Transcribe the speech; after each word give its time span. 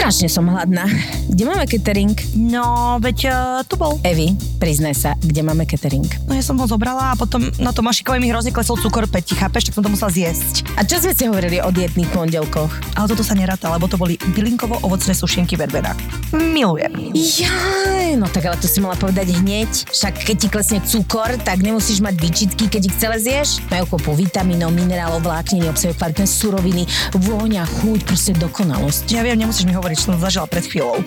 Strašne 0.00 0.32
som 0.32 0.48
hladná. 0.48 0.88
Kde 1.28 1.44
máme 1.44 1.68
catering? 1.68 2.16
No, 2.32 2.96
veď 3.04 3.18
uh, 3.28 3.60
tu 3.68 3.76
bol. 3.76 4.00
Evi, 4.00 4.32
priznaj 4.56 4.96
sa, 4.96 5.10
kde 5.20 5.44
máme 5.44 5.68
catering? 5.68 6.08
No 6.24 6.32
ja 6.32 6.40
som 6.40 6.56
ho 6.56 6.64
zobrala 6.64 7.12
a 7.12 7.18
potom 7.20 7.52
na 7.60 7.68
to 7.68 7.84
mašikovi 7.84 8.16
mi 8.16 8.32
hrozne 8.32 8.48
klesol 8.48 8.80
cukor 8.80 9.04
Peti, 9.12 9.36
chápeš, 9.36 9.68
tak 9.68 9.76
som 9.76 9.84
to 9.84 9.92
musela 9.92 10.08
zjesť. 10.08 10.64
A 10.80 10.88
čo 10.88 11.04
sme 11.04 11.12
si 11.12 11.28
hovorili 11.28 11.60
o 11.60 11.68
dietných 11.68 12.08
pondelkoch? 12.16 12.72
Ale 12.96 13.12
toto 13.12 13.20
sa 13.20 13.36
neráta, 13.36 13.68
lebo 13.68 13.92
to 13.92 14.00
boli 14.00 14.16
bylinkovo-ovocné 14.32 15.12
sušienky 15.12 15.60
verbena. 15.60 15.92
Milujem. 16.32 17.12
Jaj, 17.12 18.16
no 18.16 18.24
tak 18.32 18.48
ale 18.48 18.56
to 18.56 18.72
si 18.72 18.80
mala 18.80 18.96
povedať 18.96 19.36
hneď. 19.36 19.68
Však 19.92 20.24
keď 20.24 20.36
ti 20.40 20.48
klesne 20.48 20.78
cukor, 20.80 21.28
tak 21.44 21.60
nemusíš 21.60 22.00
mať 22.00 22.16
výčitky, 22.16 22.72
keď 22.72 22.88
ich 22.88 22.96
celé 22.96 23.20
zješ. 23.20 23.60
Majú 23.68 24.00
kopu 24.00 24.16
vitamínov, 24.16 24.72
minerálov, 24.72 25.28
vlákniny, 25.28 25.68
obsahujú 25.68 25.92
kvalitné 26.00 26.24
suroviny, 26.24 26.88
vôňa, 27.20 27.68
chuť, 27.68 28.00
proste 28.08 28.32
dokonalosť. 28.40 29.12
Ja 29.12 29.20
viem, 29.20 29.36
nemusíš 29.36 29.68
mi 29.68 29.76
hovoriť, 29.76 29.89
čo 29.94 30.12
som 30.12 30.18
zažila 30.20 30.46
pred 30.50 30.64
chvíľou. 30.66 31.00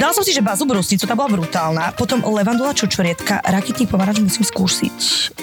Dala 0.00 0.16
som 0.16 0.24
si, 0.24 0.32
že 0.32 0.40
bazu 0.40 0.64
brusnicu, 0.64 1.04
tá 1.04 1.12
bola 1.12 1.28
brutálna. 1.28 1.92
Potom 1.94 2.24
levandula 2.24 2.72
čučorietka, 2.72 3.44
rakitný 3.44 3.84
pomaranč 3.84 4.24
musím 4.24 4.44
skúsiť. 4.48 4.96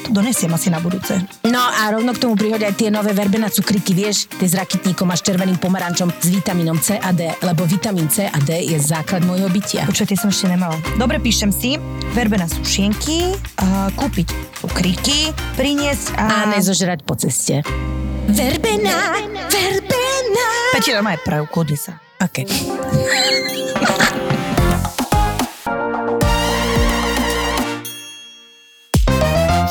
To 0.08 0.10
donesiem 0.18 0.50
asi 0.50 0.74
na 0.74 0.82
budúce. 0.82 1.14
No 1.46 1.62
a 1.62 1.94
rovno 1.94 2.14
k 2.18 2.22
tomu 2.26 2.34
prihoď 2.34 2.72
aj 2.72 2.74
tie 2.80 2.90
nové 2.90 3.14
verbena 3.14 3.52
cukriky, 3.54 3.94
vieš, 3.94 4.26
tie 4.42 4.50
s 4.50 4.58
rakitníkom 4.58 5.08
a 5.12 5.16
s 5.16 5.22
červeným 5.22 5.62
pomarančom 5.62 6.10
s 6.10 6.28
vitamínom 6.34 6.82
C 6.82 6.98
a 6.98 7.14
D, 7.14 7.30
lebo 7.46 7.70
vitamín 7.70 8.10
C 8.10 8.26
a 8.26 8.38
D 8.42 8.66
je 8.66 8.78
základ 8.82 9.22
môjho 9.22 9.52
bytia. 9.52 9.86
Tie 9.92 10.16
som 10.16 10.32
ešte 10.32 10.48
nemala. 10.48 10.80
Dobre, 10.96 11.20
píšem 11.20 11.52
si. 11.52 11.76
Verbena 12.16 12.48
sušienky, 12.48 13.36
uh, 13.36 13.92
kúpiť 14.00 14.32
cukríky, 14.64 15.36
priniesť 15.60 16.16
A 16.16 16.48
a... 16.48 16.56
nezožrať 16.56 17.04
po 17.04 17.20
ceste. 17.20 17.62
Verbena, 18.32 19.20
verbena. 19.52 20.07
Petina 20.78 21.02
má 21.02 21.18
aj 21.18 21.26
prajú, 21.26 21.50
kľudni 21.50 21.74
sa. 21.74 21.98
OK. 22.22 22.46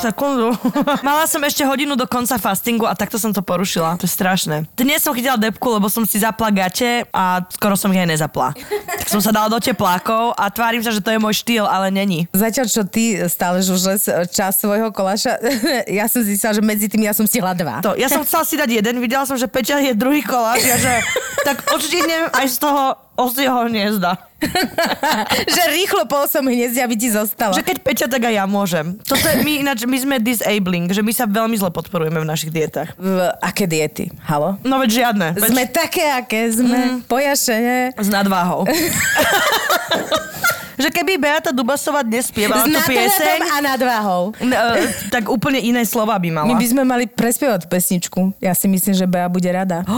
Sekundu. 0.07 0.55
Mala 1.07 1.27
som 1.27 1.43
ešte 1.43 1.67
hodinu 1.67 1.99
do 1.99 2.07
konca 2.07 2.39
fastingu 2.39 2.87
a 2.87 2.95
takto 2.95 3.19
som 3.19 3.35
to 3.35 3.43
porušila. 3.43 3.99
To 3.99 4.07
je 4.07 4.12
strašné. 4.15 4.71
Dnes 4.79 5.03
som 5.03 5.11
chytila 5.11 5.35
depku, 5.35 5.67
lebo 5.67 5.91
som 5.91 6.07
si 6.07 6.23
zapla 6.23 6.55
gate 6.55 7.11
a 7.11 7.43
skoro 7.51 7.75
som 7.75 7.91
ich 7.91 7.99
aj 7.99 8.15
nezapla. 8.15 8.55
Tak 9.03 9.09
som 9.11 9.19
sa 9.19 9.34
dala 9.34 9.51
do 9.51 9.59
teplákov 9.59 10.39
a 10.39 10.47
tvárim 10.47 10.79
sa, 10.79 10.95
že 10.95 11.03
to 11.03 11.11
je 11.11 11.19
môj 11.19 11.43
štýl, 11.43 11.67
ale 11.67 11.91
není. 11.91 12.31
Zatiaľ, 12.31 12.71
čo 12.71 12.87
ty 12.87 13.19
stále 13.27 13.67
žužles 13.67 14.07
čas 14.31 14.62
svojho 14.62 14.95
koláša, 14.95 15.43
ja 15.99 16.07
som 16.07 16.23
zistila, 16.23 16.55
že 16.55 16.62
medzi 16.62 16.87
tým 16.87 17.03
ja 17.03 17.11
som 17.11 17.27
stihla 17.27 17.59
dva. 17.59 17.83
To, 17.83 17.99
ja 17.99 18.07
som 18.07 18.23
chcela 18.23 18.47
si 18.47 18.55
dať 18.55 18.79
jeden, 18.79 19.03
videla 19.03 19.27
som, 19.27 19.34
že 19.34 19.51
Peťa 19.51 19.83
je 19.83 19.99
druhý 19.99 20.23
koláč 20.23 20.62
a 20.71 20.77
že 20.79 21.03
tak 21.43 21.67
odštihnem 21.75 22.31
aj 22.31 22.47
z 22.47 22.57
toho 22.62 22.95
osieho 23.17 23.67
hniezda. 23.67 24.20
že 25.56 25.62
rýchlo 25.72 26.05
po 26.05 26.28
8 26.28 26.45
hniezdi, 26.45 26.84
aby 26.84 26.92
ti 26.92 27.09
zostalo. 27.09 27.56
Že 27.56 27.64
keď 27.64 27.77
Peťa, 27.81 28.06
tak 28.12 28.28
aj 28.28 28.34
ja 28.36 28.45
môžem. 28.45 29.00
Toto 29.00 29.25
je, 29.25 29.41
my 29.41 29.64
ináč, 29.64 29.89
my 29.89 29.97
sme 29.97 30.17
disabling, 30.20 30.92
že 30.92 31.00
my 31.00 31.12
sa 31.17 31.25
veľmi 31.25 31.56
zle 31.56 31.72
podporujeme 31.72 32.20
v 32.20 32.28
našich 32.28 32.53
dietách. 32.53 32.92
V, 33.00 33.33
aké 33.41 33.64
diety? 33.64 34.12
Halo? 34.28 34.61
No 34.61 34.77
veď 34.77 34.91
žiadne. 35.09 35.41
Veď 35.41 35.50
Sme 35.56 35.64
také, 35.72 36.05
aké 36.12 36.53
sme. 36.53 37.00
Mm. 37.00 37.09
Pojašené. 37.09 37.97
s 37.97 38.09
nadváhou. 38.12 38.69
že 40.77 40.89
keby 40.89 41.17
Beata 41.17 41.51
Dubasová 41.51 42.01
dnes 42.01 42.27
spievala 42.27 42.63
S 42.63 42.69
tú 42.69 42.81
pieseň, 42.85 43.39
a 43.43 43.57
nadváhou. 43.61 44.37
n- 44.39 44.53
e, 44.53 44.77
tak 45.09 45.27
úplne 45.27 45.59
iné 45.59 45.83
slova 45.83 46.15
by 46.15 46.29
mala. 46.31 46.47
My 46.47 46.55
by 46.55 46.67
sme 46.67 46.83
mali 46.83 47.05
prespievať 47.05 47.67
pesničku. 47.67 48.37
Ja 48.39 48.53
si 48.53 48.67
myslím, 48.67 48.93
že 48.93 49.05
Bea 49.05 49.27
bude 49.27 49.49
rada. 49.49 49.83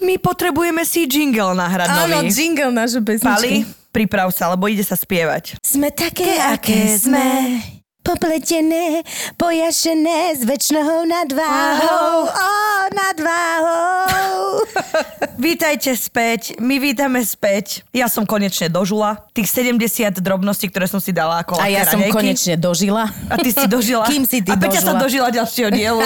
My 0.00 0.16
potrebujeme 0.16 0.82
si 0.82 1.04
jingle 1.04 1.52
nahrať 1.52 1.88
Áno, 1.88 2.22
jingle 2.24 2.70
naše 2.70 2.98
Pali, 2.98 3.06
pesničky. 3.10 3.54
priprav 3.90 4.30
sa, 4.30 4.48
lebo 4.48 4.66
ide 4.66 4.82
sa 4.82 4.94
spievať. 4.94 5.58
Sme 5.60 5.88
také, 5.88 6.36
aké 6.36 6.94
sme. 6.96 7.58
Popletené, 8.00 9.04
pojašené 9.36 10.32
s 10.32 10.42
väčšnou 10.42 11.04
nadváhou. 11.04 12.32
Ó, 12.32 12.48
nadváhou. 12.96 14.64
Vítajte 15.40 15.92
späť, 15.92 16.56
my 16.56 16.80
vítame 16.80 17.20
späť. 17.20 17.84
Ja 17.92 18.08
som 18.08 18.24
konečne 18.24 18.72
dožula 18.72 19.28
tých 19.36 19.52
70 19.52 20.16
drobností, 20.16 20.72
ktoré 20.72 20.88
som 20.88 20.96
si 20.96 21.12
dala 21.12 21.44
ako 21.44 21.60
A 21.60 21.68
ja 21.68 21.84
som 21.84 22.00
raňajky. 22.00 22.12
konečne 22.12 22.54
dožila. 22.56 23.04
A 23.28 23.36
ty 23.36 23.52
si 23.52 23.68
dožila. 23.68 24.08
Kým 24.12 24.24
si 24.24 24.40
ty 24.40 24.48
A 24.48 24.56
Peťa 24.56 24.80
sa 24.80 24.96
dožila? 24.96 25.28
dožila 25.28 25.44
ďalšieho 25.44 25.70
dielu. 25.70 26.00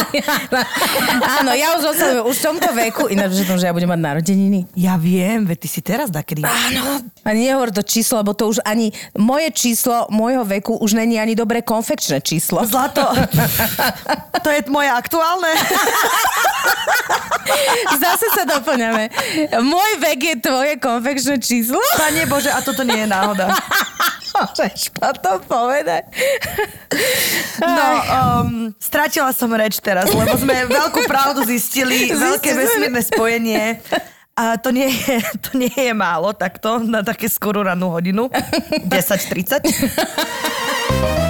Áno, 1.41 1.51
ja 1.55 1.79
už 1.79 1.95
osadujem, 1.95 2.25
už 2.27 2.37
v 2.37 2.43
tomto 2.43 2.71
veku, 2.75 3.03
ináč, 3.07 3.39
že, 3.39 3.47
že 3.47 3.67
ja 3.67 3.75
budem 3.75 3.91
mať 3.91 4.01
narodeniny. 4.03 4.67
Ja 4.75 4.99
viem, 4.99 5.47
veď 5.47 5.59
ty 5.63 5.69
si 5.71 5.79
teraz 5.79 6.11
dakedy. 6.11 6.43
Áno. 6.43 7.07
Ani 7.23 7.47
nehovor 7.47 7.71
to 7.71 7.87
číslo, 7.87 8.19
lebo 8.19 8.35
to 8.35 8.51
už 8.51 8.61
ani 8.63 8.91
moje 9.15 9.49
číslo 9.55 10.11
môjho 10.11 10.43
veku 10.43 10.75
už 10.75 10.95
není 10.95 11.17
ani 11.17 11.35
dobré 11.35 11.63
konfekčné 11.85 12.25
číslo. 12.25 12.65
Zlato, 12.65 13.05
to 14.45 14.49
je 14.49 14.65
moje 14.73 14.89
aktuálne. 14.89 15.53
Zase 18.01 18.25
sa 18.33 18.49
doplňame. 18.49 19.13
Môj 19.61 20.01
vek 20.01 20.21
je 20.33 20.35
tvoje 20.41 20.81
konfekčné 20.81 21.37
číslo? 21.45 21.77
Pane 22.01 22.25
Bože, 22.25 22.49
a 22.49 22.65
toto 22.65 22.89
nie 22.89 23.05
je 23.05 23.09
náhoda. 23.13 23.53
Môžeš 24.33 24.97
potom 24.97 25.45
povedať. 25.45 26.09
No, 27.61 27.85
um, 27.85 28.73
stratila 28.81 29.37
som 29.37 29.53
reč 29.53 29.77
teraz, 29.85 30.09
lebo 30.09 30.41
sme 30.41 30.65
veľkú 30.65 31.05
pravdu 31.05 31.45
zistili, 31.45 32.09
veľké 32.17 32.49
Zistili. 32.49 32.65
vesmírne 32.65 33.03
spojenie. 33.05 33.65
A 34.35 34.57
to 34.59 34.73
nie, 34.73 34.89
je, 34.91 35.21
to 35.39 35.55
nie 35.55 35.71
je 35.71 35.93
málo 35.95 36.33
takto 36.33 36.81
na 36.81 37.05
také 37.05 37.29
skorú 37.29 37.63
ranú 37.63 37.93
hodinu. 37.93 38.33
10.30. 38.89 39.63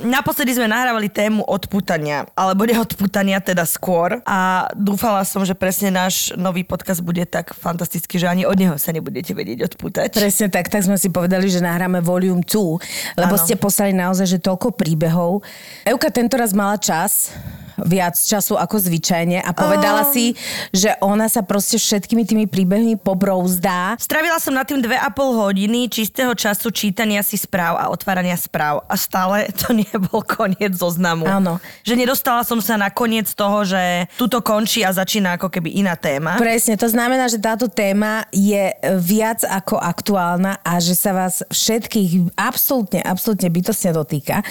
Naposledy 0.00 0.56
sme 0.56 0.64
nahrávali 0.64 1.12
tému 1.12 1.44
odputania, 1.44 2.24
alebo 2.32 2.64
neodputania 2.64 3.36
teda 3.40 3.68
skôr 3.68 4.24
a 4.24 4.68
dúfala 4.72 5.20
som, 5.28 5.44
že 5.44 5.52
presne 5.52 5.92
náš 5.92 6.32
nový 6.40 6.64
podcast 6.64 7.04
bude 7.04 7.20
tak 7.28 7.52
fantastický, 7.52 8.16
že 8.16 8.24
ani 8.24 8.48
od 8.48 8.56
neho 8.56 8.76
sa 8.80 8.96
nebudete 8.96 9.36
vedieť 9.36 9.72
odputať. 9.72 10.16
Presne 10.16 10.48
tak, 10.48 10.72
tak 10.72 10.88
sme 10.88 10.96
si 10.96 11.12
povedali, 11.12 11.52
že 11.52 11.60
nahráme 11.60 12.00
Volume 12.00 12.40
2, 12.40 13.20
lebo 13.20 13.34
Áno. 13.36 13.42
ste 13.44 13.60
poslali 13.60 13.92
naozaj, 13.92 14.26
že 14.26 14.38
toľko 14.40 14.72
príbehov. 14.72 15.44
Euka 15.84 16.08
tentoraz 16.08 16.56
mala 16.56 16.80
čas, 16.80 17.36
viac 17.84 18.16
času 18.16 18.56
ako 18.56 18.76
zvyčajne 18.78 19.40
a 19.40 19.50
povedala 19.52 20.02
Oh. 20.04 20.12
si, 20.12 20.32
že 20.72 20.96
ona 21.04 21.28
sa 21.28 21.44
proste 21.44 21.76
všetkými 21.76 22.24
tými 22.24 22.44
príbehmi 22.48 22.96
pobrouzdá. 22.96 23.94
Stravila 24.00 24.40
som 24.40 24.56
na 24.56 24.64
tým 24.64 24.80
dve 24.80 24.96
a 24.96 25.12
pol 25.12 25.36
hodiny 25.36 25.92
čistého 25.92 26.32
času 26.32 26.72
čítania 26.72 27.20
si 27.20 27.36
správ 27.36 27.76
a 27.76 27.92
otvárania 27.92 28.36
správ. 28.38 28.82
A 28.88 28.96
stále 28.96 29.52
to 29.54 29.76
nebol 29.80 30.24
koniec 30.24 30.72
zoznamu. 30.74 31.28
Áno. 31.28 31.60
Že 31.84 31.94
nedostala 32.00 32.42
som 32.46 32.58
sa 32.64 32.80
na 32.80 32.88
koniec 32.88 33.28
toho, 33.32 33.62
že 33.66 34.08
tuto 34.16 34.40
končí 34.40 34.80
a 34.80 34.90
začína 34.94 35.36
ako 35.36 35.52
keby 35.52 35.76
iná 35.80 35.94
téma. 35.94 36.40
Presne, 36.40 36.80
to 36.80 36.88
znamená, 36.88 37.28
že 37.28 37.36
táto 37.36 37.68
téma 37.68 38.24
je 38.32 38.72
viac 38.98 39.44
ako 39.44 39.76
aktuálna 39.78 40.58
a 40.64 40.80
že 40.80 40.96
sa 40.96 41.12
vás 41.12 41.44
všetkých 41.50 42.34
absolútne, 42.36 43.04
absolútne 43.04 43.52
bytostne 43.52 43.92
dotýka. 43.92 44.42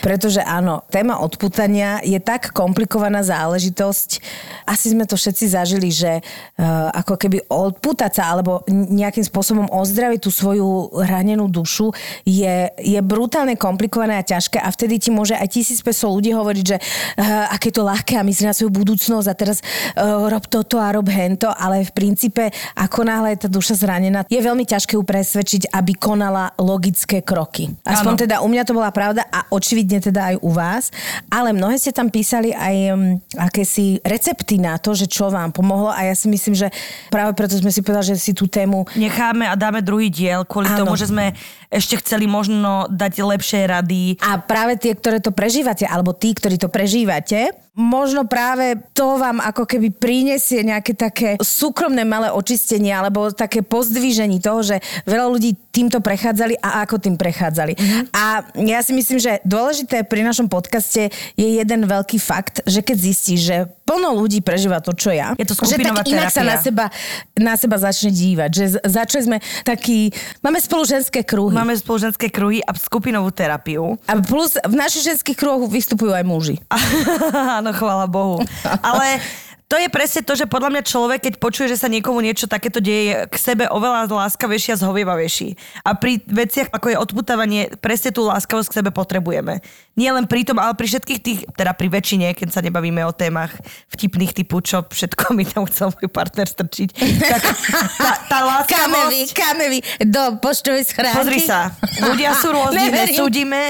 Pretože 0.00 0.40
áno, 0.40 0.84
téma 0.88 1.20
odputania 1.20 2.00
je 2.02 2.16
tak 2.20 2.52
komplikovaná 2.74 3.22
záležitosť. 3.22 4.18
Asi 4.66 4.90
sme 4.90 5.06
to 5.06 5.14
všetci 5.14 5.54
zažili, 5.54 5.94
že 5.94 6.18
uh, 6.18 6.90
ako 6.90 7.14
keby 7.14 7.46
odputať 7.46 8.18
sa 8.18 8.34
alebo 8.34 8.66
nejakým 8.66 9.22
spôsobom 9.22 9.70
ozdraviť 9.70 10.26
tú 10.26 10.34
svoju 10.34 10.90
hranenú 10.98 11.46
dušu 11.46 11.94
je, 12.26 12.74
je 12.74 12.98
brutálne 12.98 13.54
komplikované 13.54 14.18
a 14.18 14.26
ťažké 14.26 14.58
a 14.58 14.66
vtedy 14.74 14.98
ti 14.98 15.14
môže 15.14 15.38
aj 15.38 15.54
1500 15.54 15.86
ľudí 16.18 16.34
hovoriť, 16.34 16.64
že 16.66 16.76
uh, 16.82 17.54
aké 17.54 17.70
je 17.70 17.78
to 17.78 17.86
ľahké 17.86 18.18
a 18.18 18.26
myslí 18.26 18.50
na 18.50 18.56
svoju 18.58 18.74
budúcnosť 18.74 19.26
a 19.30 19.34
teraz 19.38 19.62
uh, 19.62 20.26
rob 20.26 20.42
toto 20.50 20.82
a 20.82 20.90
rob 20.90 21.06
hento, 21.06 21.46
ale 21.54 21.86
v 21.86 21.94
princípe 21.94 22.50
ako 22.74 23.06
náhle 23.06 23.38
je 23.38 23.46
tá 23.46 23.48
duša 23.52 23.78
zranená, 23.78 24.26
je 24.26 24.42
veľmi 24.42 24.66
ťažké 24.66 24.98
ju 24.98 25.04
presvedčiť, 25.06 25.70
aby 25.70 25.94
konala 25.94 26.50
logické 26.58 27.22
kroky. 27.22 27.70
Aspoň 27.86 28.14
Áno. 28.18 28.22
teda 28.26 28.36
u 28.42 28.48
mňa 28.50 28.62
to 28.66 28.74
bola 28.74 28.90
pravda 28.90 29.22
a 29.30 29.46
očividne 29.54 30.02
teda 30.02 30.34
aj 30.34 30.36
u 30.42 30.50
vás, 30.50 30.90
ale 31.30 31.54
mnohé 31.54 31.78
ste 31.78 31.94
tam 31.94 32.10
písali 32.10 32.50
aj 32.64 32.76
um, 32.96 33.20
akési 33.36 34.00
recepty 34.00 34.56
na 34.56 34.80
to, 34.80 34.96
že 34.96 35.04
čo 35.04 35.28
vám 35.28 35.52
pomohlo 35.52 35.92
a 35.92 36.08
ja 36.08 36.16
si 36.16 36.32
myslím, 36.32 36.56
že 36.56 36.72
práve 37.12 37.36
preto 37.36 37.60
sme 37.60 37.68
si 37.68 37.84
povedali, 37.84 38.16
že 38.16 38.16
si 38.16 38.32
tú 38.32 38.48
tému 38.48 38.88
Necháme 38.96 39.44
a 39.44 39.54
dáme 39.54 39.84
druhý 39.84 40.08
diel 40.08 40.48
kvôli 40.48 40.72
Áno. 40.72 40.88
tomu, 40.88 40.92
že 40.96 41.12
sme 41.12 41.36
ešte 41.68 41.98
chceli 42.00 42.30
možno 42.30 42.86
dať 42.86 43.12
lepšie 43.20 43.66
rady. 43.66 44.22
A 44.22 44.38
práve 44.38 44.78
tie, 44.78 44.94
ktoré 44.94 45.18
to 45.18 45.34
prežívate, 45.34 45.82
alebo 45.82 46.14
tí, 46.14 46.30
ktorí 46.30 46.54
to 46.54 46.70
prežívate, 46.70 47.50
možno 47.74 48.22
práve 48.30 48.78
to 48.94 49.18
vám 49.18 49.42
ako 49.42 49.66
keby 49.66 49.90
prinesie 49.90 50.62
nejaké 50.62 50.94
také 50.94 51.34
súkromné 51.42 52.06
malé 52.06 52.30
očistenie 52.30 52.94
alebo 52.94 53.34
také 53.34 53.66
pozdvíženie 53.66 54.38
toho, 54.38 54.62
že 54.62 54.78
veľa 55.10 55.26
ľudí 55.26 55.58
týmto 55.74 55.98
prechádzali 55.98 56.54
a 56.62 56.86
ako 56.86 57.02
tým 57.02 57.18
prechádzali. 57.18 57.74
Mm-hmm. 57.74 58.02
A 58.14 58.46
ja 58.62 58.78
si 58.78 58.94
myslím, 58.94 59.18
že 59.18 59.42
dôležité 59.42 60.06
pri 60.06 60.22
našom 60.22 60.46
podcaste 60.46 61.10
je 61.34 61.48
jeden 61.58 61.90
veľký 61.90 62.22
fakt, 62.22 62.53
že 62.62 62.80
keď 62.86 62.96
zistíš, 62.96 63.40
že 63.42 63.56
plno 63.82 64.14
ľudí 64.14 64.38
prežíva 64.38 64.78
to, 64.78 64.94
čo 64.94 65.10
ja, 65.10 65.34
Je 65.34 65.42
to 65.42 65.58
že 65.58 65.76
tak 65.82 66.06
inak 66.06 66.30
sa 66.30 66.46
na 66.46 66.54
terapia. 66.54 66.62
seba, 66.62 66.84
na 67.34 67.54
seba 67.58 67.76
začne 67.76 68.10
dívať. 68.14 68.50
Že 68.54 68.64
začali 68.86 69.22
sme 69.26 69.36
taký, 69.66 70.14
máme 70.40 70.62
spolu 70.62 70.86
ženské 70.86 71.26
kruhy. 71.26 71.54
Máme 71.54 71.74
spoločenské 71.76 72.30
kruhy 72.30 72.62
a 72.64 72.72
skupinovú 72.76 73.34
terapiu. 73.34 73.98
A 74.06 74.18
plus 74.22 74.56
v 74.60 74.74
našich 74.74 75.04
ženských 75.04 75.36
kruhoch 75.36 75.66
vystupujú 75.68 76.14
aj 76.14 76.24
muži. 76.24 76.56
Áno, 77.58 77.74
chvála 77.74 78.06
Bohu. 78.06 78.40
Ale 78.82 79.20
to 79.74 79.82
je 79.82 79.90
presne 79.90 80.22
to, 80.22 80.38
že 80.38 80.46
podľa 80.46 80.70
mňa 80.70 80.82
človek, 80.86 81.20
keď 81.26 81.34
počuje, 81.42 81.66
že 81.66 81.82
sa 81.82 81.90
niekomu 81.90 82.22
niečo 82.22 82.46
takéto 82.46 82.78
deje, 82.78 83.02
je 83.10 83.16
k 83.26 83.34
sebe 83.34 83.66
oveľa 83.66 84.06
láskavejší 84.06 84.70
a 84.70 84.78
zhovievavejší. 84.78 85.82
A 85.82 85.98
pri 85.98 86.22
veciach, 86.22 86.70
ako 86.70 86.94
je 86.94 86.96
odputávanie, 87.02 87.62
presne 87.82 88.14
tú 88.14 88.22
láskavosť 88.22 88.70
k 88.70 88.76
sebe 88.78 88.94
potrebujeme. 88.94 89.58
Nie 89.98 90.14
len 90.14 90.30
pri 90.30 90.46
tom, 90.46 90.62
ale 90.62 90.78
pri 90.78 90.86
všetkých 90.94 91.20
tých, 91.22 91.40
teda 91.58 91.74
pri 91.74 91.90
väčšine, 91.90 92.38
keď 92.38 92.54
sa 92.54 92.62
nebavíme 92.62 93.02
o 93.02 93.10
témach 93.10 93.50
vtipných 93.90 94.34
typu, 94.34 94.62
čo 94.62 94.86
všetko 94.86 95.34
mi 95.34 95.42
tam 95.42 95.66
chcel 95.66 95.90
môj 95.90 96.06
partner 96.06 96.46
strčiť. 96.46 96.88
Tak 97.22 97.42
tá, 98.02 98.12
tá 98.30 98.38
láskavosť... 98.46 99.34
kamevy 99.34 99.78
do 100.06 100.38
poštovej 100.38 100.86
schránky. 100.86 101.18
Pozri 101.18 101.42
sa, 101.42 101.74
ľudia 101.98 102.30
sú 102.38 102.50
rôzni, 102.58 102.90
Neverím. 102.90 103.10
nesúdime, 103.10 103.62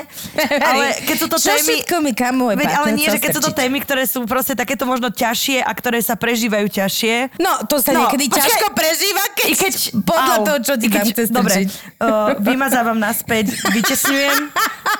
ale 0.60 0.96
keď 1.04 1.16
sú 1.16 1.26
to 1.28 1.36
Čo 1.40 1.48
témy... 1.52 1.64
všetko 1.80 1.96
mi 2.04 2.12
kam 2.16 2.34
môj 2.40 2.56
Veď, 2.60 2.72
ale 2.72 2.88
nie, 2.92 3.08
že 3.08 3.20
keď 3.20 3.30
sú 3.36 3.42
to 3.44 3.52
témy, 3.52 3.84
ktoré 3.84 4.08
sú 4.08 4.24
proste 4.24 4.56
takéto 4.56 4.88
možno 4.88 5.12
ťažšie 5.12 5.60
a 5.60 5.70
ktoré 5.76 5.93
sa 6.00 6.16
prežívajú 6.16 6.66
ťažšie. 6.66 7.36
No, 7.38 7.62
to 7.68 7.78
sa 7.78 7.92
No, 7.92 8.06
niekedy 8.06 8.26
počkaj. 8.26 8.42
ťažko 8.42 8.68
prežíva, 8.72 9.24
keď, 9.36 9.46
I 9.46 9.54
keď, 9.54 9.74
podľa 10.02 10.34
au, 10.34 10.44
toho, 10.44 10.58
čo 10.62 10.74
ti 10.74 10.86
keď, 10.88 11.04
chce 11.06 11.22
Dobre, 11.28 11.52
strčiť. 11.52 11.68
uh, 12.00 12.34
vymazávam 12.40 12.96
naspäť, 12.96 13.52
vytesňujem. 13.68 14.38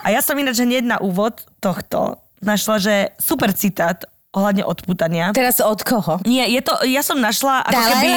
A 0.02 0.12
ja 0.12 0.20
som 0.20 0.37
ináč 0.37 0.61
hneď 0.61 0.85
na 0.85 0.99
úvod 0.99 1.41
tohto 1.58 2.20
našla, 2.38 2.76
že 2.76 2.94
super 3.17 3.50
citát 3.50 4.05
ohľadne 4.31 4.62
odputania. 4.62 5.31
Teraz 5.31 5.58
od 5.58 5.81
koho? 5.81 6.20
Nie, 6.23 6.46
je 6.46 6.61
to, 6.61 6.75
ja 6.85 7.00
som 7.00 7.17
našla 7.17 7.64
ako 7.64 7.73
Dalaj 7.73 7.93
keby... 7.94 8.11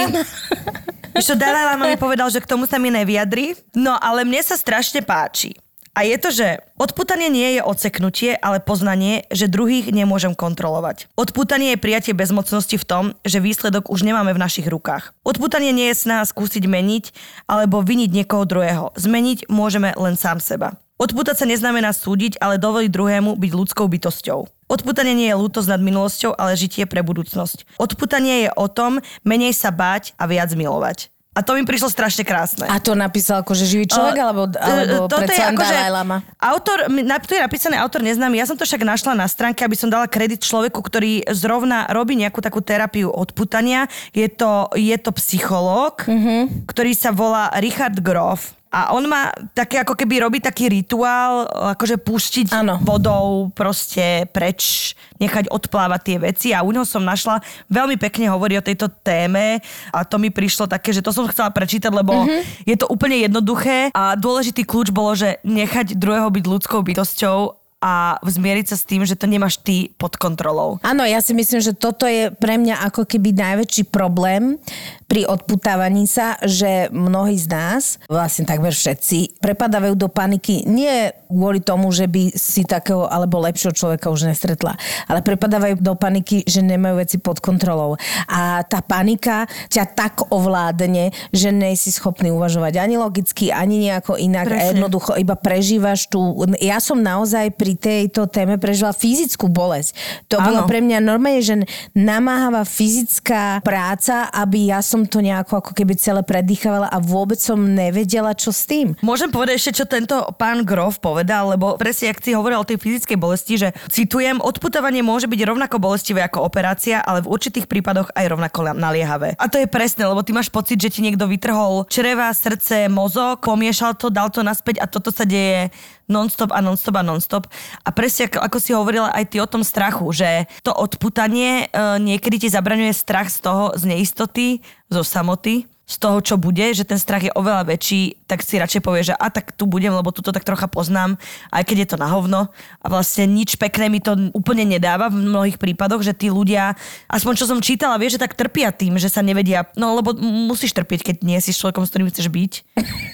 Ešte 1.14 1.34
Dalaj 1.34 1.64
Lama 1.74 1.86
mi 1.88 1.98
povedal, 1.98 2.30
že 2.30 2.38
k 2.38 2.46
tomu 2.46 2.70
sa 2.70 2.78
mi 2.78 2.94
nevyjadri. 2.94 3.58
No, 3.74 3.98
ale 3.98 4.22
mne 4.22 4.38
sa 4.42 4.54
strašne 4.54 5.02
páči. 5.02 5.58
A 5.98 6.06
je 6.06 6.14
to, 6.22 6.30
že 6.30 6.62
odputanie 6.78 7.26
nie 7.26 7.58
je 7.58 7.66
odseknutie, 7.66 8.38
ale 8.38 8.62
poznanie, 8.62 9.26
že 9.34 9.50
druhých 9.50 9.90
nemôžem 9.90 10.38
kontrolovať. 10.38 11.10
Odputanie 11.18 11.74
je 11.74 11.82
prijatie 11.82 12.14
bezmocnosti 12.14 12.78
v 12.78 12.86
tom, 12.86 13.04
že 13.26 13.42
výsledok 13.42 13.90
už 13.90 14.06
nemáme 14.06 14.30
v 14.30 14.38
našich 14.38 14.70
rukách. 14.70 15.18
Odputanie 15.26 15.74
nie 15.74 15.90
je 15.90 15.98
snaha 16.06 16.22
skúsiť 16.30 16.70
meniť 16.70 17.18
alebo 17.50 17.82
viniť 17.82 18.14
niekoho 18.14 18.46
druhého. 18.46 18.94
Zmeniť 18.94 19.50
môžeme 19.50 19.98
len 19.98 20.14
sám 20.14 20.38
seba. 20.38 20.78
Odputať 21.02 21.42
sa 21.42 21.50
neznamená 21.50 21.90
súdiť, 21.98 22.38
ale 22.38 22.62
dovoliť 22.62 22.94
druhému 22.94 23.34
byť 23.34 23.52
ľudskou 23.58 23.90
bytosťou. 23.90 24.70
Odputanie 24.70 25.18
nie 25.18 25.34
je 25.34 25.40
lútosť 25.42 25.74
nad 25.74 25.82
minulosťou, 25.82 26.38
ale 26.38 26.54
žitie 26.54 26.86
pre 26.86 27.02
budúcnosť. 27.02 27.82
Odputanie 27.82 28.46
je 28.46 28.50
o 28.54 28.70
tom 28.70 29.02
menej 29.26 29.58
sa 29.58 29.74
báť 29.74 30.14
a 30.22 30.30
viac 30.30 30.54
milovať. 30.54 31.10
A 31.38 31.46
to 31.46 31.54
mi 31.54 31.62
prišlo 31.62 31.94
strašne 31.94 32.26
krásne. 32.26 32.66
A 32.66 32.82
to 32.82 32.98
napísal 32.98 33.46
akože 33.46 33.70
živý 33.70 33.86
človek, 33.86 34.18
O, 34.18 34.24
alebo, 34.26 34.42
e, 34.50 34.58
alebo 34.58 35.06
toto 35.06 35.22
je 35.22 35.30
predsa 35.30 35.54
akože 35.54 35.76
Lama? 35.94 36.18
Autor, 36.42 36.90
tu 37.30 37.32
je 37.38 37.42
napísané 37.46 37.78
autor 37.78 38.02
neznámy, 38.02 38.42
ja 38.42 38.50
som 38.50 38.58
to 38.58 38.66
však 38.66 38.82
našla 38.82 39.14
na 39.14 39.30
stránke, 39.30 39.62
aby 39.62 39.78
som 39.78 39.94
dala 39.94 40.10
kredit 40.10 40.42
človeku, 40.42 40.82
ktorý 40.82 41.30
zrovna 41.30 41.86
robí 41.94 42.18
nejakú 42.18 42.42
takú 42.42 42.66
terapiu 42.66 43.14
odputania. 43.14 43.86
Je 44.18 44.26
to, 44.26 44.74
je 44.74 44.98
to 44.98 45.14
psychológ, 45.14 46.02
Mhm. 46.10 46.66
ktorý 46.66 46.98
sa 46.98 47.14
volá 47.14 47.54
Richard 47.62 48.02
Groff. 48.02 48.57
A 48.68 48.92
on 48.92 49.08
má 49.08 49.32
také, 49.56 49.80
ako 49.80 49.96
keby 49.96 50.28
robí 50.28 50.38
taký 50.44 50.68
rituál, 50.68 51.48
akože 51.76 51.98
pustiť 52.04 52.52
Áno. 52.52 52.78
vodou 52.84 53.48
proste 53.56 54.28
preč, 54.36 54.92
nechať 55.18 55.48
odplávať 55.48 56.02
tie 56.04 56.18
veci 56.20 56.48
a 56.52 56.62
u 56.62 56.76
neho 56.76 56.84
som 56.84 57.02
našla, 57.02 57.40
veľmi 57.72 57.96
pekne 57.96 58.28
hovorí 58.28 58.60
o 58.60 58.66
tejto 58.66 58.92
téme 59.02 59.64
a 59.96 60.04
to 60.04 60.20
mi 60.20 60.28
prišlo 60.28 60.68
také, 60.68 60.92
že 60.92 61.02
to 61.02 61.16
som 61.16 61.26
chcela 61.32 61.50
prečítať, 61.50 61.90
lebo 61.90 62.28
je 62.68 62.76
to 62.76 62.92
úplne 62.92 63.24
jednoduché 63.24 63.90
a 63.96 64.20
dôležitý 64.20 64.68
kľúč 64.68 64.92
bolo, 64.92 65.16
že 65.16 65.40
nechať 65.48 65.96
druhého 65.96 66.28
byť 66.28 66.46
ľudskou 66.46 66.84
bytosťou 66.84 67.68
a 67.78 68.18
zmieriť 68.26 68.74
sa 68.74 68.78
s 68.78 68.88
tým, 68.90 69.06
že 69.06 69.14
to 69.14 69.30
nemáš 69.30 69.62
ty 69.62 69.94
pod 70.02 70.18
kontrolou. 70.18 70.82
Áno, 70.82 71.06
ja 71.06 71.22
si 71.22 71.38
myslím, 71.38 71.62
že 71.62 71.78
toto 71.78 72.10
je 72.10 72.34
pre 72.34 72.58
mňa 72.58 72.82
ako 72.90 73.06
keby 73.06 73.38
najväčší 73.38 73.94
problém 73.94 74.58
pri 75.08 75.24
odputávaní 75.24 76.04
sa, 76.06 76.36
že 76.44 76.92
mnohí 76.92 77.40
z 77.40 77.48
nás, 77.48 77.84
vlastne 78.12 78.44
takmer 78.44 78.76
všetci, 78.76 79.40
prepadávajú 79.40 79.96
do 79.96 80.12
paniky 80.12 80.68
nie 80.68 81.16
kvôli 81.28 81.60
tomu, 81.60 81.92
že 81.92 82.08
by 82.08 82.36
si 82.36 82.64
takého 82.64 83.08
alebo 83.08 83.44
lepšieho 83.44 83.76
človeka 83.76 84.08
už 84.12 84.32
nestretla, 84.32 84.80
ale 85.08 85.20
prepadávajú 85.24 85.80
do 85.84 85.94
paniky, 85.96 86.48
že 86.48 86.64
nemajú 86.64 87.04
veci 87.04 87.18
pod 87.20 87.44
kontrolou. 87.44 88.00
A 88.32 88.64
tá 88.64 88.80
panika 88.80 89.46
ťa 89.68 89.84
tak 89.92 90.14
ovládne, 90.32 91.12
že 91.36 91.52
nejsi 91.52 91.92
schopný 91.92 92.32
uvažovať 92.32 92.80
ani 92.80 92.96
logicky, 92.96 93.52
ani 93.52 93.92
nejako 93.92 94.16
inak. 94.16 94.48
Presne. 94.48 94.80
jednoducho 94.80 95.20
iba 95.20 95.36
prežívaš 95.36 96.08
tú... 96.08 96.48
Ja 96.64 96.80
som 96.80 97.04
naozaj 97.04 97.56
pri 97.60 97.76
tejto 97.76 98.32
téme 98.32 98.56
prežila 98.56 98.96
fyzickú 98.96 99.52
bolesť. 99.52 99.96
To 100.32 100.40
bolo 100.40 100.64
Áno. 100.64 100.70
pre 100.70 100.80
mňa 100.80 101.00
normálne, 101.04 101.44
že 101.44 101.56
namáhavá 101.92 102.64
fyzická 102.64 103.60
práca, 103.62 104.32
aby 104.32 104.72
ja 104.72 104.80
som 104.80 104.97
to 105.06 105.22
nejako 105.22 105.62
ako 105.62 105.72
keby 105.78 105.94
celé 106.00 106.26
predýchavala 106.26 106.90
a 106.90 106.98
vôbec 106.98 107.38
som 107.38 107.60
nevedela, 107.60 108.34
čo 108.34 108.50
s 108.50 108.66
tým. 108.66 108.98
Môžem 109.06 109.30
povedať 109.30 109.62
ešte, 109.62 109.84
čo 109.84 109.86
tento 109.86 110.32
pán 110.40 110.64
Grof 110.64 110.98
povedal, 111.04 111.54
lebo 111.54 111.78
presne, 111.78 112.16
ak 112.16 112.24
si 112.24 112.34
hovoril 112.34 112.64
o 112.64 112.66
tej 112.66 112.82
fyzickej 112.82 113.18
bolesti, 113.20 113.54
že 113.60 113.70
citujem, 113.92 114.42
odputovanie 114.42 115.06
môže 115.06 115.30
byť 115.30 115.42
rovnako 115.44 115.78
bolestivé 115.78 116.24
ako 116.26 116.48
operácia, 116.48 117.04
ale 117.04 117.22
v 117.22 117.30
určitých 117.30 117.70
prípadoch 117.70 118.10
aj 118.16 118.26
rovnako 118.32 118.74
naliehavé. 118.74 119.36
A 119.38 119.46
to 119.52 119.62
je 119.62 119.70
presné, 119.70 120.08
lebo 120.08 120.24
ty 120.24 120.32
máš 120.32 120.48
pocit, 120.48 120.80
že 120.80 120.90
ti 120.90 121.04
niekto 121.04 121.28
vytrhol 121.28 121.86
čreva, 121.92 122.32
srdce, 122.32 122.88
mozog, 122.88 123.44
pomiešal 123.44 124.00
to, 124.00 124.08
dal 124.08 124.32
to 124.32 124.40
naspäť 124.42 124.80
a 124.80 124.86
toto 124.88 125.12
sa 125.12 125.28
deje 125.28 125.70
non-stop 126.08 126.56
a 126.56 126.60
non-stop 126.64 126.96
a 126.96 127.04
non-stop. 127.04 127.44
A 127.84 127.90
presne 127.92 128.32
ako, 128.32 128.40
ako 128.40 128.58
si 128.64 128.72
hovorila 128.72 129.12
aj 129.12 129.26
ty 129.32 129.38
o 129.44 129.48
tom 129.48 129.62
strachu, 129.62 130.08
že 130.16 130.48
to 130.64 130.72
odputanie 130.72 131.68
e, 131.68 132.00
niekedy 132.00 132.48
ti 132.48 132.50
zabraňuje 132.52 132.96
strach 132.96 133.28
z 133.28 133.44
toho, 133.44 133.76
z 133.76 133.84
neistoty, 133.86 134.64
zo 134.88 135.04
samoty, 135.04 135.68
z 135.88 135.96
toho, 136.04 136.20
čo 136.20 136.36
bude, 136.36 136.68
že 136.76 136.84
ten 136.84 137.00
strach 137.00 137.24
je 137.24 137.32
oveľa 137.32 137.72
väčší, 137.72 138.28
tak 138.28 138.44
si 138.44 138.60
radšej 138.60 138.84
povie, 138.84 139.08
že 139.08 139.16
a 139.16 139.32
tak 139.32 139.56
tu 139.56 139.64
budem, 139.64 139.96
lebo 139.96 140.12
tu 140.12 140.20
to 140.20 140.36
tak 140.36 140.44
trocha 140.44 140.68
poznám, 140.68 141.16
aj 141.48 141.64
keď 141.64 141.78
je 141.80 141.88
to 141.96 141.98
na 141.98 142.12
hovno. 142.12 142.52
A 142.84 142.86
vlastne 142.92 143.24
nič 143.24 143.56
pekné 143.56 143.88
mi 143.88 144.04
to 144.04 144.20
úplne 144.36 144.68
nedáva 144.68 145.08
v 145.08 145.24
mnohých 145.24 145.56
prípadoch, 145.56 146.04
že 146.04 146.12
tí 146.12 146.28
ľudia, 146.28 146.76
aspoň 147.08 147.34
čo 147.40 147.48
som 147.48 147.64
čítala, 147.64 147.96
vie, 147.96 148.12
že 148.12 148.20
tak 148.20 148.36
trpia 148.36 148.76
tým, 148.76 149.00
že 149.00 149.08
sa 149.08 149.24
nevedia, 149.24 149.72
no 149.80 149.96
lebo 149.96 150.12
musíš 150.20 150.76
trpieť, 150.76 151.08
keď 151.08 151.16
nie 151.24 151.40
si 151.40 151.56
s 151.56 151.64
človekom, 151.64 151.88
s 151.88 151.92
ktorým 151.96 152.12
chceš 152.12 152.28
byť 152.28 152.54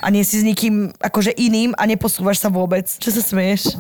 a 0.01 0.09
nie 0.09 0.25
si 0.25 0.41
s 0.41 0.43
nikým 0.43 0.97
akože 0.97 1.29
iným 1.29 1.77
a 1.77 1.85
neposúvaš 1.85 2.41
sa 2.41 2.49
vôbec. 2.49 2.89
Čo 2.89 3.13
sa 3.13 3.21
smeješ? 3.21 3.77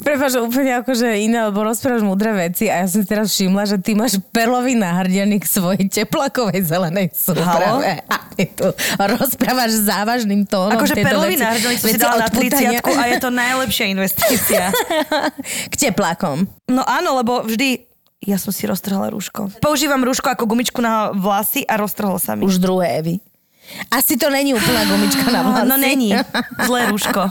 Prepač, 0.00 0.40
úplne 0.40 0.80
akože 0.80 1.20
iné, 1.20 1.52
lebo 1.52 1.68
rozprávaš 1.68 2.00
múdre 2.00 2.32
veci 2.32 2.72
a 2.72 2.80
ja 2.80 2.86
som 2.88 3.04
si 3.04 3.08
teraz 3.12 3.28
všimla, 3.28 3.68
že 3.68 3.76
ty 3.76 3.92
máš 3.92 4.16
perlový 4.32 4.72
náhrdelník 4.72 5.44
svojej 5.44 5.84
teplakovej 5.92 6.64
zelenej 6.64 7.12
súprave. 7.12 8.05
Rozprávaš 9.18 9.72
závažným 9.82 10.44
tónom. 10.44 10.76
Akože 10.76 10.94
náhrdelník 11.00 11.80
som 11.80 11.88
si 11.90 11.98
dala 11.98 12.24
na 12.24 12.28
odputania. 12.28 12.80
30 12.84 13.00
a 13.00 13.04
je 13.10 13.16
to 13.18 13.30
najlepšia 13.32 13.86
investícia. 13.90 14.64
K 15.72 15.74
teplákom. 15.74 16.46
No 16.68 16.82
áno, 16.84 17.16
lebo 17.18 17.42
vždy 17.42 17.86
ja 18.26 18.40
som 18.40 18.50
si 18.50 18.64
roztrhala 18.64 19.12
rúško. 19.12 19.52
Používam 19.60 20.00
rúško 20.00 20.32
ako 20.32 20.48
gumičku 20.48 20.80
na 20.80 21.12
vlasy 21.12 21.62
a 21.68 21.76
roztrhlo 21.76 22.16
sa 22.18 22.34
mi. 22.34 22.48
Už 22.48 22.58
druhé 22.58 22.98
Evy. 22.98 23.22
Asi 23.90 24.16
to 24.16 24.30
není 24.30 24.54
úplná 24.54 24.84
gumička 24.84 25.30
na 25.30 25.42
vlasy. 25.42 25.68
No 25.68 25.76
není. 25.76 26.14
Zlé 26.66 26.86
rúško. 26.90 27.30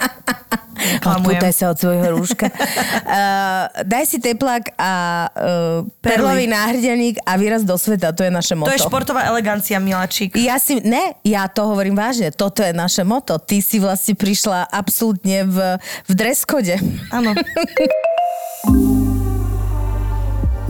Odpútaj 1.01 1.53
sa 1.55 1.71
od 1.71 1.77
svojho 1.79 2.19
rúška. 2.19 2.51
uh, 2.51 3.71
daj 3.91 4.03
si 4.05 4.17
teplák 4.19 4.75
a 4.75 4.91
uh, 5.31 5.87
perlový 6.03 6.51
náhrdelník 6.51 7.23
a 7.23 7.39
výraz 7.39 7.63
do 7.63 7.79
sveta. 7.79 8.11
To 8.11 8.27
je 8.27 8.31
naše 8.31 8.53
moto. 8.59 8.69
To 8.69 8.75
je 8.75 8.83
športová 8.83 9.23
elegancia, 9.23 9.79
miláčik. 9.79 10.35
Ja 10.35 10.59
si, 10.59 10.83
ne, 10.83 11.15
ja 11.23 11.47
to 11.47 11.71
hovorím 11.71 11.95
vážne, 11.95 12.29
toto 12.35 12.59
je 12.59 12.75
naše 12.75 13.07
moto. 13.07 13.39
Ty 13.39 13.63
si 13.63 13.79
vlastne 13.79 14.19
prišla 14.19 14.67
absolútne 14.67 15.47
v, 15.47 15.79
v 15.79 16.11
dreskode. 16.11 16.75
Áno. 17.09 17.31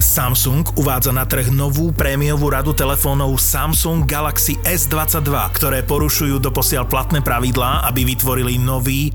Samsung 0.06 0.78
uvádza 0.78 1.10
na 1.10 1.26
trh 1.26 1.50
novú 1.50 1.90
prémiovú 1.90 2.54
radu 2.54 2.78
telefónov 2.78 3.42
Samsung 3.42 4.06
Galaxy 4.06 4.54
S22, 4.62 5.34
ktoré 5.58 5.82
porušujú 5.82 6.38
doposiaľ 6.38 6.86
platné 6.86 7.26
pravidlá, 7.26 7.90
aby 7.90 8.06
vytvorili 8.06 8.62
nový, 8.62 9.10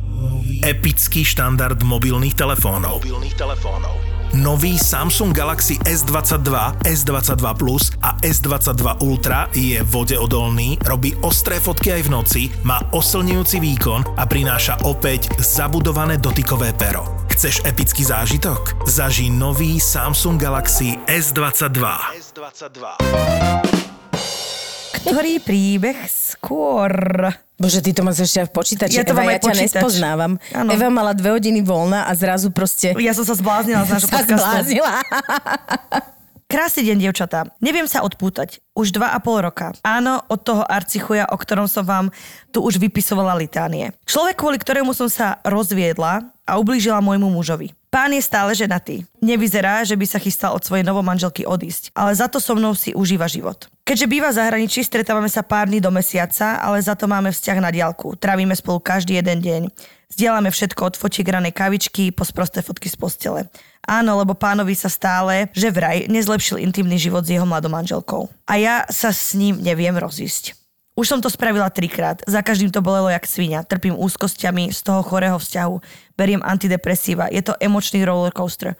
epický 0.67 1.23
štandard 1.23 1.79
mobilných 1.87 2.35
telefónov. 2.35 3.07
Mobilných 3.07 3.39
telefónov. 3.39 4.10
Nový 4.31 4.79
Samsung 4.79 5.35
Galaxy 5.35 5.75
S22, 5.83 6.55
S22 6.87 7.43
Plus 7.59 7.91
a 7.99 8.15
S22 8.23 9.03
Ultra 9.03 9.51
je 9.51 9.83
vodeodolný, 9.83 10.79
robí 10.87 11.19
ostré 11.27 11.59
fotky 11.59 11.91
aj 11.99 12.03
v 12.07 12.11
noci, 12.15 12.43
má 12.63 12.79
oslňujúci 12.95 13.59
výkon 13.59 14.15
a 14.15 14.23
prináša 14.31 14.87
opäť 14.87 15.35
zabudované 15.43 16.15
dotykové 16.15 16.71
pero. 16.79 17.27
Chceš 17.35 17.67
epický 17.67 18.07
zážitok? 18.07 18.87
Zažij 18.87 19.35
nový 19.35 19.83
Samsung 19.83 20.39
Galaxy 20.39 20.95
S22. 21.11 21.83
S22. 22.15 22.87
Ktorý 24.93 25.39
príbeh 25.39 25.97
skôr? 26.07 26.91
Bože, 27.55 27.79
ty 27.79 27.93
to 27.93 28.01
máš 28.01 28.25
ešte 28.25 28.43
v 28.43 28.53
počítači. 28.53 28.97
Ja 28.97 29.05
to 29.05 29.13
Eva, 29.13 29.29
ja 29.29 29.37
ťa 29.37 29.53
počítač. 29.53 29.65
nespoznávam. 29.71 30.33
Áno. 30.51 30.71
Eva 30.71 30.89
mala 30.89 31.13
dve 31.13 31.31
hodiny 31.31 31.61
voľna 31.61 32.09
a 32.09 32.13
zrazu 32.13 32.49
proste 32.49 32.97
Ja 32.97 33.13
som 33.13 33.23
sa 33.23 33.37
zbláznila 33.37 33.85
z 33.85 33.91
nášho 33.95 34.09
podcastu. 34.09 34.41
zbláznila. 34.41 34.93
Krásny 36.51 36.83
deň, 36.83 36.97
dievčatá. 36.99 37.47
Neviem 37.63 37.87
sa 37.87 38.03
odpútať. 38.03 38.59
Už 38.75 38.91
dva 38.91 39.15
a 39.15 39.23
pol 39.23 39.39
roka. 39.39 39.71
Áno, 39.87 40.19
od 40.27 40.43
toho 40.43 40.67
arcichuja, 40.67 41.31
o 41.31 41.39
ktorom 41.39 41.71
som 41.71 41.87
vám 41.87 42.11
tu 42.51 42.59
už 42.59 42.75
vypisovala 42.75 43.39
litánie. 43.39 43.95
Človek, 44.03 44.35
kvôli 44.35 44.59
ktorému 44.59 44.91
som 44.91 45.07
sa 45.07 45.39
rozviedla 45.47 46.27
a 46.43 46.53
ublížila 46.59 46.99
môjmu 46.99 47.31
mužovi. 47.31 47.71
Pán 47.87 48.11
je 48.11 48.23
stále 48.23 48.51
ženatý. 48.51 49.07
Nevyzerá, 49.23 49.87
že 49.87 49.95
by 49.95 50.07
sa 50.07 50.19
chystal 50.19 50.51
od 50.51 50.63
svojej 50.63 50.83
novomanželky 50.83 51.47
odísť, 51.47 51.95
ale 51.95 52.19
za 52.19 52.27
to 52.27 52.43
so 52.43 52.59
mnou 52.59 52.75
si 52.75 52.91
užíva 52.95 53.31
život. 53.31 53.71
Keďže 53.91 54.07
býva 54.07 54.31
v 54.31 54.39
zahraničí, 54.39 54.87
stretávame 54.87 55.27
sa 55.27 55.43
pár 55.43 55.67
dní 55.67 55.83
do 55.83 55.91
mesiaca, 55.91 56.63
ale 56.63 56.79
za 56.79 56.95
to 56.95 57.11
máme 57.11 57.35
vzťah 57.35 57.59
na 57.59 57.75
diálku. 57.75 58.15
Trávime 58.15 58.55
spolu 58.55 58.79
každý 58.79 59.19
jeden 59.19 59.43
deň. 59.43 59.63
Zdieľame 60.15 60.55
všetko 60.55 60.79
od 60.79 60.95
fotiek 60.95 61.27
ranej 61.27 61.51
kavičky 61.51 62.15
po 62.15 62.23
sprosté 62.23 62.63
fotky 62.63 62.87
z 62.87 62.95
postele. 62.95 63.51
Áno, 63.83 64.15
lebo 64.15 64.39
pánovi 64.39 64.79
sa 64.79 64.87
stále, 64.87 65.51
že 65.59 65.75
vraj, 65.75 66.07
nezlepšil 66.07 66.63
intimný 66.63 67.03
život 67.03 67.27
s 67.27 67.35
jeho 67.35 67.43
mladou 67.43 67.67
manželkou. 67.67 68.31
A 68.47 68.63
ja 68.63 68.87
sa 68.95 69.11
s 69.11 69.35
ním 69.35 69.59
neviem 69.59 69.99
rozísť. 69.99 70.55
Už 70.95 71.11
som 71.11 71.19
to 71.19 71.27
spravila 71.27 71.67
trikrát. 71.67 72.23
Za 72.31 72.47
každým 72.47 72.71
to 72.71 72.87
bolelo 72.87 73.11
jak 73.11 73.27
svinia. 73.27 73.67
Trpím 73.67 73.99
úzkosťami 73.99 74.71
z 74.71 74.87
toho 74.87 75.03
chorého 75.03 75.35
vzťahu. 75.35 75.83
Beriem 76.15 76.47
antidepresíva. 76.47 77.27
Je 77.35 77.43
to 77.43 77.59
emočný 77.59 78.07
rollercoaster. 78.07 78.79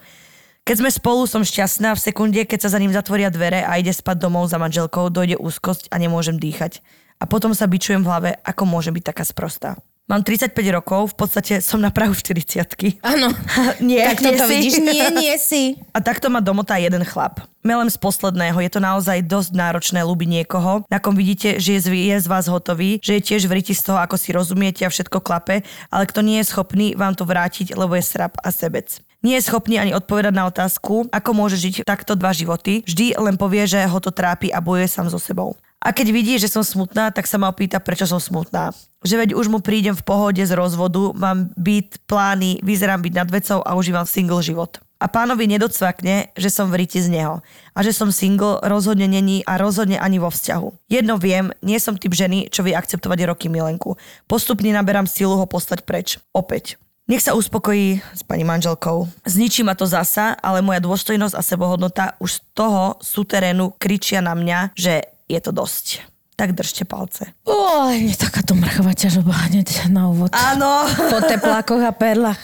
Keď 0.61 0.75
sme 0.77 0.93
spolu, 0.93 1.25
som 1.25 1.41
šťastná. 1.41 1.97
V 1.97 2.05
sekunde, 2.05 2.45
keď 2.45 2.69
sa 2.69 2.77
za 2.77 2.79
ním 2.81 2.93
zatvoria 2.93 3.33
dvere 3.33 3.65
a 3.65 3.81
ide 3.81 3.89
spať 3.89 4.21
domov 4.21 4.45
za 4.45 4.61
manželkou, 4.61 5.09
dojde 5.09 5.41
úzkosť 5.41 5.89
a 5.89 5.97
nemôžem 5.97 6.37
dýchať. 6.37 6.85
A 7.17 7.25
potom 7.25 7.57
sa 7.57 7.65
bičujem 7.65 8.05
v 8.05 8.09
hlave, 8.09 8.29
ako 8.45 8.69
môže 8.69 8.93
byť 8.93 9.03
taká 9.09 9.25
sprostá. 9.25 9.81
Mám 10.09 10.27
35 10.27 10.53
rokov, 10.75 11.13
v 11.13 11.15
podstate 11.23 11.53
som 11.63 11.79
na 11.79 11.87
prahu 11.87 12.11
40 12.11 12.61
Áno. 13.01 13.31
Nie, 13.79 14.11
tak 14.11 14.21
nie 14.21 14.35
toto 14.35 14.45
si. 14.49 14.53
vidíš? 14.53 14.73
Nie, 14.83 15.07
nie 15.07 15.35
si. 15.39 15.79
A 15.95 16.03
takto 16.03 16.27
ma 16.27 16.43
domotá 16.43 16.77
jeden 16.77 17.05
chlap. 17.07 17.41
Melem 17.63 17.89
z 17.89 17.97
posledného, 17.97 18.57
je 18.59 18.71
to 18.73 18.81
naozaj 18.81 19.21
dosť 19.23 19.53
náročné 19.53 20.01
ľúbiť 20.01 20.29
niekoho, 20.41 20.83
na 20.89 20.97
kom 20.97 21.13
vidíte, 21.13 21.61
že 21.61 21.77
je 21.77 21.81
z, 21.85 21.87
je 21.93 22.17
z 22.17 22.27
vás 22.27 22.49
hotový, 22.49 22.97
že 22.99 23.17
je 23.17 23.33
tiež 23.33 23.45
v 23.45 23.61
riti 23.61 23.73
z 23.77 23.85
toho, 23.85 24.01
ako 24.01 24.17
si 24.17 24.33
rozumiete 24.33 24.81
a 24.83 24.91
všetko 24.91 25.21
klape, 25.21 25.61
ale 25.93 26.03
kto 26.09 26.25
nie 26.25 26.41
je 26.41 26.49
schopný 26.49 26.97
vám 26.97 27.13
to 27.13 27.23
vrátiť, 27.23 27.77
lebo 27.77 27.93
je 27.95 28.03
srab 28.03 28.33
a 28.41 28.49
sebec. 28.49 28.99
Nie 29.21 29.37
je 29.37 29.45
schopný 29.45 29.77
ani 29.77 29.93
odpovedať 29.93 30.33
na 30.33 30.49
otázku, 30.49 31.05
ako 31.13 31.29
môže 31.37 31.53
žiť 31.61 31.85
takto 31.85 32.17
dva 32.17 32.33
životy, 32.33 32.81
vždy 32.81 33.21
len 33.21 33.37
povie, 33.37 33.69
že 33.69 33.85
ho 33.85 33.99
to 34.01 34.09
trápi 34.09 34.49
a 34.49 34.57
bojuje 34.57 34.89
sám 34.89 35.13
so 35.13 35.21
sebou. 35.21 35.53
A 35.77 35.93
keď 35.93 36.13
vidí, 36.13 36.37
že 36.41 36.49
som 36.49 36.65
smutná, 36.65 37.13
tak 37.13 37.29
sa 37.29 37.37
ma 37.37 37.49
opýta, 37.49 37.81
prečo 37.81 38.09
som 38.09 38.21
smutná. 38.21 38.73
Že 39.01 39.15
veď 39.21 39.29
už 39.33 39.49
mu 39.49 39.61
prídem 39.61 39.97
v 39.97 40.05
pohode 40.05 40.41
z 40.41 40.53
rozvodu, 40.53 41.13
mám 41.13 41.53
byt, 41.53 42.01
plány, 42.05 42.61
vyzerám 42.61 43.01
byť 43.01 43.13
nad 43.13 43.29
vecou 43.29 43.65
a 43.65 43.73
užívam 43.73 44.05
single 44.05 44.45
život. 44.45 44.77
A 45.01 45.09
pánovi 45.09 45.49
nedocvakne, 45.49 46.29
že 46.37 46.53
som 46.53 46.69
v 46.69 46.85
z 46.85 47.09
neho. 47.09 47.41
A 47.73 47.79
že 47.81 47.89
som 47.89 48.13
single 48.13 48.61
rozhodne 48.61 49.09
není 49.09 49.41
a 49.49 49.57
rozhodne 49.57 49.97
ani 49.97 50.21
vo 50.21 50.29
vzťahu. 50.29 50.85
Jedno 50.93 51.17
viem, 51.17 51.49
nie 51.65 51.81
som 51.81 51.97
typ 51.97 52.13
ženy, 52.13 52.53
čo 52.53 52.61
vie 52.61 52.77
akceptovať 52.77 53.25
roky 53.25 53.49
milenku. 53.49 53.97
Postupne 54.29 54.69
naberám 54.69 55.09
silu 55.09 55.33
ho 55.33 55.49
postať 55.49 55.81
preč. 55.81 56.21
Opäť. 56.37 56.77
Nech 57.09 57.25
sa 57.25 57.33
uspokojí 57.33 57.99
s 58.13 58.21
pani 58.23 58.45
manželkou. 58.45 59.09
Zničí 59.25 59.65
ma 59.65 59.73
to 59.75 59.83
zasa, 59.83 60.37
ale 60.37 60.61
moja 60.61 60.79
dôstojnosť 60.79 61.35
a 61.35 61.41
sebohodnota 61.43 62.05
už 62.21 62.39
z 62.39 62.41
toho 62.53 62.95
súterénu 63.01 63.73
kričia 63.75 64.21
na 64.21 64.37
mňa, 64.37 64.77
že 64.77 65.03
je 65.25 65.39
to 65.41 65.51
dosť. 65.51 66.07
Tak 66.39 66.57
držte 66.57 66.89
palce. 66.89 67.29
Oj, 67.45 68.01
mne 68.01 68.17
takáto 68.17 68.57
mrchová 68.57 68.97
ťažoba 68.97 69.29
hneď 69.51 69.93
na 69.93 70.09
úvod. 70.09 70.33
Áno. 70.33 70.89
Po 70.89 71.21
teplákoch 71.21 71.85
a 71.85 71.93
perlách. 71.93 72.41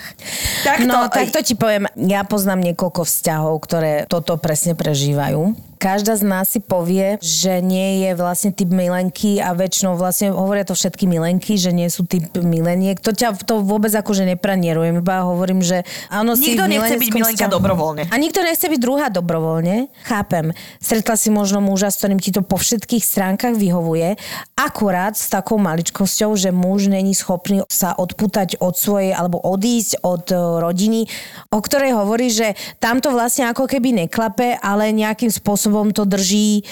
Takto, 0.62 0.86
no, 0.86 1.10
aj- 1.10 1.14
tak 1.18 1.28
to 1.34 1.42
ti 1.42 1.58
poviem. 1.58 1.90
Ja 1.98 2.22
poznám 2.22 2.62
niekoľko 2.62 3.02
vzťahov, 3.02 3.58
ktoré 3.66 4.06
toto 4.06 4.38
presne 4.38 4.78
prežívajú. 4.78 5.58
Každá 5.78 6.18
z 6.18 6.26
nás 6.26 6.50
si 6.50 6.58
povie, 6.58 7.22
že 7.22 7.62
nie 7.62 8.02
je 8.02 8.18
vlastne 8.18 8.50
typ 8.50 8.74
milenky 8.74 9.38
a 9.38 9.54
väčšinou 9.54 9.94
vlastne 9.94 10.34
hovoria 10.34 10.66
to 10.66 10.74
všetky 10.74 11.06
milenky, 11.06 11.54
že 11.54 11.70
nie 11.70 11.86
sú 11.86 12.02
typ 12.10 12.34
mileniek. 12.42 12.98
To 13.06 13.14
ťa 13.14 13.46
to 13.46 13.62
vôbec 13.62 13.94
akože 13.94 14.26
nepranierujem, 14.26 15.06
iba 15.06 15.22
hovorím, 15.22 15.62
že 15.62 15.86
áno, 16.10 16.34
si 16.34 16.58
Nikto 16.58 16.66
nechce 16.66 16.98
byť 16.98 17.10
milenka 17.14 17.46
vzťahu. 17.46 17.54
dobrovoľne. 17.54 18.04
A 18.10 18.16
nikto 18.18 18.42
nechce 18.42 18.66
byť 18.66 18.80
druhá 18.82 19.14
dobrovoľne. 19.14 19.94
Chápem. 20.02 20.50
Stretla 20.82 21.14
si 21.14 21.30
možno 21.30 21.62
muža, 21.62 21.94
s 21.94 22.02
ktorým 22.02 22.18
ti 22.18 22.34
to 22.34 22.42
po 22.42 22.58
všetkých 22.58 23.06
stránkach 23.06 23.54
vyhovuje, 23.54 24.18
akurát 24.58 25.14
s 25.14 25.30
takou 25.30 25.62
maličkosťou, 25.62 26.34
že 26.34 26.50
muž 26.50 26.90
není 26.90 27.14
schopný 27.14 27.62
sa 27.70 27.94
odputať 27.94 28.58
od 28.58 28.74
svojej 28.74 29.14
alebo 29.14 29.38
odísť 29.38 30.02
od 30.02 30.26
e, 30.34 30.36
rodiny, 30.36 31.06
o 31.54 31.60
ktorej 31.62 31.94
hovorí, 31.94 32.34
že 32.34 32.58
tamto 32.82 33.14
vlastne 33.14 33.46
ako 33.54 33.70
keby 33.70 34.10
neklape, 34.10 34.58
ale 34.58 34.90
nejakým 34.90 35.30
spôsobom 35.30 35.67
to 35.94 36.04
drží 36.06 36.64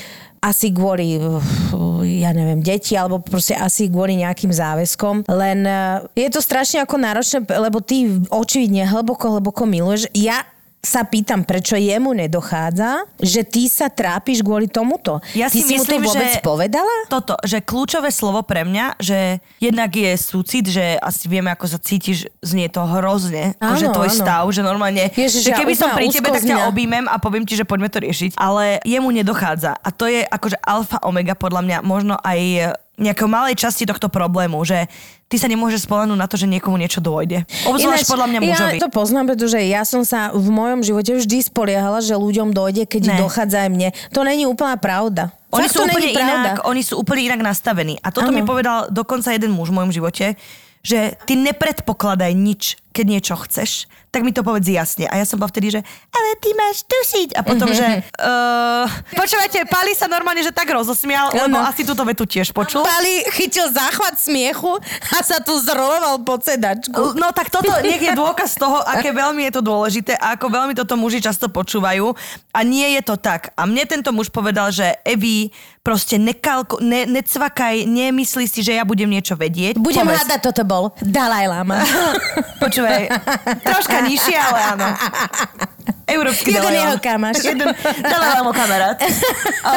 asi 0.45 0.69
kvôli, 0.69 1.17
ja 2.21 2.29
neviem, 2.29 2.61
deti, 2.61 2.93
alebo 2.93 3.17
proste 3.17 3.57
asi 3.57 3.89
kvôli 3.89 4.21
nejakým 4.21 4.53
záväzkom. 4.53 5.25
Len 5.25 5.59
uh, 5.65 6.05
je 6.13 6.29
to 6.29 6.37
strašne 6.37 6.85
ako 6.85 7.01
náročné, 7.01 7.41
lebo 7.49 7.81
ty 7.81 8.05
očividne 8.29 8.85
hlboko, 8.85 9.41
hlboko 9.41 9.65
miluješ. 9.65 10.05
Ja 10.13 10.45
sa 10.85 11.01
pýtam, 11.01 11.41
prečo 11.41 11.73
jemu 11.73 12.13
nedochádza, 12.13 13.09
že 13.17 13.41
ty 13.41 13.65
sa 13.65 13.89
trápiš 13.89 14.45
kvôli 14.45 14.69
tomuto. 14.69 15.17
Ja 15.33 15.49
ty 15.49 15.65
si 15.65 15.73
si 15.73 15.75
mu 15.75 15.83
to 15.83 15.97
vôbec 15.97 16.37
že- 16.37 16.45
povedala? 16.45 17.09
Toto, 17.09 17.33
že 17.41 17.65
kľúčové 17.65 18.13
slovo 18.13 18.45
pre 18.45 18.61
mňa, 18.61 19.01
že 19.01 19.41
jednak 19.57 19.89
je 19.91 20.13
súcit, 20.13 20.69
že 20.69 21.01
asi 21.01 21.25
vieme, 21.25 21.49
ako 21.49 21.65
sa 21.65 21.81
cítiš, 21.81 22.29
znie 22.45 22.69
to 22.69 22.85
hrozne, 22.85 23.57
Áno, 23.57 23.75
že 23.81 23.89
tvoj 23.89 24.13
áno. 24.13 24.17
stav, 24.21 24.43
že 24.53 24.61
normálne, 24.61 25.09
Ježiš, 25.11 25.49
že 25.49 25.51
ja 25.51 25.57
keby 25.57 25.73
som 25.73 25.89
úplná 25.89 25.97
pri 25.97 26.05
tebe, 26.13 26.29
tak 26.29 26.45
ťa 26.45 26.69
objímem 26.69 27.05
a 27.09 27.17
poviem 27.17 27.43
ti, 27.49 27.57
že 27.57 27.65
poďme 27.65 27.89
to 27.89 27.99
riešiť. 28.05 28.37
Ale 28.37 28.77
jemu 28.85 29.09
nedochádza. 29.09 29.73
A 29.81 29.89
to 29.89 30.05
je 30.05 30.21
akože 30.21 30.61
alfa 30.61 31.01
omega 31.01 31.33
podľa 31.33 31.61
mňa 31.65 31.77
možno 31.81 32.15
aj 32.21 32.71
nejakej 32.95 33.27
malej 33.27 33.55
časti 33.59 33.83
tohto 33.83 34.07
problému, 34.07 34.63
že 34.63 34.87
ty 35.25 35.35
sa 35.35 35.49
nemôžeš 35.49 35.89
spolenúť 35.89 36.15
na 36.15 36.27
to, 36.29 36.37
že 36.37 36.45
niekomu 36.45 36.77
niečo 36.77 37.01
dôjde. 37.01 37.43
Obzvlášť 37.65 38.05
podľa 38.05 38.27
mňa 38.29 38.39
mužovi. 38.41 38.75
Ja 38.77 38.83
to 38.85 38.91
poznám, 38.93 39.25
pretože 39.33 39.57
ja 39.59 39.81
som 39.81 40.05
sa 40.05 40.29
v 40.31 40.47
mojom 40.47 40.85
živote 40.85 41.17
vždy 41.17 41.37
spoliehala, 41.41 41.99
že 41.99 42.13
ľuďom 42.13 42.53
dojde, 42.53 42.85
keď 42.85 43.01
Ne. 43.09 43.17
dochádza 43.19 43.65
aj 43.65 43.69
mne. 43.69 43.89
To 44.13 44.21
není 44.21 44.45
úplná 44.45 44.77
pravda. 44.77 45.33
Oni 45.49 45.65
Fakt 45.65 45.75
sú, 45.75 45.87
úplne 45.87 46.09
pravda. 46.11 46.33
inak, 46.35 46.55
oni 46.67 46.81
sú 46.83 46.93
úplne 46.99 47.21
inak 47.25 47.41
nastavení. 47.41 47.95
A 48.03 48.11
toto 48.11 48.29
Áno. 48.29 48.35
mi 48.35 48.43
povedal 48.43 48.91
dokonca 48.91 49.31
jeden 49.31 49.55
muž 49.55 49.71
v 49.71 49.81
mojom 49.81 49.91
živote, 49.91 50.35
že 50.85 51.17
ty 51.25 51.33
nepredpokladaj 51.33 52.31
nič, 52.31 52.77
keď 52.95 53.05
niečo 53.11 53.35
chceš, 53.43 53.91
tak 54.07 54.23
mi 54.23 54.31
to 54.31 54.47
povedz 54.47 54.71
jasne. 54.71 55.11
A 55.11 55.19
ja 55.19 55.27
som 55.27 55.35
bola 55.35 55.51
vtedy, 55.51 55.75
že 55.75 55.83
ale 56.15 56.29
ty 56.39 56.55
máš 56.55 56.87
tušiť. 56.87 57.35
A 57.35 57.43
potom, 57.43 57.67
že 57.67 57.83
uh, 58.15 58.87
počúvajte, 59.11 59.67
Pali 59.67 59.91
sa 59.91 60.07
normálne, 60.07 60.39
že 60.39 60.55
tak 60.55 60.71
rozosmial, 60.71 61.35
lebo 61.35 61.59
asi 61.59 61.83
túto 61.83 62.07
vetu 62.07 62.23
tiež 62.23 62.55
počul. 62.55 62.87
Pali 62.87 63.27
chytil 63.35 63.67
záchvat 63.75 64.15
smiechu 64.15 64.79
a 65.11 65.19
sa 65.19 65.43
tu 65.43 65.51
zroloval 65.59 66.23
po 66.23 66.39
sedačku. 66.39 67.19
No 67.19 67.35
tak 67.35 67.51
toto 67.51 67.67
nech 67.83 67.99
je 67.99 68.15
dôkaz 68.15 68.55
toho, 68.55 68.79
aké 68.87 69.11
veľmi 69.11 69.51
je 69.51 69.59
to 69.59 69.61
dôležité 69.61 70.15
a 70.15 70.39
ako 70.39 70.47
veľmi 70.47 70.71
toto 70.79 70.95
muži 70.95 71.19
často 71.19 71.51
počúvajú. 71.51 72.15
A 72.55 72.63
nie 72.63 72.95
je 72.95 73.03
to 73.03 73.19
tak. 73.19 73.51
A 73.59 73.67
mne 73.67 73.83
tento 73.83 74.15
muž 74.15 74.31
povedal, 74.31 74.71
že 74.71 74.95
Evi, 75.03 75.51
proste 75.85 76.17
nekalko, 76.17 76.81
ne, 76.81 77.05
necvakaj, 77.05 77.85
nemyslí 77.85 78.49
si, 78.49 78.65
že 78.65 78.73
ja 78.73 78.81
budem 78.81 79.05
niečo 79.05 79.37
vedieť. 79.37 79.77
Budem 79.77 80.01
Povedz. 80.01 80.23
hádať, 80.25 80.39
toto 80.49 80.63
bol 80.65 80.83
Dalaj 80.97 81.45
Lama. 81.45 81.83
Počúvaj, 82.63 82.84
troška 83.61 83.97
nižšie, 84.05 84.37
ale 84.37 84.59
áno. 84.75 84.87
Európsky 86.05 86.53
Jeden 86.53 86.61
Dalaj 86.61 86.77
jeho 86.77 86.97
kamáš. 87.01 87.35
Jeden 87.41 87.69
kamarát. 88.53 88.97
A, 89.65 89.73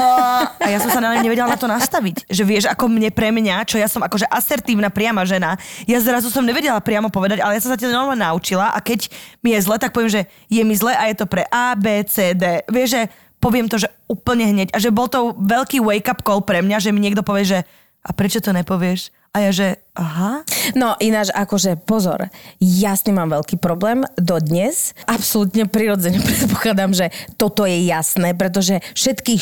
a 0.60 0.68
ja 0.68 0.78
som 0.84 0.92
sa 0.92 1.00
na 1.00 1.16
nevedela 1.16 1.48
na 1.48 1.56
to 1.56 1.64
nastaviť. 1.64 2.28
Že 2.28 2.42
vieš, 2.44 2.64
ako 2.68 2.92
mne 2.92 3.08
pre 3.08 3.32
mňa, 3.32 3.64
čo 3.64 3.80
ja 3.80 3.88
som 3.88 4.04
akože 4.04 4.28
asertívna 4.28 4.92
priama 4.92 5.24
žena, 5.24 5.56
ja 5.88 5.96
zrazu 5.96 6.28
som 6.28 6.44
nevedela 6.44 6.76
priamo 6.84 7.08
povedať, 7.08 7.40
ale 7.40 7.56
ja 7.56 7.60
som 7.64 7.72
sa 7.72 7.80
to 7.80 7.88
normálne 7.88 8.20
naučila 8.20 8.68
a 8.76 8.78
keď 8.84 9.08
mi 9.40 9.56
je 9.56 9.64
zle, 9.64 9.80
tak 9.80 9.96
poviem, 9.96 10.12
že 10.12 10.22
je 10.52 10.60
mi 10.60 10.76
zle 10.76 10.92
a 10.92 11.08
je 11.08 11.16
to 11.16 11.24
pre 11.24 11.48
A, 11.48 11.72
B, 11.72 12.04
C, 12.04 12.36
D. 12.36 12.60
Vieš, 12.68 12.88
že 12.92 13.02
poviem 13.40 13.64
to, 13.64 13.80
že 13.80 13.88
úplne 14.10 14.44
hneď. 14.52 14.68
A 14.76 14.78
že 14.78 14.92
bol 14.92 15.08
to 15.08 15.32
veľký 15.40 15.80
wake-up 15.80 16.20
call 16.20 16.44
pre 16.44 16.60
mňa, 16.60 16.84
že 16.84 16.92
mi 16.92 17.00
niekto 17.00 17.24
povie, 17.24 17.48
že 17.48 17.58
a 18.04 18.12
prečo 18.12 18.44
to 18.44 18.52
nepovieš? 18.52 19.10
A 19.38 19.46
ja, 19.46 19.54
že 19.54 19.78
aha. 19.94 20.42
No 20.74 20.98
ináč, 20.98 21.30
akože 21.30 21.78
pozor, 21.86 22.26
ja 22.58 22.98
s 22.98 23.06
tým 23.06 23.22
mám 23.22 23.30
veľký 23.38 23.62
problém 23.62 24.02
dodnes. 24.18 24.98
Absolútne 25.06 25.70
prirodzene 25.70 26.18
predpokladám, 26.26 26.90
že 26.90 27.06
toto 27.38 27.62
je 27.62 27.86
jasné, 27.86 28.34
pretože 28.34 28.82
všetkých 28.98 29.38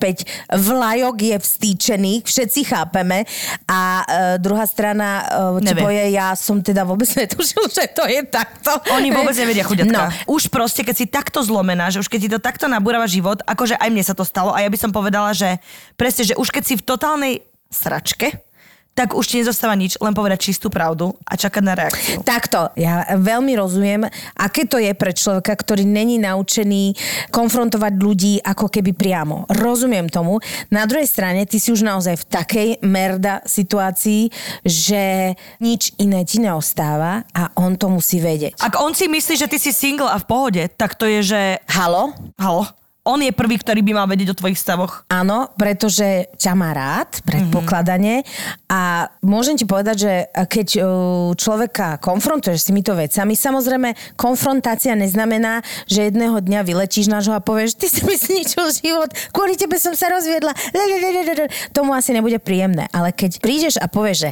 45 0.00 0.56
vlajok 0.56 1.16
je 1.20 1.36
vstýčených, 1.36 2.24
všetci 2.24 2.60
chápeme 2.72 3.28
a 3.68 3.80
e, 4.00 4.04
druhá 4.40 4.64
strana 4.64 5.28
e, 5.60 5.76
povie, 5.76 6.16
ja 6.16 6.32
som 6.32 6.64
teda 6.64 6.88
vôbec 6.88 7.12
netušil, 7.20 7.68
že 7.68 7.92
to 7.92 8.08
je 8.08 8.24
takto. 8.24 8.80
Oni 8.96 9.12
vôbec 9.12 9.36
nevedia, 9.36 9.60
chuďatka. 9.60 9.92
No, 9.92 10.08
No. 10.08 10.40
Už 10.40 10.48
proste, 10.48 10.86
keď 10.86 10.94
si 10.96 11.06
takto 11.10 11.42
zlomená, 11.42 11.90
že 11.90 12.00
už 12.00 12.08
keď 12.08 12.20
ti 12.22 12.30
to 12.32 12.40
takto 12.40 12.64
nabúrava 12.70 13.04
život, 13.10 13.42
akože 13.44 13.76
aj 13.76 13.88
mne 13.92 14.04
sa 14.06 14.14
to 14.16 14.24
stalo 14.24 14.56
a 14.56 14.62
ja 14.64 14.70
by 14.70 14.78
som 14.78 14.94
povedala, 14.94 15.36
že 15.36 15.60
presne, 15.98 16.24
že 16.24 16.38
už 16.38 16.48
keď 16.54 16.62
si 16.64 16.74
v 16.78 16.86
totálnej 16.86 17.34
sračke, 17.68 18.47
tak 18.98 19.14
už 19.14 19.30
ti 19.30 19.38
nezostáva 19.38 19.78
nič, 19.78 19.94
len 20.02 20.10
povedať 20.10 20.50
čistú 20.50 20.66
pravdu 20.74 21.14
a 21.22 21.38
čakať 21.38 21.62
na 21.62 21.78
reakciu. 21.78 22.18
Takto, 22.26 22.74
ja 22.74 23.06
veľmi 23.14 23.54
rozumiem, 23.54 24.02
aké 24.34 24.66
to 24.66 24.82
je 24.82 24.90
pre 24.90 25.14
človeka, 25.14 25.54
ktorý 25.54 25.86
není 25.86 26.18
naučený 26.18 26.98
konfrontovať 27.30 27.94
ľudí 27.94 28.42
ako 28.42 28.66
keby 28.66 28.98
priamo. 28.98 29.46
Rozumiem 29.54 30.10
tomu. 30.10 30.42
Na 30.74 30.82
druhej 30.90 31.06
strane, 31.06 31.46
ty 31.46 31.62
si 31.62 31.70
už 31.70 31.86
naozaj 31.86 32.18
v 32.18 32.24
takej 32.26 32.68
merda 32.82 33.38
situácii, 33.46 34.34
že 34.66 35.38
nič 35.62 35.94
iné 36.02 36.26
ti 36.26 36.42
neostáva 36.42 37.22
a 37.30 37.54
on 37.54 37.78
to 37.78 37.86
musí 37.86 38.18
vedieť. 38.18 38.58
Ak 38.58 38.82
on 38.82 38.98
si 38.98 39.06
myslí, 39.06 39.38
že 39.38 39.46
ty 39.46 39.62
si 39.62 39.70
single 39.70 40.10
a 40.10 40.18
v 40.18 40.26
pohode, 40.26 40.62
tak 40.74 40.98
to 40.98 41.06
je, 41.06 41.22
že... 41.22 41.40
Halo? 41.70 42.10
Halo? 42.34 42.66
On 43.08 43.16
je 43.16 43.32
prvý, 43.32 43.56
ktorý 43.56 43.80
by 43.80 43.92
mal 43.96 44.04
vedieť 44.04 44.36
o 44.36 44.38
tvojich 44.38 44.60
stavoch. 44.60 45.08
Áno, 45.08 45.48
pretože 45.56 46.28
ťa 46.36 46.52
má 46.52 46.76
rád, 46.76 47.24
predpokladane. 47.24 48.20
A 48.68 49.08
môžem 49.24 49.56
ti 49.56 49.64
povedať, 49.64 49.96
že 50.04 50.12
keď 50.28 50.68
uh, 50.76 50.84
človeka 51.32 51.96
konfrontuješ 52.04 52.60
s 52.60 52.68
týmito 52.68 52.92
vecami, 52.92 53.32
samozrejme, 53.32 53.96
konfrontácia 54.20 54.92
neznamená, 54.92 55.64
že 55.88 56.12
jedného 56.12 56.36
dňa 56.36 56.60
vyletíš 56.68 57.08
na 57.08 57.24
žo 57.24 57.32
a 57.32 57.40
povieš, 57.40 57.80
ty 57.80 57.88
si 57.88 58.04
mi 58.04 58.12
zničil 58.12 58.68
život, 58.76 59.08
kvôli 59.32 59.56
tebe 59.56 59.80
som 59.80 59.96
sa 59.96 60.12
rozviedla. 60.12 60.52
Tomu 61.72 61.96
asi 61.96 62.12
nebude 62.12 62.36
príjemné. 62.36 62.92
Ale 62.92 63.16
keď 63.16 63.40
prídeš 63.40 63.80
a 63.80 63.88
povieš, 63.88 64.28
že 64.28 64.30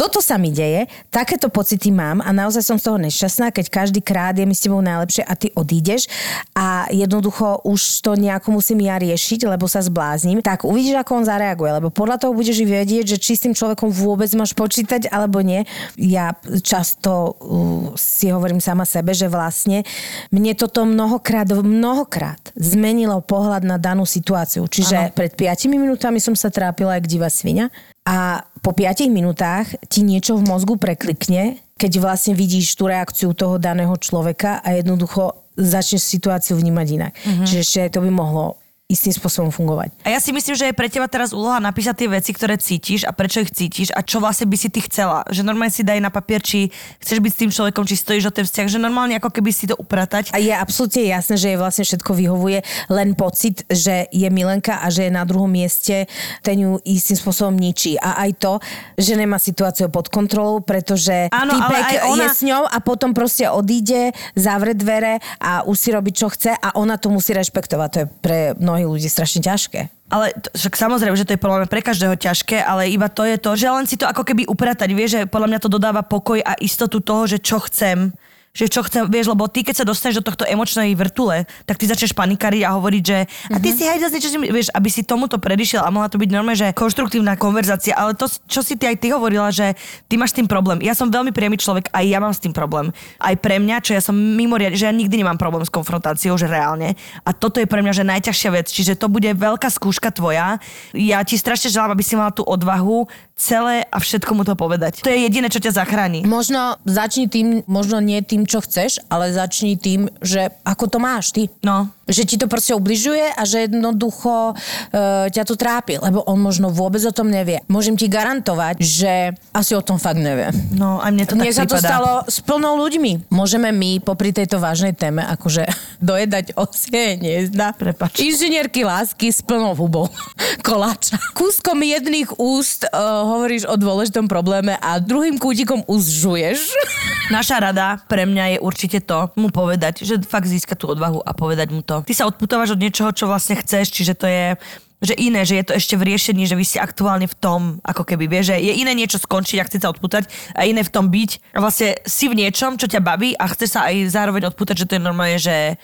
toto 0.00 0.24
sa 0.24 0.40
mi 0.40 0.48
deje, 0.48 0.88
takéto 1.12 1.52
pocity 1.52 1.92
mám 1.92 2.24
a 2.24 2.32
naozaj 2.32 2.64
som 2.64 2.80
z 2.80 2.88
toho 2.88 2.98
nešťastná, 3.04 3.52
keď 3.52 3.66
každý 3.68 4.00
krát 4.00 4.32
je 4.32 4.48
mi 4.48 4.56
s 4.56 4.64
tebou 4.64 4.80
najlepšie 4.80 5.20
a 5.28 5.36
ty 5.36 5.52
odídeš 5.52 6.08
a 6.56 6.88
jednoducho 6.88 7.60
už 7.68 8.00
to 8.00 8.16
nejako 8.16 8.56
musím 8.56 8.80
ja 8.80 8.96
riešiť, 8.96 9.44
lebo 9.44 9.68
sa 9.68 9.84
zblázním, 9.84 10.40
tak 10.40 10.64
uvidíš, 10.64 11.04
ako 11.04 11.20
on 11.20 11.28
zareaguje, 11.28 11.70
lebo 11.76 11.88
podľa 11.92 12.16
toho 12.16 12.32
budeš 12.32 12.64
vedieť, 12.64 13.12
že 13.12 13.20
či 13.20 13.36
s 13.36 13.44
tým 13.44 13.52
človekom 13.52 13.92
vôbec 13.92 14.32
máš 14.32 14.56
počítať 14.56 15.12
alebo 15.12 15.44
nie. 15.44 15.68
Ja 16.00 16.32
často 16.64 17.36
uh, 17.36 17.92
si 18.00 18.32
hovorím 18.32 18.64
sama 18.64 18.88
sebe, 18.88 19.12
že 19.12 19.28
vlastne 19.28 19.84
mne 20.32 20.56
toto 20.56 20.88
mnohokrát, 20.88 21.52
mnohokrát 21.52 22.40
zmenilo 22.56 23.20
pohľad 23.20 23.68
na 23.68 23.76
danú 23.76 24.08
situáciu. 24.08 24.64
Čiže 24.64 24.96
ano. 24.96 25.12
pred 25.12 25.36
5 25.36 25.68
minútami 25.68 26.24
som 26.24 26.32
sa 26.32 26.48
trápila 26.48 26.96
jak 26.96 27.04
divá 27.04 27.28
svinia 27.28 27.68
a 28.04 28.44
po 28.64 28.72
5 28.72 29.08
minútach 29.12 29.68
ti 29.88 30.00
niečo 30.00 30.36
v 30.40 30.46
mozgu 30.48 30.80
preklikne, 30.80 31.60
keď 31.80 32.00
vlastne 32.00 32.32
vidíš 32.36 32.76
tú 32.76 32.88
reakciu 32.88 33.32
toho 33.32 33.56
daného 33.56 33.92
človeka 33.96 34.60
a 34.60 34.76
jednoducho 34.76 35.36
začneš 35.56 36.04
situáciu 36.04 36.56
vnímať 36.56 36.86
inak. 36.96 37.12
Mm-hmm. 37.16 37.46
Čiže 37.46 37.60
ešte 37.60 37.78
aj 37.88 37.90
to 37.96 38.00
by 38.04 38.10
mohlo 38.12 38.60
istým 38.90 39.14
spôsobom 39.14 39.54
fungovať. 39.54 39.94
A 40.02 40.10
ja 40.10 40.18
si 40.18 40.34
myslím, 40.34 40.58
že 40.58 40.66
je 40.66 40.74
pre 40.74 40.90
teba 40.90 41.06
teraz 41.06 41.30
úloha 41.30 41.62
napísať 41.62 41.94
tie 42.02 42.08
veci, 42.10 42.34
ktoré 42.34 42.58
cítiš 42.58 43.06
a 43.06 43.14
prečo 43.14 43.38
ich 43.38 43.54
cítiš 43.54 43.94
a 43.94 44.02
čo 44.02 44.18
vlastne 44.18 44.50
by 44.50 44.56
si 44.58 44.66
ty 44.66 44.82
chcela. 44.82 45.22
Že 45.30 45.46
normálne 45.46 45.70
si 45.70 45.86
daj 45.86 46.02
na 46.02 46.10
papier, 46.10 46.42
či 46.42 46.74
chceš 46.98 47.22
byť 47.22 47.30
s 47.30 47.38
tým 47.38 47.50
človekom, 47.54 47.86
či 47.86 47.94
stojíš 47.94 48.28
o 48.28 48.34
ten 48.34 48.42
vzťah, 48.42 48.66
že 48.66 48.82
normálne 48.82 49.14
ako 49.14 49.30
keby 49.30 49.54
si 49.54 49.70
to 49.70 49.78
upratať. 49.78 50.34
A 50.34 50.42
je 50.42 50.50
absolútne 50.50 51.06
jasné, 51.06 51.38
že 51.38 51.54
jej 51.54 51.58
vlastne 51.60 51.86
všetko 51.86 52.10
vyhovuje, 52.10 52.58
len 52.90 53.14
pocit, 53.14 53.62
že 53.70 54.10
je 54.10 54.26
milenka 54.26 54.82
a 54.82 54.90
že 54.90 55.06
je 55.06 55.12
na 55.14 55.22
druhom 55.22 55.46
mieste, 55.46 56.10
ten 56.42 56.58
ju 56.58 56.82
istým 56.82 57.14
spôsobom 57.14 57.54
ničí. 57.54 57.94
A 58.02 58.26
aj 58.26 58.30
to, 58.42 58.52
že 58.98 59.14
nemá 59.14 59.38
situáciu 59.38 59.86
pod 59.86 60.10
kontrolou, 60.10 60.58
pretože 60.64 61.30
Áno, 61.30 61.54
typek 61.54 62.02
ona- 62.10 62.26
je 62.26 62.26
s 62.34 62.40
ňou 62.42 62.66
a 62.66 62.76
potom 62.82 63.14
proste 63.14 63.46
odíde, 63.46 64.10
zavre 64.34 64.74
dvere 64.74 65.22
a 65.38 65.62
už 65.62 65.76
si 65.78 65.88
robí, 65.94 66.10
čo 66.10 66.26
chce 66.26 66.56
a 66.56 66.74
ona 66.74 66.96
to 66.96 67.12
musí 67.12 67.30
rešpektovať. 67.36 67.88
To 67.92 67.98
je 68.00 68.06
pre 68.20 68.38
mnohých 68.56 68.79
ľudí 68.86 69.08
strašne 69.08 69.40
ťažké. 69.42 69.90
Ale 70.10 70.34
to, 70.34 70.48
však 70.58 70.74
samozrejme, 70.74 71.14
že 71.14 71.26
to 71.26 71.34
je 71.38 71.42
podľa 71.42 71.64
mňa 71.64 71.68
pre 71.70 71.82
každého 71.86 72.14
ťažké, 72.18 72.58
ale 72.58 72.90
iba 72.90 73.06
to 73.06 73.22
je 73.22 73.38
to, 73.38 73.50
že 73.54 73.66
len 73.70 73.86
si 73.86 73.94
to 73.94 74.10
ako 74.10 74.26
keby 74.26 74.42
upratať. 74.46 74.90
Vieš, 74.90 75.10
že 75.10 75.30
podľa 75.30 75.48
mňa 75.54 75.60
to 75.62 75.70
dodáva 75.70 76.02
pokoj 76.02 76.42
a 76.42 76.58
istotu 76.58 76.98
toho, 76.98 77.30
že 77.30 77.38
čo 77.38 77.62
chcem 77.62 78.10
že 78.50 78.66
čo 78.66 78.82
chcem, 78.82 79.06
vieš, 79.06 79.30
lebo 79.30 79.46
ty 79.46 79.62
keď 79.62 79.82
sa 79.82 79.84
dostaneš 79.86 80.20
do 80.20 80.26
tohto 80.26 80.42
emočnej 80.42 80.90
vrtule, 80.98 81.46
tak 81.70 81.78
ty 81.78 81.86
začneš 81.86 82.18
panikariť 82.18 82.66
a 82.66 82.74
hovoriť, 82.74 83.02
že 83.06 83.18
a 83.54 83.56
ty 83.62 83.70
si 83.70 83.86
hajda 83.86 84.10
niečo, 84.10 84.28
vieš, 84.42 84.68
aby 84.74 84.88
si 84.90 85.06
tomuto 85.06 85.38
predišiel 85.38 85.86
a 85.86 85.94
mohla 85.94 86.10
to 86.10 86.18
byť 86.18 86.30
normálne, 86.34 86.58
že 86.58 86.74
konštruktívna 86.74 87.38
konverzácia, 87.38 87.94
ale 87.94 88.18
to, 88.18 88.26
čo 88.50 88.66
si 88.66 88.74
ty 88.74 88.90
aj 88.90 88.96
ty 88.98 89.14
hovorila, 89.14 89.54
že 89.54 89.78
ty 90.10 90.18
máš 90.18 90.34
s 90.34 90.42
tým 90.42 90.50
problém. 90.50 90.82
Ja 90.82 90.98
som 90.98 91.08
veľmi 91.08 91.30
priamy 91.30 91.62
človek, 91.62 91.94
aj 91.94 92.04
ja 92.04 92.18
mám 92.18 92.34
s 92.34 92.42
tým 92.42 92.50
problém. 92.50 92.90
Aj 93.22 93.34
pre 93.38 93.62
mňa, 93.62 93.86
čo 93.86 93.94
ja 93.94 94.02
som 94.02 94.18
mimoriadne, 94.18 94.74
že 94.74 94.90
ja 94.90 94.94
nikdy 94.94 95.22
nemám 95.22 95.38
problém 95.38 95.62
s 95.62 95.70
konfrontáciou, 95.70 96.34
že 96.34 96.50
reálne. 96.50 96.98
A 97.22 97.30
toto 97.30 97.62
je 97.62 97.70
pre 97.70 97.80
mňa, 97.86 98.02
že 98.02 98.04
najťažšia 98.04 98.50
vec. 98.50 98.66
Čiže 98.66 98.98
to 98.98 99.06
bude 99.06 99.30
veľká 99.30 99.70
skúška 99.70 100.10
tvoja. 100.10 100.58
Ja 100.90 101.22
ti 101.22 101.38
strašne 101.38 101.70
želám, 101.70 101.94
aby 101.94 102.02
si 102.02 102.18
mala 102.18 102.34
tú 102.34 102.42
odvahu 102.42 103.06
celé 103.40 103.88
a 103.88 103.96
všetko 103.96 104.36
mu 104.36 104.44
to 104.44 104.52
povedať. 104.52 105.00
To 105.00 105.08
je 105.08 105.24
jediné, 105.24 105.48
čo 105.48 105.64
ťa 105.64 105.80
zachráni. 105.80 106.28
Možno 106.28 106.76
začni 106.84 107.24
tým, 107.24 107.64
možno 107.64 107.96
nie 108.04 108.20
tým, 108.20 108.39
čo 108.44 108.60
chceš, 108.64 109.02
ale 109.08 109.34
začni 109.34 109.76
tým, 109.76 110.08
že 110.20 110.48
ako 110.64 110.84
to 110.86 110.98
máš 111.00 111.32
ty. 111.32 111.48
No. 111.64 111.90
Že 112.10 112.22
ti 112.26 112.36
to 112.36 112.50
proste 112.50 112.74
ubližuje 112.74 113.30
a 113.30 113.42
že 113.46 113.70
jednoducho 113.70 114.52
e, 114.90 115.30
ťa 115.30 115.42
to 115.46 115.54
trápi, 115.54 116.02
lebo 116.02 116.26
on 116.26 116.42
možno 116.42 116.74
vôbec 116.74 117.00
o 117.06 117.14
tom 117.14 117.30
nevie. 117.30 117.62
Môžem 117.70 117.94
ti 117.94 118.10
garantovať, 118.10 118.82
že 118.82 119.12
asi 119.54 119.78
o 119.78 119.82
tom 119.82 120.02
fakt 120.02 120.18
nevie. 120.18 120.50
No, 120.74 120.98
aj 120.98 121.10
mne 121.14 121.24
to 121.24 121.34
Mne 121.38 121.54
tak 121.54 121.56
sa 121.56 121.64
to 121.70 121.78
stalo 121.78 122.12
s 122.26 122.42
plnou 122.42 122.74
ľuďmi. 122.82 123.30
Môžeme 123.30 123.70
my 123.70 124.02
popri 124.02 124.34
tejto 124.34 124.58
vážnej 124.58 124.92
téme 124.92 125.22
akože 125.22 125.70
dojedať 126.10 126.58
osie 126.58 127.16
hniezda. 127.16 127.78
Prepač. 127.78 128.18
Inžinierky 128.18 128.82
lásky 128.82 129.30
s 129.30 129.40
plnou 129.40 129.72
hubou 129.78 130.10
koláča. 130.66 131.16
Kúskom 131.38 131.78
jedných 131.80 132.34
úst 132.36 132.84
uh, 132.90 133.22
hovoríš 133.24 133.70
o 133.70 133.78
dôležitom 133.78 134.26
probléme 134.26 134.74
a 134.80 134.98
druhým 134.98 135.38
kútikom 135.38 135.86
úst 135.86 136.10
žuješ. 136.10 136.74
Naša 137.36 137.62
rada 137.62 138.02
pre 138.10 138.26
mňa 138.26 138.56
je 138.56 138.58
určite 138.58 138.98
to, 139.06 139.30
mu 139.38 139.54
povedať, 139.54 140.02
že 140.02 140.18
fakt 140.26 140.50
získa 140.50 140.74
tú 140.74 140.90
odvahu 140.90 141.22
a 141.22 141.30
povedať 141.30 141.70
mu 141.70 141.80
to. 141.86 141.99
Ty 142.04 142.12
sa 142.16 142.28
odputávaš 142.28 142.74
od 142.74 142.82
niečoho, 142.82 143.10
čo 143.12 143.30
vlastne 143.30 143.58
chceš, 143.58 143.92
čiže 143.92 144.14
to 144.16 144.26
je 144.26 144.56
že 145.00 145.16
iné, 145.16 145.48
že 145.48 145.56
je 145.56 145.64
to 145.64 145.72
ešte 145.80 145.96
v 145.96 146.12
riešení, 146.12 146.44
že 146.44 146.52
vy 146.52 146.64
ste 146.64 146.76
aktuálne 146.76 147.24
v 147.24 147.36
tom, 147.40 147.80
ako 147.80 148.04
keby, 148.04 148.28
vieš, 148.28 148.52
že 148.52 148.60
je 148.60 148.72
iné 148.84 148.92
niečo 148.92 149.16
skončiť 149.16 149.56
a 149.56 149.64
chce 149.64 149.78
sa 149.80 149.88
odputať 149.88 150.28
a 150.52 150.68
iné 150.68 150.84
v 150.84 150.92
tom 150.92 151.08
byť. 151.08 151.56
A 151.56 151.64
vlastne 151.64 151.96
si 152.04 152.28
v 152.28 152.36
niečom, 152.36 152.76
čo 152.76 152.84
ťa 152.84 153.00
baví 153.00 153.32
a 153.32 153.48
chce 153.48 153.64
sa 153.64 153.88
aj 153.88 154.12
zároveň 154.12 154.52
odputať, 154.52 154.84
že 154.84 154.88
to 154.92 155.00
je 155.00 155.02
normálne, 155.02 155.40
že 155.40 155.80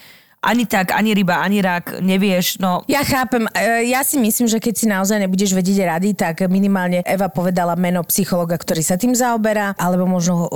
ani 0.46 0.62
tak, 0.64 0.94
ani 0.94 1.11
ryba, 1.11 1.42
ani 1.42 1.59
rak, 1.59 1.98
nevieš, 1.98 2.62
no 2.62 2.87
Ja 2.87 3.02
chápem. 3.02 3.50
E, 3.50 3.90
Ja 3.90 4.06
si 4.06 4.14
myslím, 4.16 4.46
že 4.46 4.62
keď 4.62 4.74
si 4.78 4.87
naozaj 4.87 5.18
nebudeš 5.18 5.50
vedieť 5.50 5.90
rady, 5.90 6.14
tak 6.14 6.46
minimálne 6.46 7.02
Eva 7.02 7.26
povedala 7.26 7.74
meno 7.74 8.06
psychologa, 8.06 8.54
ktorý 8.54 8.78
sa 8.80 8.94
tým 8.94 9.11
zaoberá, 9.11 9.74
alebo 9.74 10.06
možno 10.06 10.46
uh, 10.46 10.48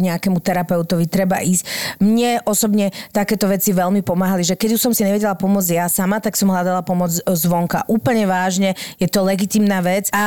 nejakému 0.00 0.40
terapeutovi 0.40 1.04
treba 1.04 1.44
ísť. 1.44 1.68
Mne 2.00 2.40
osobne 2.48 2.88
takéto 3.12 3.44
veci 3.44 3.76
veľmi 3.76 4.00
pomáhali, 4.00 4.40
že 4.40 4.56
keď 4.56 4.78
už 4.78 4.80
som 4.80 4.92
si 4.96 5.04
nevedela 5.04 5.36
pomôcť 5.36 5.70
ja 5.74 5.86
sama, 5.90 6.22
tak 6.22 6.38
som 6.38 6.48
hľadala 6.48 6.80
pomoc 6.86 7.10
zvonka. 7.26 7.84
Úplne 7.90 8.24
vážne, 8.24 8.70
je 8.96 9.10
to 9.10 9.20
legitimná 9.26 9.82
vec 9.82 10.08
a 10.14 10.22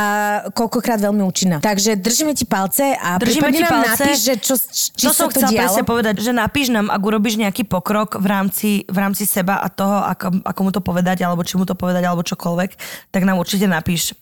koľkokrát 0.52 1.00
veľmi 1.00 1.24
účinná. 1.24 1.58
Takže 1.64 1.96
držíme 1.98 2.36
ti 2.36 2.44
palce 2.44 2.94
a 2.94 3.16
Držíme 3.18 3.50
ti 3.50 3.64
nám 3.64 3.82
palce. 3.82 4.04
napíš, 4.04 4.20
že 4.22 4.34
čo, 4.38 4.54
či 4.94 5.06
to 5.08 5.16
som 5.16 5.32
to 5.32 5.40
chcela 5.40 5.50
dialo. 5.50 5.62
presne 5.64 5.84
povedať, 5.88 6.16
že 6.20 6.32
napíš 6.36 6.68
nám, 6.70 6.92
ak 6.92 7.02
urobíš 7.02 7.40
nejaký 7.40 7.64
pokrok 7.64 8.20
v 8.20 8.28
rámci, 8.28 8.70
v 8.86 8.98
rámci 8.98 9.06
seba 9.14 9.62
a 9.62 9.68
toho, 9.70 10.04
ako, 10.04 10.42
ako 10.44 10.60
mu 10.66 10.72
to 10.74 10.82
povedať, 10.82 11.24
alebo 11.24 11.46
či 11.46 11.56
mu 11.56 11.64
to 11.64 11.78
povedať, 11.78 12.04
alebo 12.04 12.26
čokoľvek, 12.26 12.72
tak 13.14 13.22
nám 13.24 13.40
určite 13.40 13.70
napíš. 13.70 14.18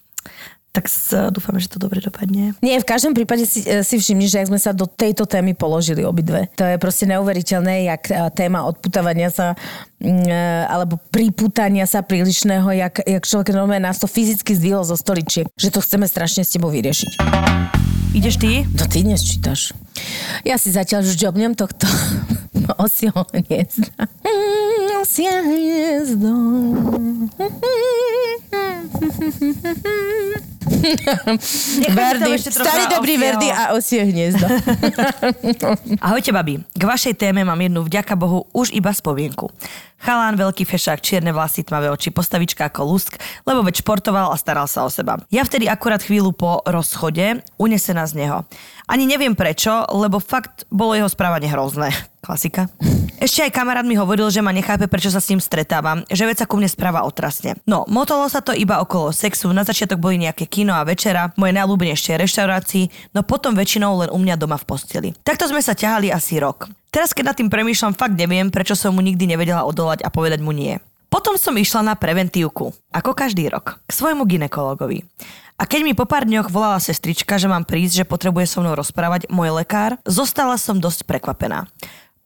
Tak 0.76 0.92
s, 0.92 1.16
dúfame, 1.32 1.64
že 1.64 1.72
to 1.72 1.80
dobre 1.80 2.04
dopadne. 2.04 2.52
Nie, 2.60 2.84
v 2.84 2.90
každom 2.90 3.16
prípade 3.16 3.48
si, 3.48 3.64
e, 3.64 3.80
si 3.80 3.96
všimni, 3.96 4.28
že 4.28 4.44
ak 4.44 4.52
sme 4.52 4.60
sa 4.60 4.76
do 4.76 4.84
tejto 4.84 5.24
témy 5.24 5.56
položili 5.56 6.04
obidve. 6.04 6.52
To 6.60 6.68
je 6.68 6.76
proste 6.76 7.08
neuveriteľné, 7.08 7.88
jak 7.88 8.12
e, 8.12 8.28
téma 8.36 8.68
odputávania 8.68 9.32
sa 9.32 9.56
mm, 10.04 10.68
alebo 10.68 11.00
priputania 11.16 11.88
sa 11.88 12.04
prílišného, 12.04 12.76
jak, 12.76 13.08
jak 13.08 13.24
človek 13.24 13.56
normálne 13.56 13.88
nás 13.88 14.04
to 14.04 14.08
fyzicky 14.12 14.52
zdvihol 14.52 14.84
zo 14.84 15.00
stoličiek. 15.00 15.48
Že 15.56 15.80
to 15.80 15.80
chceme 15.80 16.12
strašne 16.12 16.44
s 16.44 16.52
tebou 16.52 16.68
vyriešiť. 16.68 17.24
Ideš 18.12 18.36
ty? 18.36 18.68
No 18.76 18.84
ty 18.92 19.08
dnes 19.08 19.24
čítaš. 19.24 19.72
Ja 20.44 20.60
si 20.60 20.76
zatiaľ 20.76 21.08
už 21.08 21.16
jobnem 21.16 21.56
tohto 21.56 21.88
osieho 22.78 23.26
hniezda. 23.34 24.10
Osie 25.02 25.30
hniezdo. 25.30 26.34
Verdi, 31.94 32.34
starý 32.42 32.84
dobrý. 32.90 33.14
Verdi 33.18 33.50
a 33.50 33.74
osie 33.74 34.02
hniezdo. 34.06 34.46
Ahojte, 36.06 36.32
babi. 36.34 36.62
K 36.74 36.84
vašej 36.84 37.14
téme 37.18 37.46
mám 37.46 37.62
jednu 37.62 37.86
vďaka 37.86 38.14
Bohu 38.18 38.50
už 38.54 38.74
iba 38.74 38.94
spomienku. 38.94 39.50
Chalán, 39.96 40.38
veľký 40.38 40.70
fešák, 40.70 41.02
čierne 41.02 41.34
vlasy, 41.34 41.66
tmavé 41.66 41.90
oči, 41.90 42.14
postavička 42.14 42.70
ako 42.70 42.94
lusk, 42.94 43.18
lebo 43.48 43.66
veď 43.66 43.82
športoval 43.82 44.30
a 44.30 44.38
staral 44.38 44.70
sa 44.70 44.86
o 44.86 44.90
seba. 44.92 45.18
Ja 45.34 45.42
vtedy 45.42 45.66
akurát 45.66 46.04
chvíľu 46.04 46.30
po 46.36 46.62
rozchode, 46.68 47.42
unesená 47.58 48.06
z 48.06 48.22
neho. 48.22 48.46
Ani 48.86 49.10
neviem 49.10 49.34
prečo, 49.34 49.82
lebo 49.90 50.22
fakt 50.22 50.70
bolo 50.70 50.94
jeho 50.94 51.10
správanie 51.10 51.50
hrozné. 51.50 51.90
Klasika. 52.22 52.70
Ešte 53.18 53.46
aj 53.46 53.54
kamarát 53.54 53.86
mi 53.86 53.98
hovoril, 53.98 54.30
že 54.30 54.46
ma 54.46 54.54
nechápe, 54.54 54.86
prečo 54.86 55.10
sa 55.10 55.22
s 55.22 55.30
ním 55.30 55.42
stretávam, 55.42 56.06
že 56.06 56.26
veď 56.26 56.46
sa 56.46 56.50
ku 56.50 56.58
mne 56.58 56.70
správa 56.70 57.06
otrasne. 57.06 57.58
No, 57.66 57.86
motolo 57.90 58.30
sa 58.30 58.46
to 58.46 58.54
iba 58.54 58.82
okolo 58.82 59.10
sexu, 59.10 59.50
na 59.54 59.66
začiatok 59.66 59.98
boli 59.98 60.22
nejaké 60.22 60.46
kino 60.46 60.74
a 60.74 60.86
večera, 60.86 61.34
moje 61.38 61.54
najľúbenejšie 61.58 62.18
reštaurácii, 62.18 63.14
no 63.14 63.26
potom 63.26 63.58
väčšinou 63.58 64.06
len 64.06 64.10
u 64.14 64.18
mňa 64.22 64.36
doma 64.38 64.58
v 64.58 64.66
posteli. 64.70 65.10
Takto 65.22 65.50
sme 65.50 65.62
sa 65.62 65.74
ťahali 65.74 66.14
asi 66.14 66.38
rok. 66.38 66.70
Teraz, 66.94 67.14
keď 67.14 67.34
nad 67.34 67.38
tým 67.38 67.50
premýšľam, 67.50 67.98
fakt 67.98 68.18
neviem, 68.18 68.54
prečo 68.54 68.78
som 68.78 68.94
mu 68.94 69.02
nikdy 69.02 69.26
nevedela 69.30 69.66
odolať 69.66 70.06
a 70.06 70.14
povedať 70.14 70.42
mu 70.46 70.54
nie. 70.54 70.78
Potom 71.10 71.40
som 71.40 71.56
išla 71.56 71.86
na 71.86 71.96
preventívku, 71.96 72.76
ako 72.92 73.16
každý 73.16 73.48
rok, 73.48 73.80
k 73.88 73.92
svojmu 73.96 74.28
ginekologovi. 74.28 75.08
A 75.56 75.64
keď 75.64 75.88
mi 75.88 75.96
po 75.96 76.04
pár 76.04 76.28
dňoch 76.28 76.52
volala 76.52 76.84
sestrička, 76.84 77.40
že 77.40 77.48
mám 77.48 77.64
prísť, 77.64 78.04
že 78.04 78.12
potrebuje 78.12 78.44
so 78.52 78.60
mnou 78.60 78.76
rozprávať 78.76 79.32
môj 79.32 79.56
lekár, 79.56 79.96
zostala 80.04 80.60
som 80.60 80.84
dosť 80.84 81.08
prekvapená. 81.08 81.72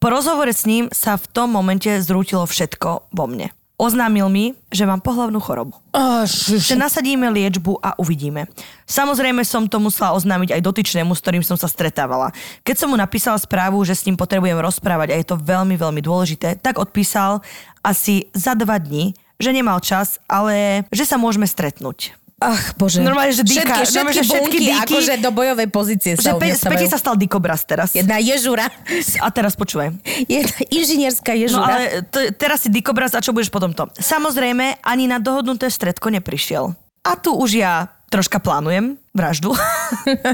Po 0.02 0.10
rozhovore 0.10 0.50
s 0.50 0.66
ním 0.66 0.90
sa 0.90 1.14
v 1.14 1.30
tom 1.30 1.54
momente 1.54 1.86
zrútilo 2.02 2.42
všetko 2.42 3.14
vo 3.14 3.24
mne. 3.30 3.54
Oznámil 3.80 4.28
mi, 4.28 4.52
že 4.68 4.84
mám 4.84 5.00
pohlavnú 5.00 5.40
chorobu. 5.40 5.72
Oh, 5.96 6.26
Že 6.28 6.76
nasadíme 6.76 7.32
liečbu 7.32 7.80
a 7.80 7.96
uvidíme. 7.96 8.44
Samozrejme 8.84 9.40
som 9.46 9.64
to 9.64 9.80
musela 9.80 10.12
oznámiť 10.12 10.58
aj 10.58 10.66
dotyčnému, 10.66 11.16
s 11.16 11.22
ktorým 11.24 11.40
som 11.46 11.56
sa 11.56 11.64
stretávala. 11.64 12.34
Keď 12.60 12.76
som 12.76 12.92
mu 12.92 12.96
napísala 12.98 13.40
správu, 13.40 13.80
že 13.86 13.96
s 13.96 14.04
ním 14.04 14.20
potrebujem 14.20 14.58
rozprávať 14.58 15.14
a 15.14 15.18
je 15.22 15.24
to 15.24 15.40
veľmi, 15.40 15.80
veľmi 15.80 16.02
dôležité, 16.04 16.60
tak 16.60 16.76
odpísal 16.76 17.40
asi 17.80 18.28
za 18.36 18.52
dva 18.52 18.76
dní, 18.76 19.16
že 19.40 19.54
nemal 19.54 19.80
čas, 19.80 20.20
ale 20.28 20.84
že 20.92 21.08
sa 21.08 21.16
môžeme 21.16 21.48
stretnúť. 21.48 22.20
Ach, 22.42 22.72
bože. 22.72 22.98
Normálne, 22.98 23.30
že 23.30 23.44
dýka, 23.44 23.60
všetky, 23.76 23.92
normálne, 23.92 23.92
všetky, 24.10 24.16
že 24.16 24.22
všetky 24.24 24.40
bunky, 24.48 24.58
dýky. 24.62 24.80
akože 24.88 25.12
do 25.18 25.30
bojovej 25.30 25.68
pozície 25.68 26.12
sa 26.14 26.22
Že 26.22 26.30
pe- 26.32 26.38
umiestňajú. 26.42 26.72
späť 26.72 26.82
sa 26.86 26.96
stal 26.96 27.14
dikobraz 27.14 27.60
teraz. 27.62 27.92
Jedna 27.92 28.16
ježura. 28.16 28.72
A 29.18 29.28
teraz 29.28 29.52
počúvaj. 29.54 29.92
Jedna 30.24 30.56
inžinierská 30.66 31.32
No 31.32 31.38
ježura. 31.38 31.68
ale 31.70 31.84
t- 32.02 32.32
teraz 32.32 32.64
si 32.64 32.68
dikobraz 32.68 33.12
a 33.12 33.20
čo 33.20 33.30
budeš 33.30 33.48
potom 33.48 33.70
to? 33.70 33.88
Samozrejme, 33.94 34.80
ani 34.80 35.04
na 35.04 35.16
dohodnuté 35.16 35.66
stredko 35.66 36.08
neprišiel. 36.10 36.72
A 37.02 37.12
tu 37.14 37.32
už 37.32 37.56
ja 37.56 37.74
troška 38.08 38.36
plánujem 38.36 38.99
vraždu. 39.10 39.50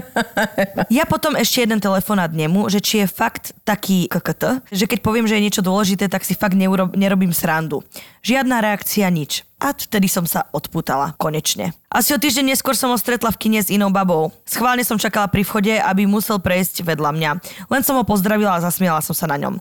ja 1.00 1.08
potom 1.08 1.32
ešte 1.32 1.64
jeden 1.64 1.80
telefonát 1.80 2.28
nemu, 2.28 2.68
že 2.68 2.84
či 2.84 3.04
je 3.04 3.06
fakt 3.08 3.56
taký 3.64 4.04
KKT, 4.12 4.68
že 4.68 4.84
keď 4.84 4.98
poviem, 5.00 5.24
že 5.24 5.40
je 5.40 5.44
niečo 5.48 5.64
dôležité, 5.64 6.12
tak 6.12 6.28
si 6.28 6.36
fakt 6.36 6.52
neurob, 6.52 6.92
nerobím 6.92 7.32
srandu. 7.32 7.80
Žiadna 8.20 8.60
reakcia, 8.60 9.08
nič. 9.08 9.48
A 9.56 9.72
vtedy 9.72 10.12
som 10.12 10.28
sa 10.28 10.44
odputala, 10.52 11.16
konečne. 11.16 11.72
Asi 11.88 12.12
o 12.12 12.20
týždeň 12.20 12.52
neskôr 12.52 12.76
som 12.76 12.92
ho 12.92 12.98
stretla 13.00 13.32
v 13.32 13.40
kine 13.40 13.60
s 13.64 13.72
inou 13.72 13.88
babou. 13.88 14.28
Schválne 14.44 14.84
som 14.84 15.00
čakala 15.00 15.32
pri 15.32 15.48
vchode, 15.48 15.72
aby 15.72 16.04
musel 16.04 16.36
prejsť 16.36 16.84
vedľa 16.84 17.10
mňa. 17.16 17.30
Len 17.72 17.80
som 17.80 17.96
ho 17.96 18.04
pozdravila 18.04 18.60
a 18.60 18.64
zasmiala 18.68 19.00
som 19.00 19.16
sa 19.16 19.24
na 19.24 19.40
ňom. 19.40 19.56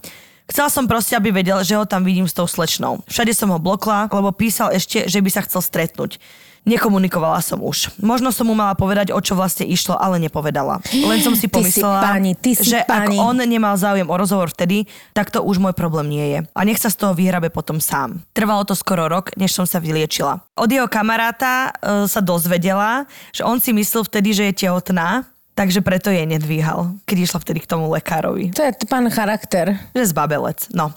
Chcela 0.46 0.70
som 0.70 0.86
proste, 0.86 1.18
aby 1.18 1.34
vedel, 1.34 1.58
že 1.66 1.74
ho 1.74 1.90
tam 1.90 2.06
vidím 2.06 2.30
s 2.30 2.36
tou 2.36 2.46
slečnou. 2.46 3.02
Všade 3.10 3.34
som 3.34 3.50
ho 3.50 3.58
blokla, 3.58 4.12
lebo 4.14 4.30
písal 4.30 4.76
ešte, 4.76 5.10
že 5.10 5.18
by 5.24 5.30
sa 5.32 5.42
chcel 5.42 5.64
stretnúť. 5.64 6.22
Nekomunikovala 6.66 7.46
som 7.46 7.62
už. 7.62 7.94
Možno 8.02 8.34
som 8.34 8.50
mu 8.50 8.58
mala 8.58 8.74
povedať, 8.74 9.14
o 9.14 9.22
čo 9.22 9.38
vlastne 9.38 9.70
išlo, 9.70 9.94
ale 9.94 10.18
nepovedala. 10.18 10.82
Len 10.90 11.22
som 11.22 11.38
si 11.38 11.46
Ty 11.56 11.62
si 11.62 11.80
pomyslela, 11.80 12.02
pani, 12.02 12.34
ty 12.34 12.58
si 12.58 12.74
že 12.74 12.82
pani. 12.90 13.16
ak 13.16 13.22
on 13.22 13.38
nemal 13.46 13.78
záujem 13.78 14.10
o 14.10 14.16
rozhovor 14.18 14.50
vtedy, 14.50 14.90
tak 15.14 15.30
to 15.30 15.46
už 15.46 15.62
môj 15.62 15.78
problém 15.78 16.10
nie 16.10 16.26
je. 16.34 16.40
A 16.58 16.62
nech 16.66 16.82
sa 16.82 16.90
z 16.90 16.98
toho 16.98 17.14
vyhrabe 17.14 17.54
potom 17.54 17.78
sám. 17.78 18.18
Trvalo 18.34 18.66
to 18.66 18.74
skoro 18.74 19.06
rok, 19.06 19.30
než 19.38 19.54
som 19.54 19.70
sa 19.70 19.78
vyliečila. 19.78 20.42
Od 20.58 20.70
jeho 20.70 20.90
kamaráta 20.90 21.70
e, 21.70 22.10
sa 22.10 22.20
dozvedela, 22.20 23.06
že 23.30 23.46
on 23.46 23.62
si 23.62 23.70
myslel 23.70 24.02
vtedy, 24.02 24.34
že 24.34 24.44
je 24.50 24.66
tehotná, 24.66 25.30
takže 25.56 25.80
preto 25.80 26.12
jej 26.12 26.28
nedvíhal, 26.28 26.98
keď 27.08 27.18
išla 27.32 27.40
vtedy 27.40 27.64
k 27.64 27.72
tomu 27.72 27.88
lekárovi. 27.94 28.52
To 28.58 28.62
je 28.66 28.76
pán 28.92 29.08
charakter. 29.08 29.80
Že 29.96 30.12
zbabelec. 30.12 30.68
No. 30.76 30.92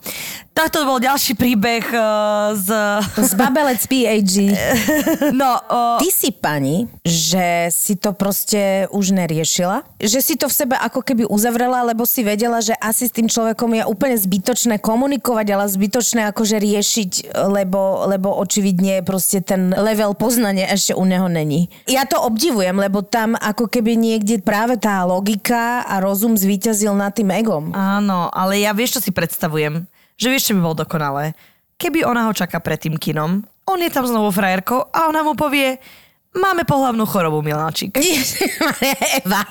Takto 0.59 0.83
bol 0.83 0.99
ďalší 0.99 1.39
príbeh 1.39 1.87
uh, 1.95 2.51
z... 2.59 2.75
Zbabelec 3.15 3.79
PAG. 3.87 4.33
No, 5.31 5.55
uh, 5.55 6.03
Ty 6.03 6.11
si 6.11 6.35
pani, 6.35 6.91
že 7.07 7.71
si 7.71 7.95
to 7.95 8.11
proste 8.11 8.91
už 8.91 9.15
neriešila? 9.15 9.87
Že 10.03 10.19
si 10.19 10.35
to 10.35 10.51
v 10.51 10.59
sebe 10.59 10.75
ako 10.75 11.07
keby 11.07 11.31
uzavrela, 11.31 11.87
lebo 11.87 12.03
si 12.03 12.27
vedela, 12.27 12.59
že 12.59 12.75
asi 12.83 13.07
s 13.07 13.15
tým 13.15 13.31
človekom 13.31 13.71
je 13.79 13.85
úplne 13.87 14.19
zbytočné 14.19 14.83
komunikovať, 14.83 15.47
ale 15.55 15.71
zbytočné 15.71 16.27
akože 16.35 16.59
riešiť, 16.59 17.39
lebo, 17.55 18.11
lebo 18.11 18.35
očividne 18.35 19.07
proste 19.07 19.39
ten 19.39 19.71
level 19.71 20.19
poznania 20.19 20.67
ešte 20.75 20.91
u 20.99 21.07
neho 21.07 21.31
není. 21.31 21.71
Ja 21.87 22.03
to 22.03 22.19
obdivujem, 22.19 22.83
lebo 22.83 23.07
tam 23.07 23.39
ako 23.39 23.71
keby 23.71 23.95
niekde 23.95 24.43
práve 24.43 24.75
tá 24.75 25.07
logika 25.07 25.87
a 25.87 26.03
rozum 26.03 26.35
zvíťazil 26.35 26.99
nad 26.99 27.15
tým 27.15 27.31
egom. 27.31 27.71
áno, 27.71 28.27
ale 28.35 28.59
ja 28.59 28.75
vieš, 28.75 28.99
čo 28.99 29.07
si 29.07 29.15
predstavujem? 29.15 29.87
Že 30.19 30.27
vieš, 30.29 30.45
čo 30.45 30.55
by 30.55 30.61
bolo 30.61 30.77
dokonalé? 30.77 31.33
Keby 31.75 32.03
ona 32.03 32.27
ho 32.27 32.33
čaká 32.33 32.59
pred 32.59 32.77
tým 32.77 32.95
kinom, 32.95 33.39
on 33.65 33.79
je 33.79 33.87
tam 33.87 34.03
znovu 34.03 34.29
frajerkou 34.29 34.91
a 34.91 35.07
ona 35.07 35.23
mu 35.23 35.33
povie, 35.33 35.79
máme 36.35 36.65
pohlavnú 36.65 37.07
chorobu, 37.07 37.39
miláčik. 37.39 37.95
Eva. 39.19 39.43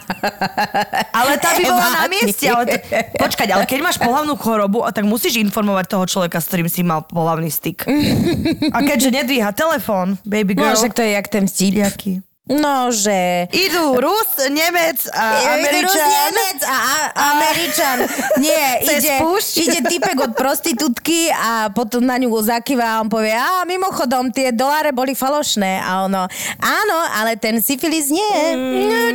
Ale 1.09 1.37
tá 1.37 1.53
by 1.53 1.63
bola 1.63 1.87
na 1.93 2.05
mieste. 2.07 2.45
Ale 2.45 2.67
t- 2.67 2.83
počkať, 3.15 3.47
ale 3.49 3.63
keď 3.63 3.79
máš 3.81 3.95
pohlavnú 3.95 4.35
chorobu, 4.35 4.83
tak 4.89 5.03
musíš 5.03 5.39
informovať 5.39 5.87
toho 5.87 6.03
človeka, 6.03 6.37
s 6.37 6.47
ktorým 6.47 6.67
si 6.67 6.81
mal 6.81 7.01
pohlavný 7.01 7.47
styk. 7.47 7.87
A 8.69 8.79
keďže 8.81 9.09
nedvíha 9.13 9.51
telefón, 9.51 10.19
baby 10.23 10.51
No, 10.53 10.67
girl. 10.67 10.77
že 10.77 10.91
to 10.91 10.99
je 10.99 11.11
jak 11.13 11.27
ten 11.27 11.45
vtip. 11.45 11.73
Jaký? 11.77 12.13
No, 12.47 12.87
že... 12.95 13.51
Idú 13.51 13.99
Rus, 13.99 14.31
Nemec 14.47 15.03
a 15.11 15.59
Američan. 15.59 15.83
Rus, 15.83 15.99
Nemec 15.99 16.59
a, 16.63 16.77
a 17.11 17.23
Američan. 17.35 17.97
Nie, 18.39 18.79
ide, 18.95 19.19
ide 19.59 19.79
typek 19.83 20.15
od 20.15 20.31
prostitútky 20.31 21.27
a 21.27 21.67
potom 21.75 22.07
na 22.07 22.15
ňu 22.15 22.31
zakýva 22.39 22.87
a 22.87 22.95
on 23.03 23.11
povie, 23.11 23.35
a 23.35 23.67
mimochodom, 23.67 24.31
tie 24.31 24.55
doláre 24.55 24.95
boli 24.95 25.11
falošné. 25.11 25.83
A 25.83 26.07
ono, 26.07 26.23
áno, 26.63 26.97
ale 27.19 27.35
ten 27.35 27.59
syfilis 27.59 28.07
nie. 28.07 28.33
Mm. 28.55 29.11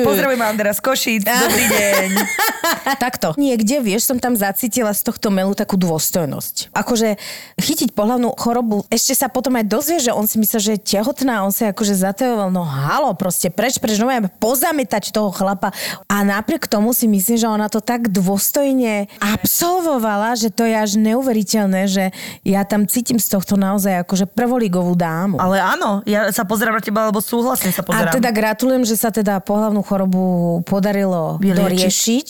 Pozdravujem 0.00 0.40
Andrea 0.40 0.72
z 0.72 0.80
Košic, 0.80 1.22
dobrý 1.28 1.64
deň. 1.68 2.08
Takto. 3.04 3.36
Niekde, 3.36 3.84
vieš, 3.84 4.08
som 4.08 4.16
tam 4.16 4.32
zacítila 4.40 4.96
z 4.96 5.04
tohto 5.04 5.28
melu 5.28 5.52
takú 5.52 5.76
dôstojnosť. 5.76 6.72
Akože 6.72 7.20
chytiť 7.60 7.92
pohľavnú 7.92 8.32
chorobu, 8.40 8.88
ešte 8.88 9.12
sa 9.12 9.28
potom 9.28 9.60
aj 9.60 9.68
dozvie, 9.68 10.00
že 10.00 10.16
on 10.16 10.24
si 10.24 10.40
myslel, 10.40 10.60
že 10.64 10.72
je 10.80 10.80
tehotná, 11.10 11.42
on 11.42 11.50
sa 11.50 11.74
akože 11.74 11.98
zatejoval, 11.98 12.54
no 12.54 12.62
halo, 12.62 13.10
proste 13.18 13.50
preč, 13.50 13.82
preč, 13.82 13.98
no 13.98 14.06
pozametať 14.38 15.10
toho 15.10 15.34
chlapa. 15.34 15.74
A 16.06 16.22
napriek 16.22 16.70
tomu 16.70 16.94
si 16.94 17.10
myslím, 17.10 17.34
že 17.34 17.50
ona 17.50 17.66
to 17.66 17.82
tak 17.82 18.06
dôstojne 18.06 19.10
absolvovala, 19.18 20.38
že 20.38 20.54
to 20.54 20.62
je 20.62 20.74
až 20.78 20.94
neuveriteľné, 21.02 21.90
že 21.90 22.04
ja 22.46 22.62
tam 22.62 22.86
cítim 22.86 23.18
z 23.18 23.26
tohto 23.26 23.58
naozaj 23.58 24.06
akože 24.06 24.30
prvoligovú 24.30 24.94
dámu. 24.94 25.42
Ale 25.42 25.58
áno, 25.58 26.06
ja 26.06 26.30
sa 26.30 26.46
pozerám 26.46 26.78
na 26.78 26.82
teba, 26.84 27.10
lebo 27.10 27.18
súhlasne 27.18 27.74
sa 27.74 27.82
A 27.82 27.86
pozerám. 27.90 28.14
teda 28.14 28.30
gratulujem, 28.30 28.86
že 28.86 28.94
sa 28.94 29.10
teda 29.10 29.42
pohlavnú 29.42 29.82
chorobu 29.82 30.62
podarilo 30.62 31.42
Vyliečiť. 31.42 31.58
doriešiť. 31.58 32.28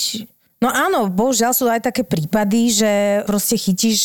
No 0.64 0.72
áno, 0.72 1.12
bohužiaľ 1.12 1.52
sú 1.52 1.68
aj 1.68 1.84
také 1.92 2.00
prípady, 2.00 2.72
že 2.72 2.90
proste 3.28 3.60
chytíš... 3.60 4.00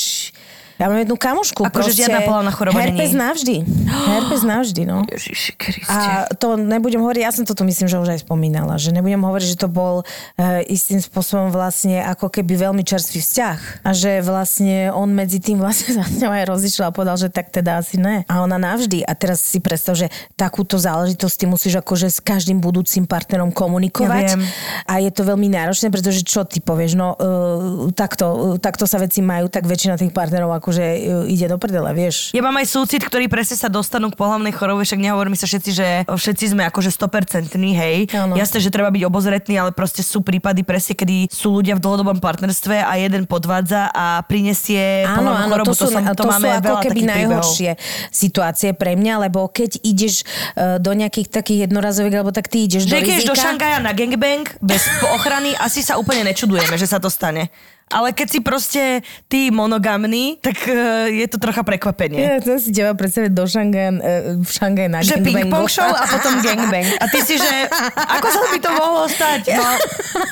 Ja 0.76 0.92
mám 0.92 1.00
jednu 1.00 1.16
kamošku. 1.16 1.64
Akože 1.64 1.96
žiadna 1.96 2.28
pohlavná 2.28 2.52
choroba 2.52 2.76
Herpes 2.84 3.16
není. 3.16 3.24
navždy. 3.24 3.56
Herpes 3.88 4.42
navždy, 4.44 4.82
no. 4.84 5.08
Ježiši 5.08 5.52
Kriste. 5.56 5.88
A 5.88 6.28
to 6.36 6.60
nebudem 6.60 7.00
hovoriť, 7.00 7.22
ja 7.24 7.32
som 7.32 7.48
toto 7.48 7.64
myslím, 7.64 7.88
že 7.88 7.96
už 7.96 8.12
aj 8.12 8.20
spomínala, 8.28 8.76
že 8.76 8.92
nebudem 8.92 9.24
hovoriť, 9.24 9.48
že 9.56 9.58
to 9.58 9.72
bol 9.72 10.04
e, 10.36 10.68
istým 10.68 11.00
spôsobom 11.00 11.48
vlastne 11.48 12.04
ako 12.04 12.28
keby 12.28 12.60
veľmi 12.60 12.84
čerstvý 12.84 13.24
vzťah. 13.24 13.88
A 13.88 13.90
že 13.96 14.20
vlastne 14.20 14.92
on 14.92 15.16
medzi 15.16 15.40
tým 15.40 15.64
vlastne 15.64 15.96
sa 15.96 16.04
s 16.04 16.20
ňou 16.20 16.36
aj 16.36 16.44
rozišiel 16.52 16.92
a 16.92 16.92
povedal, 16.92 17.16
že 17.16 17.32
tak 17.32 17.56
teda 17.56 17.80
asi 17.80 17.96
ne. 17.96 18.28
A 18.28 18.44
ona 18.44 18.60
navždy. 18.60 19.08
A 19.08 19.16
teraz 19.16 19.40
si 19.40 19.64
predstav, 19.64 19.96
že 19.96 20.12
takúto 20.36 20.76
záležitosť 20.76 21.36
ty 21.40 21.46
musíš 21.48 21.80
akože 21.80 22.12
s 22.12 22.20
každým 22.20 22.60
budúcim 22.60 23.08
partnerom 23.08 23.56
komunikovať. 23.56 24.26
Ja 24.28 24.36
viem. 24.36 24.44
a 24.92 24.94
je 25.00 25.12
to 25.16 25.24
veľmi 25.24 25.48
náročné, 25.48 25.88
pretože 25.88 26.28
čo 26.28 26.44
ty 26.44 26.60
povieš, 26.60 27.00
no 27.00 27.16
e, 27.16 27.96
takto, 27.96 28.56
e, 28.56 28.60
takto 28.60 28.84
sa 28.84 29.00
veci 29.00 29.24
majú, 29.24 29.48
tak 29.48 29.64
väčšina 29.64 29.96
tých 29.96 30.12
partnerov 30.12 30.52
akože 30.66 30.82
e, 30.82 31.30
ide 31.30 31.46
do 31.46 31.62
prdele, 31.62 31.94
vieš. 31.94 32.34
Ja 32.34 32.42
mám 32.42 32.58
aj 32.58 32.66
súcit, 32.66 33.06
ktorí 33.06 33.30
presne 33.30 33.54
sa 33.54 33.70
dostanú 33.70 34.10
k 34.10 34.18
pohľavnej 34.18 34.50
chorobe, 34.50 34.82
však 34.82 34.98
nehovoríme 34.98 35.38
sa 35.38 35.46
všetci, 35.46 35.70
že 35.70 35.88
všetci 36.10 36.58
sme 36.58 36.66
akože 36.66 36.90
100% 36.90 37.54
hej. 37.54 38.10
Jasné, 38.10 38.58
že 38.58 38.74
treba 38.74 38.90
byť 38.90 39.06
obozretný, 39.06 39.62
ale 39.62 39.70
proste 39.70 40.02
sú 40.02 40.26
prípady 40.26 40.66
presne, 40.66 40.98
kedy 40.98 41.30
sú 41.30 41.62
ľudia 41.62 41.78
v 41.78 41.86
dlhodobom 41.86 42.18
partnerstve 42.18 42.82
a 42.82 42.98
jeden 42.98 43.30
podvádza 43.30 43.94
a 43.94 44.26
prinesie 44.26 45.06
Áno, 45.06 45.38
áno, 45.38 45.54
chorobu. 45.54 45.70
to 45.70 45.74
sú, 45.78 45.94
som, 45.94 46.02
to 46.02 46.26
máme 46.26 46.50
sú 46.50 46.58
ako 46.58 46.76
keby 46.82 46.90
takých 46.90 47.06
príbehov. 47.06 47.14
najhoršie 47.14 47.72
situácie 48.10 48.70
pre 48.74 48.98
mňa, 48.98 49.30
lebo 49.30 49.46
keď 49.46 49.86
ideš 49.86 50.26
e, 50.58 50.82
do 50.82 50.98
nejakých 50.98 51.30
takých 51.30 51.70
jednorazových, 51.70 52.16
alebo 52.18 52.34
tak 52.34 52.50
ty 52.50 52.66
ideš 52.66 52.90
Že 52.90 52.90
do 52.90 52.98
ideš 53.06 53.24
do 53.30 53.36
rizika. 53.38 53.46
Šangaja 53.54 53.78
na 53.86 53.94
gangbang 53.94 54.50
bez 54.66 54.82
ochrany, 55.14 55.54
asi 55.62 55.86
sa 55.86 56.02
úplne 56.02 56.26
nečudujeme, 56.26 56.74
že 56.74 56.90
sa 56.90 56.98
to 56.98 57.14
stane. 57.14 57.54
Ale 57.86 58.18
keď 58.18 58.28
si 58.28 58.40
proste 58.42 59.06
ty 59.30 59.54
monogamný, 59.54 60.42
tak 60.42 60.58
uh, 60.66 61.06
je 61.06 61.22
to 61.30 61.38
trocha 61.38 61.62
prekvapenie. 61.62 62.18
Ja 62.18 62.38
to 62.42 62.58
si 62.58 62.74
teba 62.74 62.98
predstaviť 62.98 63.30
do 63.30 63.46
Šangaja, 63.46 63.92
e, 64.02 64.42
v 64.42 64.50
Šangaji 64.50 64.90
na 64.90 65.00
Že 65.06 65.22
ping-pong 65.22 65.70
show 65.70 65.86
a 65.86 66.04
potom 66.10 66.42
gangbang. 66.42 66.82
A 66.98 67.06
ty 67.06 67.22
si, 67.22 67.38
že 67.38 67.54
ako 67.94 68.26
sa 68.26 68.42
by 68.50 68.58
to 68.58 68.70
mohlo 68.74 69.06
stať? 69.06 69.42
No, 69.54 69.70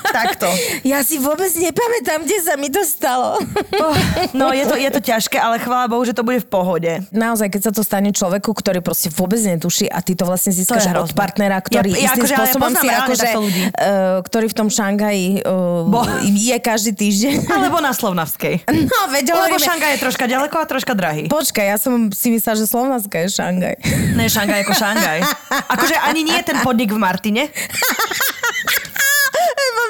takto. 0.09 0.49
Ja 0.81 1.05
si 1.05 1.21
vôbec 1.21 1.53
nepamätám, 1.53 2.25
kde 2.25 2.37
sa 2.41 2.57
mi 2.57 2.73
to 2.73 2.81
stalo. 2.81 3.37
Oh, 3.77 3.93
no, 4.33 4.49
je 4.49 4.65
to, 4.65 4.73
je 4.73 4.89
to 4.89 4.99
ťažké, 4.99 5.37
ale 5.37 5.61
chvála 5.61 5.85
Bohu, 5.85 6.01
že 6.01 6.17
to 6.17 6.25
bude 6.25 6.41
v 6.41 6.49
pohode. 6.49 6.91
Naozaj, 7.13 7.53
keď 7.53 7.61
sa 7.69 7.71
to 7.71 7.85
stane 7.85 8.09
človeku, 8.09 8.49
ktorý 8.49 8.81
proste 8.81 9.13
vôbec 9.13 9.37
netuší 9.37 9.85
a 9.85 10.01
ty 10.01 10.17
to 10.17 10.25
vlastne 10.25 10.49
získaš 10.49 10.89
je 10.89 10.97
od 10.97 11.13
partnera, 11.13 11.61
ktorý 11.61 11.93
Ja- 11.93 12.01
ja 12.01 12.05
istým 12.09 12.25
akože, 12.25 12.33
ja 12.33 12.37
spôsobom 12.49 12.71
poznám 12.73 12.81
si 12.81 12.87
akože, 12.89 13.29
uh, 13.29 14.17
ktorý 14.25 14.45
v 14.49 14.55
tom 14.57 14.67
Šangaji 14.73 15.27
uh, 15.45 15.85
Bo- 15.85 16.09
je 16.25 16.57
každý 16.57 16.91
týždeň. 16.97 17.35
Alebo 17.49 17.77
na 17.83 17.91
Slovnavskej. 17.91 18.67
No, 18.69 18.99
veď 19.11 19.33
Lebo 19.33 19.47
hovoríme... 19.47 19.63
Šangaj 19.63 19.91
je 19.95 19.99
troška 20.03 20.25
ďaleko 20.29 20.55
a 20.59 20.65
troška 20.67 20.93
drahý. 20.93 21.25
Počkaj, 21.27 21.65
ja 21.65 21.77
som 21.79 22.11
si 22.11 22.31
myslela, 22.31 22.55
že 22.59 22.65
Slovnaska 22.67 23.17
je 23.23 23.27
Šangaj. 23.33 23.75
Ne, 24.15 24.27
Šangaj 24.29 24.63
ako 24.63 24.73
Šangaj. 24.75 25.19
Akože 25.71 25.95
ani 26.03 26.21
nie 26.27 26.39
ten 26.43 26.59
podnik 26.61 26.91
v 26.91 26.99
Martine. 26.99 27.49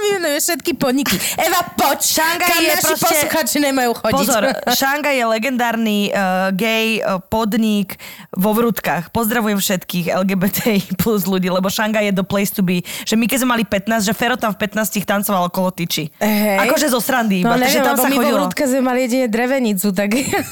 Vymenuje 0.04 0.38
všetky 0.40 0.72
podniky. 0.76 1.16
Eva, 1.40 1.64
poď! 1.74 2.00
Šangaj 2.04 2.50
kam 2.50 2.60
je 2.60 2.70
naši 2.76 2.86
proste- 2.92 3.08
posluchači 3.08 3.58
nemajú 3.64 3.92
chodiť. 3.96 4.16
Pozor, 4.20 4.44
Šangaj 4.84 5.16
je 5.16 5.26
legendárny 5.26 6.00
uh, 6.12 6.52
gay 6.52 7.00
uh, 7.00 7.24
podnik 7.24 7.96
vo 8.36 8.52
Vrútkach. 8.52 9.10
Pozdravujem 9.16 9.58
všetkých 9.58 10.12
LGBTI 10.12 11.00
plus 11.00 11.24
ľudí, 11.24 11.48
lebo 11.48 11.72
Šangaj 11.72 12.12
je 12.12 12.14
the 12.14 12.26
place 12.28 12.52
to 12.52 12.60
be. 12.60 12.84
Že 13.08 13.16
my 13.16 13.26
keď 13.32 13.38
sme 13.40 13.50
mali 13.56 13.64
15, 13.64 14.04
že 14.04 14.14
Fero 14.14 14.36
tam 14.36 14.52
v 14.52 14.60
15 14.68 15.00
tancoval 15.08 15.48
okolo 15.48 15.72
tyči. 15.72 16.12
Hej. 16.20 16.68
Akože 16.68 16.92
zo 16.92 17.00
srandy 17.00 17.42
No 17.42 17.56
iba, 17.56 17.64
neviem, 17.64 17.74
že 17.74 17.80
tam 17.82 17.96
sa 17.96 18.08
my 18.12 18.16
vo 18.16 18.22
chodilo. 18.22 18.38
Vrútke 18.44 18.64
sme 18.68 18.82
mali 18.84 19.00
jedine 19.08 19.28
drevenicu, 19.32 19.88
tak... 19.96 20.10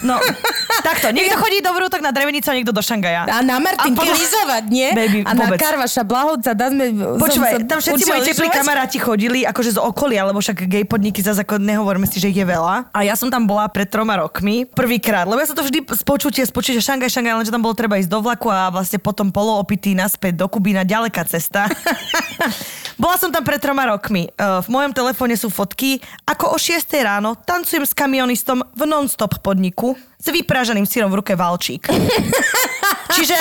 No, 0.07 0.15
takto. 0.87 1.11
Niekto 1.11 1.35
chodí 1.37 1.59
do 1.59 1.71
Vrútok 1.75 1.99
na 1.99 2.15
Drevenicu 2.15 2.47
a 2.49 2.53
niekto 2.55 2.73
do 2.73 2.81
Šangaja. 2.81 3.27
A 3.27 3.43
na 3.43 3.59
Martinky 3.59 3.99
podľa- 3.99 4.17
lyžovať, 4.17 4.63
nie? 4.71 4.89
Baby, 4.95 5.19
a 5.27 5.31
na 5.35 5.45
vôbec. 5.49 5.59
Karvaša 5.59 6.03
Blahovca, 6.07 6.51
sme... 6.55 6.85
Počúvaj, 7.19 7.51
tam 7.67 7.79
všetci 7.83 8.03
moji 8.07 8.21
teplí 8.31 8.47
kamaráti 8.49 8.97
chodili 8.97 9.40
akože 9.45 9.75
z 9.75 9.80
okolia, 9.80 10.27
lebo 10.27 10.41
však 10.41 10.67
gay 10.67 10.86
podniky 10.86 11.21
zase 11.21 11.41
ako 11.45 11.62
nehovoríme 11.62 12.06
si, 12.10 12.17
že 12.17 12.30
ich 12.30 12.39
je 12.39 12.47
veľa. 12.47 12.89
A 12.93 12.99
ja 13.06 13.15
som 13.15 13.30
tam 13.30 13.45
bola 13.45 13.69
pred 13.69 13.88
troma 13.88 14.17
rokmi, 14.17 14.65
prvýkrát, 14.65 15.25
lebo 15.25 15.39
ja 15.41 15.47
som 15.49 15.58
to 15.58 15.65
vždy 15.65 15.84
z 15.86 16.04
počutia 16.51 16.82
Šangaj, 16.82 17.10
Šangaj, 17.10 17.34
lenže 17.41 17.54
tam 17.54 17.63
bolo 17.63 17.77
treba 17.77 17.97
ísť 17.99 18.12
do 18.12 18.19
vlaku 18.21 18.49
a 18.49 18.69
vlastne 18.73 18.97
potom 19.01 19.30
poloopitý 19.30 19.93
naspäť 19.93 20.41
do 20.41 20.45
Kubína, 20.49 20.86
ďaleká 20.88 21.25
cesta. 21.25 21.69
bola 23.01 23.15
som 23.17 23.34
tam 23.34 23.41
pred 23.41 23.62
troma 23.62 23.89
rokmi. 23.89 24.30
Eh, 24.30 24.60
V 24.62 24.67
mojom 24.69 24.93
telefóne 24.93 25.34
sú 25.38 25.49
fotky, 25.49 26.01
ako 26.25 26.54
o 26.54 26.58
6 26.58 26.86
ráno 27.01 27.34
tancujem 27.34 27.86
s 27.86 27.93
kamionistom 27.97 28.62
v 28.77 28.82
non-stop 28.86 29.41
podniku 29.41 29.97
s 30.21 30.30
vypražaným 30.30 30.86
sírom 30.86 31.10
v 31.10 31.25
ruke 31.25 31.34
valčík. 31.34 31.89
Čiže 33.17 33.36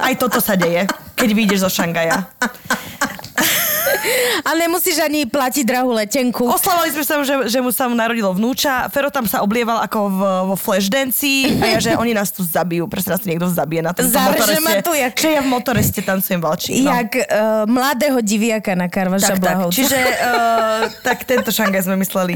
aj 0.00 0.14
toto 0.18 0.40
sa 0.40 0.56
deje, 0.56 0.88
keď 1.14 1.28
vyjdeš 1.30 1.60
zo 1.68 1.70
Šangaja. 1.70 2.24
A 4.48 4.54
nemusíš 4.54 4.98
ani 4.98 5.24
platiť 5.24 5.64
drahú 5.64 5.92
letenku. 5.92 6.44
Oslavali 6.44 6.90
sme 6.90 7.02
sa, 7.02 7.20
že, 7.20 7.48
že 7.48 7.58
mu 7.58 7.70
sa 7.70 7.86
mu 7.86 7.94
narodilo 7.94 8.30
vnúča. 8.30 8.88
Fero 8.88 9.08
tam 9.08 9.24
sa 9.24 9.40
oblieval 9.40 9.80
ako 9.80 9.98
v, 10.06 10.20
vo 10.50 10.56
flashdance 10.56 11.26
a 11.54 11.66
ja, 11.66 11.78
že 11.80 11.90
oni 11.94 12.12
nás 12.12 12.28
tu 12.28 12.40
zabijú. 12.40 12.84
Presne 12.86 13.14
nás 13.14 13.20
tu 13.20 13.28
niekto 13.28 13.46
zabije 13.46 13.80
na 13.80 13.92
tom 13.92 14.04
Zareže 14.04 14.60
ma 14.60 14.80
tu, 14.80 14.92
jak- 14.92 15.16
Že 15.16 15.30
ja 15.30 15.40
v 15.40 15.48
motoreste 15.48 16.00
tancujem 16.00 16.38
valčík. 16.38 16.80
No. 16.80 16.92
Jak 16.92 17.10
uh, 17.14 17.24
mladého 17.64 18.18
diviaka 18.20 18.72
na 18.72 18.86
Karvaša 18.86 19.34
Tak, 19.34 19.40
tak. 19.40 19.56
Čiže 19.70 19.98
uh, 19.98 20.82
tak 21.06 21.24
tento 21.24 21.48
šangaj 21.48 21.84
sme 21.84 21.96
mysleli. 21.96 22.34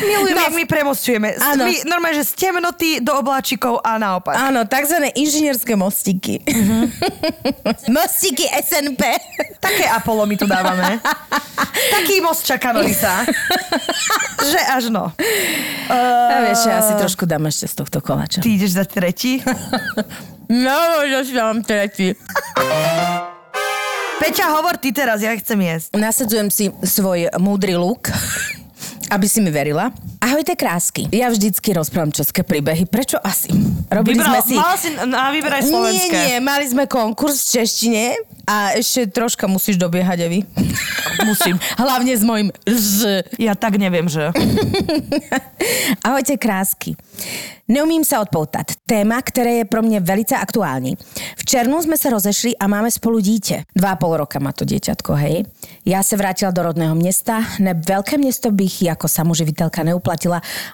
Milujem, 0.00 0.32
No. 0.34 0.50
my 0.50 0.64
premostujeme. 0.64 1.34
Áno. 1.36 1.64
My, 1.64 1.84
normálne, 1.84 2.18
že 2.18 2.26
z 2.26 2.34
temnoty 2.36 2.98
do 2.98 3.14
obláčikov 3.14 3.80
a 3.80 3.96
naopak. 3.96 4.34
Áno, 4.34 4.64
takzvané 4.64 5.14
inžinierské 5.14 5.72
mostíky. 5.74 6.42
Mhm. 6.42 6.90
mostíky 7.96 8.44
SNP. 8.50 9.02
Také 9.58 9.84
Apollo 9.86 10.26
my 10.26 10.36
tu 10.36 10.44
dávame. 10.74 10.98
Taký 11.94 12.14
most 12.20 12.42
čaká 12.42 12.74
Norisa. 12.74 13.22
že 14.50 14.60
až 14.74 14.90
no. 14.90 15.14
A 15.90 16.34
vieš, 16.50 16.66
ja 16.66 16.82
si 16.82 16.92
trošku 16.98 17.24
dám 17.24 17.46
ešte 17.46 17.70
z 17.70 17.74
tohto 17.78 17.98
koláča. 18.02 18.42
Ty 18.42 18.50
ideš 18.50 18.74
za 18.74 18.84
tretí? 18.84 19.38
No, 20.44 21.00
že 21.08 21.24
si 21.24 21.32
dám 21.32 21.64
tretí. 21.64 22.12
Peťa, 24.20 24.52
hovor 24.52 24.76
ty 24.76 24.92
teraz, 24.92 25.24
ja 25.24 25.32
chcem 25.40 25.56
jesť. 25.56 25.96
Nasadzujem 25.96 26.52
si 26.52 26.68
svoj 26.84 27.32
múdry 27.40 27.80
luk, 27.80 28.12
aby 29.08 29.24
si 29.24 29.40
mi 29.40 29.48
verila. 29.48 29.88
Ahojte 30.24 30.56
krásky. 30.56 31.04
Ja 31.12 31.28
vždycky 31.28 31.76
rozprávam 31.76 32.08
české 32.08 32.40
príbehy. 32.40 32.88
Prečo 32.88 33.20
asi? 33.20 33.52
Robili 33.92 34.16
Vybral, 34.16 34.32
sme 34.32 34.40
si... 34.40 34.54
Mal 34.56 34.76
si 34.80 34.88
na 35.04 35.28
vyberaj 35.28 35.68
slovenské. 35.68 36.16
Nie, 36.16 36.28
nie, 36.32 36.36
mali 36.40 36.64
sme 36.64 36.88
konkurs 36.88 37.44
v 37.44 37.60
češtine 37.60 38.16
a 38.48 38.72
ešte 38.72 39.12
troška 39.12 39.44
musíš 39.44 39.76
dobiehať, 39.76 40.24
Evi. 40.24 40.40
Musím. 41.28 41.60
Hlavne 41.84 42.16
s 42.16 42.24
mojim 42.24 42.48
z. 42.64 43.20
Ja 43.36 43.52
tak 43.52 43.76
neviem, 43.76 44.08
že... 44.08 44.32
Ahojte 46.08 46.40
krásky. 46.40 46.96
Neumím 47.68 48.04
sa 48.04 48.20
odpoutať. 48.20 48.76
Téma, 48.84 49.24
které 49.24 49.50
je 49.50 49.64
pro 49.64 49.80
mě 49.80 50.00
velice 50.00 50.36
aktuální. 50.36 50.96
V 51.36 51.44
červnu 51.44 51.82
jsme 51.82 51.96
se 51.96 52.10
rozešli 52.10 52.56
a 52.56 52.66
máme 52.66 52.90
spolu 52.90 53.20
dítě. 53.20 53.64
Dva 53.76 53.90
a 53.90 53.96
pol 53.96 54.16
roka 54.16 54.38
má 54.38 54.52
to 54.52 54.64
děťatko, 54.64 55.12
hej. 55.12 55.44
Já 55.84 56.02
se 56.02 56.16
vrátila 56.16 56.50
do 56.50 56.62
rodného 56.62 56.94
města, 56.94 57.40
neb 57.60 57.88
velké 57.88 58.18
město 58.18 58.50
bych 58.50 58.82
jako 58.82 59.08
samoživitelka 59.08 59.82
neuplatila 59.82 60.13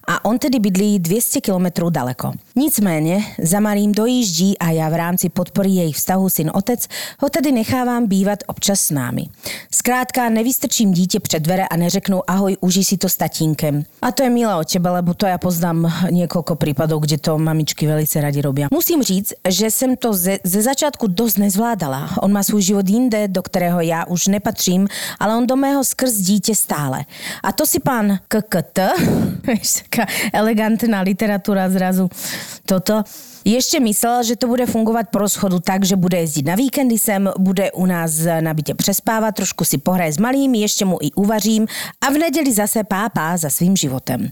a 0.09 0.24
on 0.24 0.38
tedy 0.38 0.59
bydlí 0.59 0.98
200 0.98 1.40
kilometrů 1.40 1.90
daleko. 1.90 2.33
Nicméně 2.57 3.24
za 3.42 3.61
malým 3.61 3.92
dojíždí 3.92 4.59
a 4.59 4.70
já 4.70 4.88
v 4.88 4.94
rámci 4.94 5.29
podpory 5.29 5.70
jejich 5.70 5.96
vztahu 5.96 6.29
syn-otec 6.29 6.88
ho 7.20 7.29
tedy 7.29 7.53
nechávám 7.53 8.07
bývat 8.07 8.38
občas 8.46 8.81
s 8.81 8.90
námi. 8.90 9.26
Zkrátka 9.74 10.29
nevystrčím 10.29 10.92
dítě 10.92 11.20
před 11.20 11.40
dvere 11.40 11.66
a 11.66 11.76
neřeknu 11.76 12.31
ahoj, 12.31 12.57
užij 12.61 12.85
si 12.85 12.96
to 12.96 13.09
s 13.09 13.16
tatínkem. 13.16 13.85
A 14.03 14.12
to 14.12 14.22
je 14.22 14.31
milé 14.31 14.55
od 14.55 14.72
teba, 14.72 14.92
lebo 14.92 15.14
to 15.14 15.26
ja 15.26 15.38
poznám 15.38 15.88
niekoľko 16.11 16.57
prípadov, 16.57 17.05
kde 17.05 17.18
to 17.18 17.38
mamičky 17.38 17.87
velice 17.87 18.20
radi 18.20 18.40
robia. 18.42 18.68
Musím 18.70 19.03
říct, 19.03 19.33
že 19.48 19.70
jsem 19.70 19.96
to 19.96 20.12
ze, 20.12 20.38
ze 20.44 20.62
začátku 20.62 21.07
dost 21.07 21.38
nezvládala. 21.38 22.11
On 22.22 22.33
má 22.33 22.42
svůj 22.42 22.62
život 22.62 22.88
jinde, 22.88 23.29
do 23.29 23.42
kterého 23.42 23.81
já 23.81 24.05
už 24.05 24.26
nepatřím, 24.26 24.88
ale 25.20 25.37
on 25.37 25.46
do 25.46 25.57
mého 25.57 25.85
skrz 25.85 26.12
dítě 26.12 26.55
stále. 26.55 27.05
A 27.42 27.53
to 27.53 27.66
si 27.66 27.81
pán 27.81 28.18
KKT, 28.29 28.79
vieš, 29.47 29.87
taká 29.87 30.05
elegantná 30.35 31.03
literatúra 31.07 31.71
zrazu. 31.71 32.11
Toto, 32.66 33.07
ještě 33.44 33.81
myslel, 33.81 34.22
že 34.22 34.37
to 34.37 34.46
bude 34.46 34.66
fungovat 34.66 35.07
po 35.12 35.18
rozchodu 35.18 35.61
tak, 35.61 35.85
že 35.85 35.96
bude 35.96 36.18
jezdit 36.18 36.46
na 36.46 36.55
víkendy 36.55 36.98
sem, 36.98 37.31
bude 37.38 37.72
u 37.72 37.87
nás 37.87 38.12
na 38.40 38.55
bytě 38.55 38.74
přespávat, 38.74 39.35
trošku 39.35 39.64
si 39.64 39.79
pohraje 39.79 40.12
s 40.12 40.18
malým, 40.18 40.55
ještě 40.55 40.85
mu 40.85 40.98
i 41.00 41.12
uvařím 41.12 41.66
a 42.00 42.11
v 42.11 42.18
neděli 42.18 42.53
zase 42.53 42.85
pápá 42.85 43.37
za 43.37 43.50
svým 43.50 43.76
životem. 43.76 44.29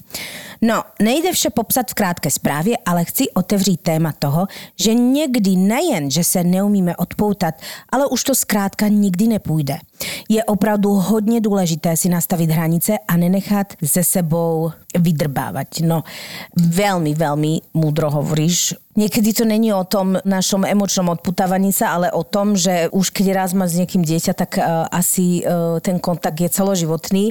No, 0.62 0.82
nejde 1.02 1.32
vše 1.32 1.50
popsat 1.50 1.90
v 1.90 1.94
krátké 1.94 2.30
zprávě, 2.30 2.76
ale 2.86 3.04
chci 3.04 3.30
otevřít 3.30 3.80
téma 3.80 4.12
toho, 4.18 4.46
že 4.80 4.94
někdy 4.94 5.56
nejen, 5.56 6.10
že 6.10 6.24
se 6.24 6.44
neumíme 6.44 6.96
odpoutat, 6.96 7.54
ale 7.92 8.06
už 8.06 8.24
to 8.24 8.34
zkrátka 8.34 8.88
nikdy 8.88 9.26
nepůjde. 9.26 9.78
Je 10.28 10.44
opravdu 10.44 10.90
hodně 10.90 11.40
důležité 11.40 11.96
si 11.96 12.08
nastavit 12.08 12.50
hranice 12.50 12.98
a 13.08 13.16
nenechat 13.16 13.72
se 13.84 14.04
sebou 14.04 14.70
vydrbávať. 14.98 15.84
No, 15.84 16.02
veľmi, 16.56 17.12
veľmi 17.14 17.76
múdro 17.76 18.10
hovoríš. 18.10 18.74
Niekedy 18.98 19.30
to 19.30 19.44
není 19.46 19.70
o 19.70 19.86
tom 19.86 20.18
našom 20.26 20.66
emočnom 20.66 21.14
odputávaní 21.14 21.70
sa, 21.70 21.94
ale 21.94 22.10
o 22.10 22.26
tom, 22.26 22.58
že 22.58 22.90
už 22.90 23.14
keď 23.14 23.26
raz 23.30 23.50
má 23.54 23.70
s 23.70 23.78
niekým 23.78 24.02
dieťa, 24.02 24.34
tak 24.34 24.58
uh, 24.58 24.90
asi 24.90 25.46
uh, 25.46 25.78
ten 25.78 26.02
kontakt 26.02 26.34
je 26.42 26.50
celoživotný. 26.50 27.30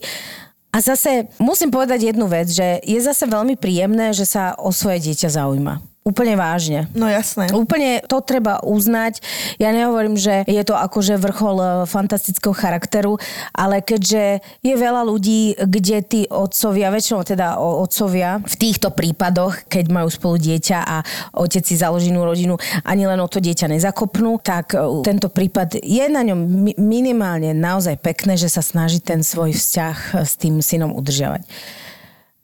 A 0.71 0.79
zase 0.79 1.27
musím 1.43 1.67
povedať 1.67 2.15
jednu 2.15 2.31
vec, 2.31 2.47
že 2.47 2.79
je 2.87 2.99
zase 3.03 3.27
veľmi 3.27 3.59
príjemné, 3.59 4.15
že 4.15 4.23
sa 4.23 4.55
o 4.55 4.71
svoje 4.71 5.11
dieťa 5.11 5.27
zaujíma. 5.27 5.83
Úplne 6.07 6.39
vážne. 6.39 6.87
No 6.95 7.03
jasné. 7.11 7.51
Úplne 7.51 7.99
to 8.07 8.23
treba 8.23 8.63
uznať. 8.63 9.19
Ja 9.59 9.75
nehovorím, 9.75 10.15
že 10.15 10.47
je 10.47 10.63
to 10.63 10.71
akože 10.71 11.19
vrchol 11.19 11.57
e, 11.59 11.67
fantastického 11.83 12.55
charakteru, 12.55 13.19
ale 13.51 13.83
keďže 13.83 14.39
je 14.63 14.75
veľa 14.79 15.03
ľudí, 15.03 15.59
kde 15.59 15.97
tí 16.07 16.21
otcovia, 16.31 16.95
väčšinou 16.95 17.27
teda 17.27 17.59
otcovia 17.59 18.39
v 18.39 18.55
týchto 18.55 18.95
prípadoch, 18.95 19.67
keď 19.67 19.91
majú 19.91 20.07
spolu 20.07 20.39
dieťa 20.39 20.79
a 20.79 21.03
otec 21.43 21.67
si 21.67 21.75
založí 21.75 22.15
rodinu, 22.15 22.55
ani 22.87 23.03
len 23.03 23.19
o 23.19 23.27
to 23.27 23.43
dieťa 23.43 23.67
nezakopnú, 23.67 24.39
tak 24.39 24.79
e, 24.79 25.03
tento 25.03 25.27
prípad 25.27 25.83
je 25.83 26.05
na 26.07 26.23
ňom 26.23 26.39
mi- 26.39 26.77
minimálne 26.79 27.51
naozaj 27.51 27.99
pekné, 27.99 28.39
že 28.39 28.47
sa 28.47 28.63
snaží 28.63 29.03
ten 29.03 29.27
svoj 29.27 29.51
vzťah 29.51 30.23
s 30.23 30.39
tým 30.39 30.63
synom 30.63 30.95
udržiavať. 30.95 31.43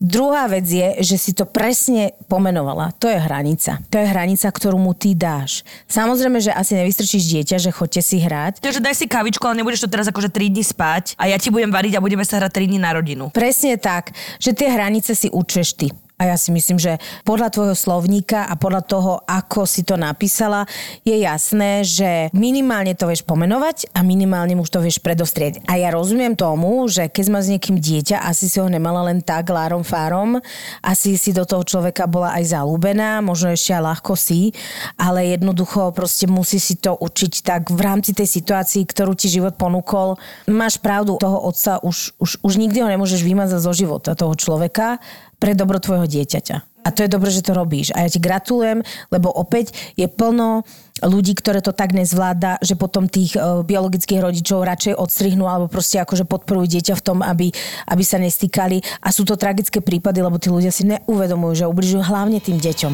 Druhá 0.03 0.51
vec 0.51 0.67
je, 0.67 0.99
že 0.99 1.15
si 1.15 1.31
to 1.31 1.47
presne 1.47 2.11
pomenovala. 2.27 2.91
To 2.99 3.07
je 3.07 3.15
hranica. 3.15 3.79
To 3.87 3.95
je 3.95 4.03
hranica, 4.03 4.51
ktorú 4.51 4.75
mu 4.75 4.91
ty 4.91 5.15
dáš. 5.15 5.63
Samozrejme, 5.87 6.43
že 6.43 6.51
asi 6.51 6.75
nevystrčíš 6.75 7.23
dieťa, 7.23 7.55
že 7.55 7.71
chodte 7.71 8.03
si 8.03 8.19
hrať. 8.19 8.59
Takže 8.59 8.83
daj 8.83 8.99
si 8.99 9.07
kavičku, 9.07 9.39
ale 9.47 9.63
nebudeš 9.63 9.87
to 9.87 9.93
teraz 9.95 10.11
akože 10.11 10.27
3 10.27 10.51
dní 10.51 10.59
spať 10.59 11.15
a 11.15 11.31
ja 11.31 11.39
ti 11.39 11.47
budem 11.47 11.71
variť 11.71 11.95
a 11.95 12.03
budeme 12.03 12.27
sa 12.27 12.35
hrať 12.35 12.51
3 12.51 12.75
dní 12.75 12.83
na 12.83 12.91
rodinu. 12.91 13.31
Presne 13.31 13.79
tak, 13.79 14.11
že 14.43 14.51
tie 14.51 14.67
hranice 14.67 15.15
si 15.15 15.31
učeš 15.31 15.79
ty. 15.79 15.87
A 16.23 16.31
ja 16.31 16.39
si 16.39 16.55
myslím, 16.55 16.79
že 16.79 17.03
podľa 17.27 17.51
tvojho 17.51 17.75
slovníka 17.75 18.47
a 18.47 18.55
podľa 18.55 18.83
toho, 18.87 19.11
ako 19.27 19.67
si 19.67 19.83
to 19.83 19.99
napísala, 19.99 20.63
je 21.03 21.19
jasné, 21.19 21.83
že 21.83 22.31
minimálne 22.31 22.95
to 22.95 23.11
vieš 23.11 23.27
pomenovať 23.27 23.91
a 23.91 24.07
minimálne 24.07 24.55
už 24.55 24.71
to 24.71 24.79
vieš 24.79 25.03
predostrieť. 25.03 25.67
A 25.67 25.75
ja 25.75 25.91
rozumiem 25.91 26.39
tomu, 26.39 26.87
že 26.87 27.11
keď 27.11 27.25
máš 27.27 27.51
s 27.51 27.59
niekým 27.59 27.75
dieťa, 27.75 28.23
asi 28.23 28.47
si 28.47 28.55
ho 28.63 28.71
nemala 28.71 29.03
len 29.03 29.19
tak 29.19 29.51
lárom 29.51 29.83
fárom, 29.83 30.39
asi 30.79 31.19
si 31.19 31.35
do 31.35 31.43
toho 31.43 31.67
človeka 31.67 32.07
bola 32.07 32.39
aj 32.39 32.55
zalúbená, 32.55 33.19
možno 33.19 33.51
ešte 33.51 33.75
aj 33.75 33.83
ľahko 33.83 34.15
si, 34.15 34.55
ale 34.95 35.27
jednoducho 35.27 35.91
proste 35.91 36.23
musí 36.31 36.55
si 36.55 36.79
to 36.79 36.95
učiť 36.95 37.33
tak 37.43 37.67
v 37.67 37.83
rámci 37.83 38.15
tej 38.15 38.31
situácii, 38.31 38.87
ktorú 38.87 39.11
ti 39.11 39.27
život 39.27 39.59
ponúkol. 39.59 40.15
Máš 40.47 40.79
pravdu, 40.79 41.19
toho 41.19 41.43
otca 41.43 41.83
už, 41.83 42.15
už, 42.15 42.39
už 42.39 42.53
nikdy 42.55 42.79
ho 42.79 42.87
nemôžeš 42.87 43.27
vymazať 43.27 43.59
zo 43.59 43.75
života, 43.75 44.15
toho 44.15 44.31
človeka, 44.39 45.03
pre 45.37 45.57
dobro 45.57 45.79
tvojho 45.79 46.05
dieťaťa. 46.09 46.73
A 46.83 46.91
to 46.91 47.07
je 47.07 47.09
dobré, 47.09 47.31
že 47.31 47.47
to 47.47 47.55
robíš. 47.55 47.95
A 47.95 48.03
ja 48.03 48.11
ti 48.11 48.19
gratulujem, 48.19 48.83
lebo 49.07 49.31
opäť 49.31 49.71
je 49.95 50.03
plno 50.11 50.67
ľudí, 50.99 51.31
ktoré 51.31 51.63
to 51.63 51.71
tak 51.71 51.95
nezvláda, 51.95 52.59
že 52.59 52.75
potom 52.75 53.07
tých 53.07 53.39
e, 53.39 53.63
biologických 53.63 54.19
rodičov 54.19 54.67
radšej 54.67 54.99
odstrihnú 54.99 55.47
alebo 55.47 55.71
proste 55.71 56.03
akože 56.03 56.27
podporujú 56.27 56.75
dieťa 56.75 56.99
v 56.99 57.05
tom, 57.05 57.23
aby, 57.23 57.55
aby 57.87 58.03
sa 58.03 58.19
nestýkali. 58.19 58.83
A 58.99 59.15
sú 59.15 59.23
to 59.23 59.39
tragické 59.39 59.79
prípady, 59.79 60.19
lebo 60.19 60.35
tí 60.35 60.51
ľudia 60.51 60.75
si 60.75 60.83
neuvedomujú, 60.83 61.63
že 61.63 61.71
ubližujú 61.71 62.03
hlavne 62.03 62.43
tým 62.43 62.59
deťom. 62.59 62.93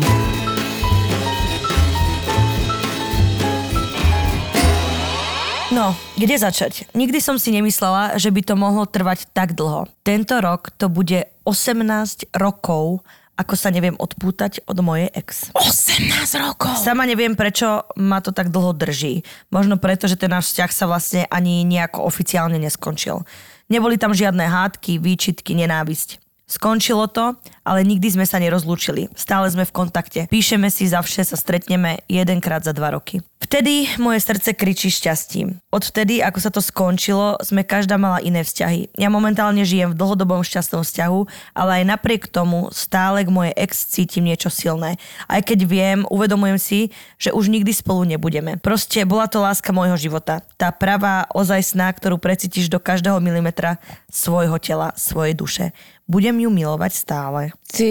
No, 5.69 5.93
kde 6.17 6.33
začať? 6.33 6.89
Nikdy 6.97 7.21
som 7.21 7.37
si 7.37 7.53
nemyslela, 7.53 8.17
že 8.17 8.33
by 8.33 8.41
to 8.41 8.57
mohlo 8.57 8.89
trvať 8.89 9.29
tak 9.37 9.53
dlho. 9.53 9.85
Tento 10.01 10.41
rok 10.41 10.73
to 10.81 10.89
bude 10.89 11.29
18 11.49 12.29
rokov, 12.37 13.01
ako 13.33 13.53
sa 13.57 13.73
neviem 13.73 13.97
odpútať 13.97 14.69
od 14.69 14.77
mojej 14.85 15.09
ex. 15.17 15.49
18 15.57 16.13
rokov! 16.37 16.77
Sama 16.77 17.09
neviem, 17.09 17.33
prečo 17.33 17.89
ma 17.97 18.21
to 18.21 18.29
tak 18.29 18.53
dlho 18.53 18.77
drží. 18.77 19.25
Možno 19.49 19.81
preto, 19.81 20.05
že 20.05 20.13
ten 20.13 20.29
náš 20.29 20.53
vzťah 20.53 20.69
sa 20.69 20.85
vlastne 20.85 21.25
ani 21.33 21.65
nejako 21.65 22.05
oficiálne 22.05 22.61
neskončil. 22.61 23.25
Neboli 23.65 23.97
tam 23.97 24.13
žiadne 24.13 24.45
hádky, 24.45 25.01
výčitky, 25.01 25.57
nenávisť. 25.57 26.28
Skončilo 26.49 27.05
to, 27.05 27.37
ale 27.61 27.85
nikdy 27.85 28.09
sme 28.09 28.25
sa 28.25 28.41
nerozlúčili. 28.41 29.13
Stále 29.13 29.45
sme 29.53 29.69
v 29.69 29.75
kontakte. 29.75 30.25
Píšeme 30.33 30.73
si, 30.73 30.89
za 30.89 31.05
vše 31.05 31.21
sa 31.21 31.37
stretneme 31.37 32.01
jedenkrát 32.09 32.65
za 32.65 32.73
dva 32.73 32.97
roky. 32.97 33.21
Vtedy 33.39 33.87
moje 34.01 34.19
srdce 34.25 34.57
kričí 34.57 34.89
šťastím. 34.89 35.61
Odvtedy, 35.71 36.19
ako 36.19 36.39
sa 36.41 36.51
to 36.51 36.59
skončilo, 36.59 37.37
sme 37.39 37.61
každá 37.61 37.95
mala 38.01 38.19
iné 38.19 38.41
vzťahy. 38.41 38.97
Ja 38.97 39.07
momentálne 39.13 39.61
žijem 39.63 39.93
v 39.93 39.97
dlhodobom 40.01 40.41
šťastnom 40.41 40.81
vzťahu, 40.81 41.19
ale 41.53 41.71
aj 41.81 41.83
napriek 41.87 42.27
tomu 42.27 42.67
stále 42.73 43.23
k 43.23 43.29
mojej 43.29 43.53
ex 43.55 43.85
cítim 43.85 44.25
niečo 44.25 44.51
silné. 44.51 44.99
Aj 45.29 45.39
keď 45.39 45.69
viem, 45.69 45.99
uvedomujem 46.09 46.59
si, 46.59 46.79
že 47.21 47.31
už 47.31 47.47
nikdy 47.53 47.71
spolu 47.71 48.09
nebudeme. 48.09 48.57
Proste 48.59 49.05
bola 49.07 49.29
to 49.29 49.39
láska 49.39 49.69
môjho 49.69 49.95
života. 49.95 50.41
Tá 50.59 50.73
pravá, 50.73 51.29
ozajstná, 51.31 51.93
ktorú 51.95 52.19
precítiš 52.19 52.67
do 52.67 52.81
každého 52.81 53.21
milimetra 53.23 53.77
svojho 54.11 54.57
tela, 54.59 54.91
svojej 54.97 55.37
duše. 55.37 55.65
Budem 56.09 56.41
ju 56.41 56.49
milovať 56.49 56.91
stále. 56.97 57.41
Ty, 57.69 57.89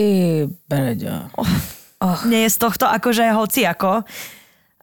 Breďo. 0.66 1.30
Oh. 2.02 2.18
Nie 2.26 2.50
je 2.50 2.54
z 2.54 2.58
tohto 2.58 2.90
akože 2.90 3.30
hoci 3.30 3.62
ako. 3.62 4.02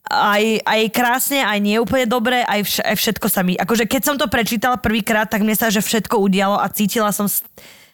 Aj, 0.05 0.43
aj 0.63 0.81
krásne, 0.93 1.43
aj 1.43 1.59
nie 1.59 1.81
úplne 1.81 2.07
dobre, 2.07 2.45
aj, 2.45 2.61
vš- 2.63 2.85
aj 2.85 2.95
všetko 2.95 3.27
sa 3.27 3.41
mi... 3.43 3.57
Akože 3.57 3.89
keď 3.89 4.01
som 4.05 4.15
to 4.15 4.31
prečítala 4.31 4.77
prvýkrát, 4.79 5.27
tak 5.27 5.41
mne 5.41 5.57
sa, 5.57 5.67
že 5.67 5.81
všetko 5.81 6.15
udialo 6.21 6.61
a 6.61 6.69
cítila 6.69 7.09
som, 7.09 7.25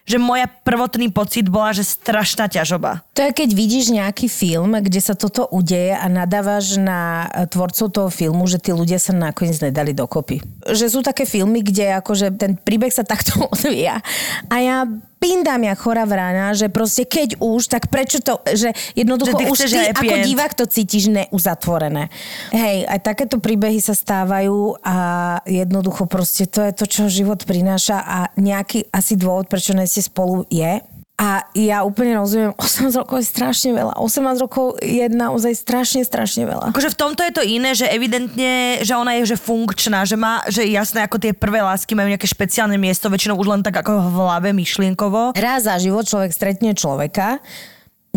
že 0.03 0.17
moja 0.19 0.49
prvotný 0.49 1.07
pocit 1.07 1.47
bola, 1.47 1.71
že 1.71 1.87
strašná 1.87 2.51
ťažoba. 2.51 3.05
To 3.15 3.23
je, 3.23 3.31
keď 3.31 3.49
vidíš 3.55 3.95
nejaký 3.95 4.27
film, 4.27 4.75
kde 4.75 4.99
sa 4.99 5.15
toto 5.15 5.47
udeje 5.47 5.95
a 5.95 6.05
nadávaš 6.11 6.75
na 6.75 7.31
e, 7.31 7.47
tvorcov 7.47 7.87
toho 7.95 8.09
filmu, 8.11 8.43
že 8.43 8.59
tí 8.59 8.75
ľudia 8.75 8.99
sa 8.99 9.15
nakoniec 9.15 9.61
nedali 9.63 9.95
dokopy. 9.95 10.43
Že 10.67 10.85
sú 10.91 10.99
také 10.99 11.23
filmy, 11.23 11.63
kde 11.63 11.95
akože 12.03 12.33
ten 12.35 12.59
príbeh 12.59 12.91
sa 12.91 13.07
takto 13.07 13.39
odvíja. 13.55 14.03
A 14.51 14.55
ja 14.59 14.83
pindám 15.21 15.61
jak 15.69 15.77
chora 15.77 16.01
vrána, 16.09 16.57
že 16.57 16.73
proste 16.73 17.05
keď 17.05 17.37
už, 17.37 17.69
tak 17.69 17.93
prečo 17.93 18.17
to, 18.25 18.41
že 18.57 18.73
jednoducho 18.97 19.37
Že 19.37 19.39
ty 19.39 19.45
už 19.53 19.59
ty 19.69 19.79
ako 19.93 20.13
end. 20.17 20.25
divák 20.25 20.53
to 20.57 20.65
cítiš 20.65 21.13
neuzatvorené. 21.13 22.09
Hej, 22.49 22.89
aj 22.89 22.99
takéto 23.05 23.37
príbehy 23.37 23.77
sa 23.77 23.93
stávajú 23.93 24.81
a 24.81 24.97
jednoducho 25.45 26.09
proste 26.09 26.49
to 26.49 26.65
je 26.65 26.73
to, 26.73 26.85
čo 26.89 27.05
život 27.05 27.45
prináša 27.45 28.01
a 28.01 28.17
nejaký 28.41 28.89
asi 28.89 29.13
dôvod, 29.13 29.45
prečo 29.45 29.77
nie 29.77 29.85
ste 29.85 30.01
spolu 30.01 30.49
je. 30.49 30.81
A 31.21 31.45
ja 31.53 31.85
úplne 31.85 32.17
rozumiem, 32.17 32.49
18 32.57 32.97
rokov 32.97 33.21
je 33.21 33.29
strašne 33.29 33.77
veľa. 33.77 33.93
18 34.01 34.41
rokov 34.41 34.81
je 34.81 35.05
naozaj 35.05 35.53
strašne, 35.53 36.01
strašne 36.01 36.49
veľa. 36.49 36.73
Akože 36.73 36.89
v 36.89 36.97
tomto 36.97 37.21
je 37.21 37.33
to 37.37 37.45
iné, 37.45 37.77
že 37.77 37.85
evidentne, 37.85 38.81
že 38.81 38.97
ona 38.97 39.21
je 39.21 39.29
že 39.29 39.37
funkčná, 39.37 40.01
že 40.01 40.17
má, 40.17 40.41
že 40.49 40.65
jasné, 40.65 41.05
ako 41.05 41.21
tie 41.21 41.37
prvé 41.37 41.61
lásky 41.61 41.93
majú 41.93 42.09
nejaké 42.09 42.25
špeciálne 42.25 42.73
miesto, 42.81 43.05
väčšinou 43.05 43.37
už 43.37 43.53
len 43.53 43.61
tak 43.61 43.85
ako 43.85 44.01
v 44.01 44.17
hlave 44.17 44.49
myšlienkovo. 44.49 45.37
Raz 45.37 45.69
za 45.69 45.77
život 45.77 46.09
človek 46.09 46.33
stretne 46.33 46.73
človeka, 46.73 47.37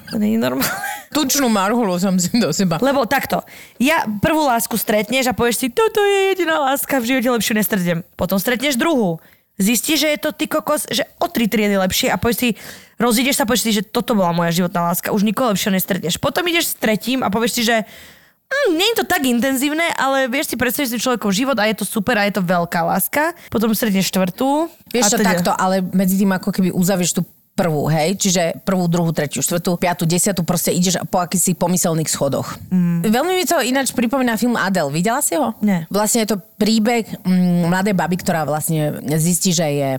To 0.10 0.18
nie 0.18 0.34
je 0.36 0.42
normálne. 0.42 0.74
Tučnú 1.14 1.50
marhulu 1.54 1.94
som 2.02 2.18
si 2.18 2.34
do 2.42 2.50
seba. 2.50 2.82
Lebo 2.82 3.06
takto, 3.06 3.46
ja 3.78 4.06
prvú 4.22 4.46
lásku 4.46 4.74
stretneš 4.74 5.30
a 5.30 5.38
povieš 5.38 5.58
si, 5.62 5.68
toto 5.70 6.02
je 6.02 6.34
jediná 6.34 6.58
láska, 6.66 6.98
v 6.98 7.14
živote 7.14 7.30
lepšiu 7.30 7.54
nestretnem. 7.54 8.02
Potom 8.18 8.42
stretneš 8.42 8.74
druhú. 8.74 9.22
Zistíš, 9.60 10.08
že 10.08 10.10
je 10.16 10.20
to 10.24 10.32
ty 10.32 10.48
kokos, 10.48 10.88
že 10.88 11.04
o 11.20 11.28
tri 11.28 11.52
triedy 11.52 11.76
lepšie 11.76 12.08
a 12.10 12.16
povieš 12.16 12.38
si, 12.40 12.50
rozídeš 12.96 13.38
sa 13.38 13.44
a 13.44 13.50
povieš 13.52 13.64
si, 13.68 13.72
že 13.76 13.84
toto 13.84 14.16
bola 14.16 14.32
moja 14.32 14.56
životná 14.56 14.90
láska, 14.90 15.12
už 15.12 15.28
nikoho 15.28 15.52
lepšieho 15.52 15.76
nestretneš. 15.76 16.16
Potom 16.18 16.48
ideš 16.48 16.74
s 16.74 16.76
tretím 16.80 17.22
a 17.22 17.30
povieš 17.30 17.52
si, 17.60 17.62
že 17.68 17.84
mm, 17.84 18.70
nie 18.74 18.88
je 18.96 19.04
to 19.04 19.06
tak 19.06 19.28
intenzívne, 19.28 19.84
ale 20.00 20.32
vieš 20.32 20.52
si 20.52 20.56
predstaviť 20.56 20.96
si 20.96 21.04
človekov 21.04 21.30
život 21.36 21.60
a 21.60 21.68
je 21.68 21.76
to 21.78 21.86
super 21.86 22.16
a 22.16 22.26
je 22.26 22.40
to 22.40 22.42
veľká 22.42 22.80
láska. 22.82 23.36
Potom 23.52 23.76
stretneš 23.76 24.10
štvrtú. 24.10 24.72
Vieš 24.90 25.14
čo, 25.14 25.18
teda- 25.20 25.30
takto, 25.38 25.52
ale 25.54 25.84
medzi 25.84 26.16
tým 26.16 26.32
ako 26.32 26.50
keby 26.56 26.72
uzavieš 26.72 27.20
tú 27.20 27.22
prvú, 27.60 27.92
hej, 27.92 28.16
čiže 28.16 28.64
prvú, 28.64 28.88
druhú, 28.88 29.12
tretiu, 29.12 29.44
štvrtú, 29.44 29.76
piatú, 29.76 30.08
desiatu, 30.08 30.48
proste 30.48 30.72
ideš 30.72 31.04
po 31.12 31.20
akýsi 31.20 31.60
pomyselných 31.60 32.08
schodoch. 32.08 32.56
Mm. 32.72 33.04
Veľmi 33.04 33.34
mi 33.36 33.44
to 33.44 33.60
ináč 33.60 33.92
pripomína 33.92 34.40
film 34.40 34.56
Adele. 34.56 34.88
Videla 34.96 35.20
si 35.20 35.36
ho? 35.36 35.52
Nie. 35.60 35.84
Vlastne 35.92 36.24
je 36.24 36.32
to 36.32 36.38
príbeh 36.56 37.04
mm, 37.28 37.68
mladej 37.68 37.96
baby, 38.00 38.16
ktorá 38.16 38.48
vlastne 38.48 39.04
zistí, 39.20 39.52
že 39.52 39.68
je 39.68 39.90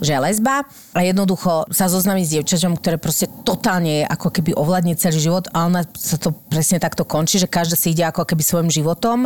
že 0.00 0.16
je 0.16 0.20
lesba 0.20 0.64
a 0.92 1.00
jednoducho 1.04 1.68
sa 1.72 1.88
zoznámi 1.88 2.24
s 2.24 2.32
dievčaťom, 2.36 2.76
ktoré 2.78 2.96
proste 3.00 3.28
totálne 3.44 4.02
je 4.02 4.04
ako 4.04 4.28
keby 4.32 4.56
ovládne 4.56 4.98
celý 4.98 5.18
život 5.20 5.48
a 5.52 5.68
ona 5.68 5.84
sa 5.96 6.16
to 6.20 6.32
presne 6.48 6.80
takto 6.80 7.04
končí, 7.06 7.40
že 7.40 7.48
každá 7.48 7.76
si 7.76 7.92
ide 7.92 8.04
ako 8.04 8.24
keby 8.28 8.42
svojim 8.42 8.70
životom 8.72 9.24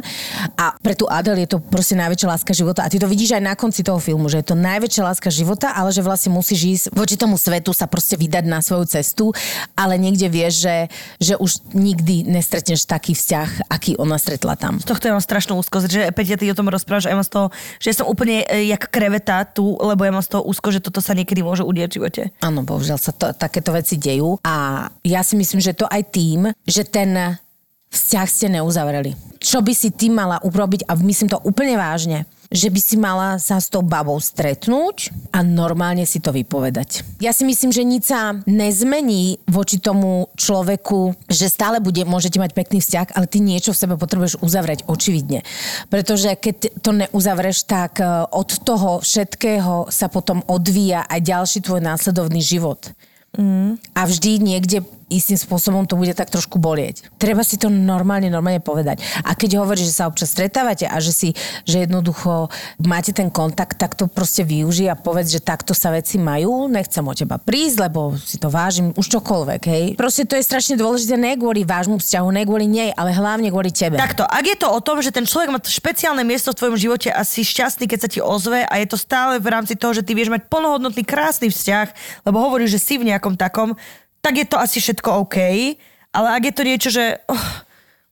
a 0.57 0.75
pre 0.81 0.95
tú 0.95 1.11
Adel 1.11 1.39
je 1.43 1.57
to 1.57 1.59
proste 1.59 1.99
najväčšia 1.99 2.29
láska 2.29 2.53
života 2.55 2.87
a 2.87 2.91
ty 2.91 2.99
to 2.99 3.11
vidíš 3.11 3.39
aj 3.39 3.43
na 3.43 3.55
konci 3.55 3.83
toho 3.83 3.99
filmu, 3.99 4.31
že 4.31 4.43
je 4.43 4.53
to 4.53 4.57
najväčšia 4.59 5.03
láska 5.07 5.29
života, 5.33 5.73
ale 5.75 5.91
že 5.91 6.05
vlastne 6.05 6.33
musíš 6.35 6.61
ísť 6.61 6.85
voči 6.95 7.15
tomu 7.17 7.37
svetu 7.41 7.73
sa 7.75 7.89
proste 7.91 8.19
vydať 8.21 8.45
na 8.47 8.61
svoju 8.61 8.87
cestu, 8.91 9.33
ale 9.75 9.97
niekde 9.97 10.29
vieš, 10.29 10.65
že, 10.65 10.77
že 11.19 11.35
už 11.37 11.73
nikdy 11.73 12.29
nestretneš 12.29 12.85
taký 12.85 13.17
vzťah, 13.17 13.71
aký 13.71 13.97
ona 13.97 14.17
stretla 14.21 14.55
tam. 14.55 14.79
Z 14.79 14.87
tohto 14.89 15.09
ja 15.09 15.17
mám 15.17 15.25
strašnú 15.25 15.57
úzkosť, 15.61 15.87
že 15.89 16.03
Peťa, 16.13 16.37
ty 16.37 16.51
o 16.51 16.57
tom 16.57 16.69
rozprávaš 16.69 17.09
a 17.09 17.17
mám 17.17 17.27
z 17.27 17.33
toho, 17.33 17.47
že 17.79 17.87
ja 17.93 17.97
som 17.97 18.07
úplne 18.09 18.45
e, 18.47 18.69
jak 18.71 18.89
kreveta 18.93 19.45
tu, 19.49 19.77
lebo 19.81 20.05
ja 20.05 20.13
mám 20.13 20.25
z 20.25 20.37
toho 20.37 20.43
úzko, 20.61 20.77
že 20.77 20.85
toto 20.85 21.01
sa 21.01 21.17
niekedy 21.17 21.41
môže 21.41 21.65
udieť 21.65 21.89
v 21.89 21.97
živote. 21.97 22.23
Áno, 22.45 22.61
bohužiaľ 22.61 23.01
sa 23.01 23.17
to, 23.17 23.33
takéto 23.33 23.73
veci 23.73 23.97
dejú 23.97 24.37
a 24.45 24.85
ja 25.01 25.25
si 25.25 25.41
myslím, 25.41 25.65
že 25.65 25.73
to 25.73 25.89
aj 25.89 26.13
tým, 26.13 26.53
že 26.69 26.85
ten 26.85 27.41
vzťah 27.91 28.27
ste 28.31 28.47
neuzavreli. 28.51 29.15
Čo 29.43 29.61
by 29.61 29.73
si 29.75 29.91
ty 29.91 30.09
mala 30.09 30.39
urobiť, 30.43 30.87
a 30.87 30.95
myslím 30.99 31.29
to 31.31 31.43
úplne 31.43 31.75
vážne, 31.75 32.25
že 32.51 32.67
by 32.67 32.81
si 32.83 32.99
mala 32.99 33.39
sa 33.39 33.63
s 33.63 33.71
tou 33.71 33.79
babou 33.79 34.19
stretnúť 34.19 35.15
a 35.31 35.47
normálne 35.47 36.03
si 36.03 36.19
to 36.19 36.35
vypovedať. 36.35 37.07
Ja 37.23 37.31
si 37.31 37.47
myslím, 37.47 37.71
že 37.71 37.87
nič 37.87 38.11
sa 38.11 38.35
nezmení 38.43 39.39
voči 39.47 39.79
tomu 39.79 40.27
človeku, 40.35 41.15
že 41.31 41.47
stále 41.47 41.79
bude, 41.79 42.03
môžete 42.03 42.43
mať 42.43 42.51
pekný 42.59 42.83
vzťah, 42.83 43.15
ale 43.15 43.31
ty 43.31 43.39
niečo 43.39 43.71
v 43.71 43.81
sebe 43.87 43.95
potrebuješ 43.95 44.43
uzavrieť, 44.43 44.83
očividne. 44.91 45.47
Pretože 45.95 46.35
keď 46.35 46.83
to 46.83 46.91
neuzavreš, 46.91 47.71
tak 47.71 48.03
e, 48.03 48.05
od 48.35 48.51
toho 48.67 48.99
všetkého 48.99 49.87
sa 49.87 50.11
potom 50.11 50.43
odvíja 50.51 51.07
aj 51.07 51.23
ďalší 51.23 51.59
tvoj 51.63 51.79
následovný 51.87 52.43
život. 52.43 52.91
Mm. 53.39 53.79
A 53.95 54.01
vždy 54.11 54.43
niekde 54.43 54.83
istým 55.11 55.37
spôsobom 55.37 55.85
to 55.85 55.99
bude 55.99 56.15
tak 56.15 56.31
trošku 56.31 56.63
bolieť. 56.63 57.11
Treba 57.19 57.43
si 57.43 57.59
to 57.59 57.67
normálne, 57.67 58.31
normálne 58.31 58.63
povedať. 58.63 59.03
A 59.27 59.35
keď 59.35 59.61
hovoríš, 59.61 59.91
že 59.91 59.99
sa 59.99 60.09
občas 60.09 60.31
stretávate 60.31 60.87
a 60.87 60.97
že 61.03 61.11
si, 61.11 61.29
že 61.67 61.85
jednoducho 61.85 62.49
máte 62.87 63.11
ten 63.11 63.29
kontakt, 63.29 63.77
tak 63.77 63.99
to 63.99 64.07
proste 64.07 64.47
využij 64.47 64.89
a 64.89 64.97
povedz, 64.97 65.35
že 65.35 65.43
takto 65.43 65.75
sa 65.75 65.91
veci 65.91 66.17
majú, 66.17 66.71
nechcem 66.71 67.03
o 67.03 67.13
teba 67.13 67.43
prísť, 67.43 67.91
lebo 67.91 68.15
si 68.15 68.39
to 68.39 68.47
vážim, 68.47 68.95
už 68.95 69.11
čokoľvek, 69.19 69.63
hej. 69.67 69.85
Proste 69.99 70.23
to 70.25 70.39
je 70.39 70.47
strašne 70.47 70.79
dôležité, 70.79 71.19
ne 71.19 71.35
kvôli 71.35 71.67
vášmu 71.67 71.99
vzťahu, 71.99 72.29
ne 72.31 72.43
kvôli 72.47 72.71
nej, 72.71 72.95
ale 72.95 73.11
hlavne 73.11 73.51
kvôli 73.51 73.75
tebe. 73.75 73.99
Takto, 73.99 74.23
ak 74.23 74.45
je 74.47 74.57
to 74.57 74.71
o 74.71 74.79
tom, 74.79 75.03
že 75.03 75.11
ten 75.11 75.27
človek 75.27 75.51
má 75.51 75.59
špeciálne 75.59 76.23
miesto 76.23 76.55
v 76.55 76.59
tvojom 76.63 76.77
živote 76.79 77.11
a 77.11 77.27
si 77.27 77.43
šťastný, 77.43 77.91
keď 77.91 77.99
sa 77.99 78.09
ti 78.09 78.21
ozve 78.23 78.63
a 78.63 78.75
je 78.79 78.87
to 78.87 78.95
stále 79.01 79.43
v 79.43 79.49
rámci 79.51 79.75
toho, 79.75 79.91
že 79.91 80.07
ty 80.07 80.15
vieš 80.15 80.31
mať 80.31 80.47
plnohodnotný, 80.47 81.03
krásny 81.03 81.51
vzťah, 81.51 81.87
lebo 82.29 82.39
hovoríš, 82.39 82.79
že 82.79 82.81
si 82.81 82.95
v 83.01 83.11
nejakom 83.11 83.35
takom, 83.35 83.75
tak 84.21 84.37
je 84.37 84.47
to 84.47 84.57
asi 84.61 84.81
všetko 84.81 85.27
OK, 85.27 85.37
ale 86.13 86.29
ak 86.37 86.43
je 86.49 86.55
to 86.55 86.63
niečo, 86.63 86.89
že 86.93 87.05
oh, 87.29 87.47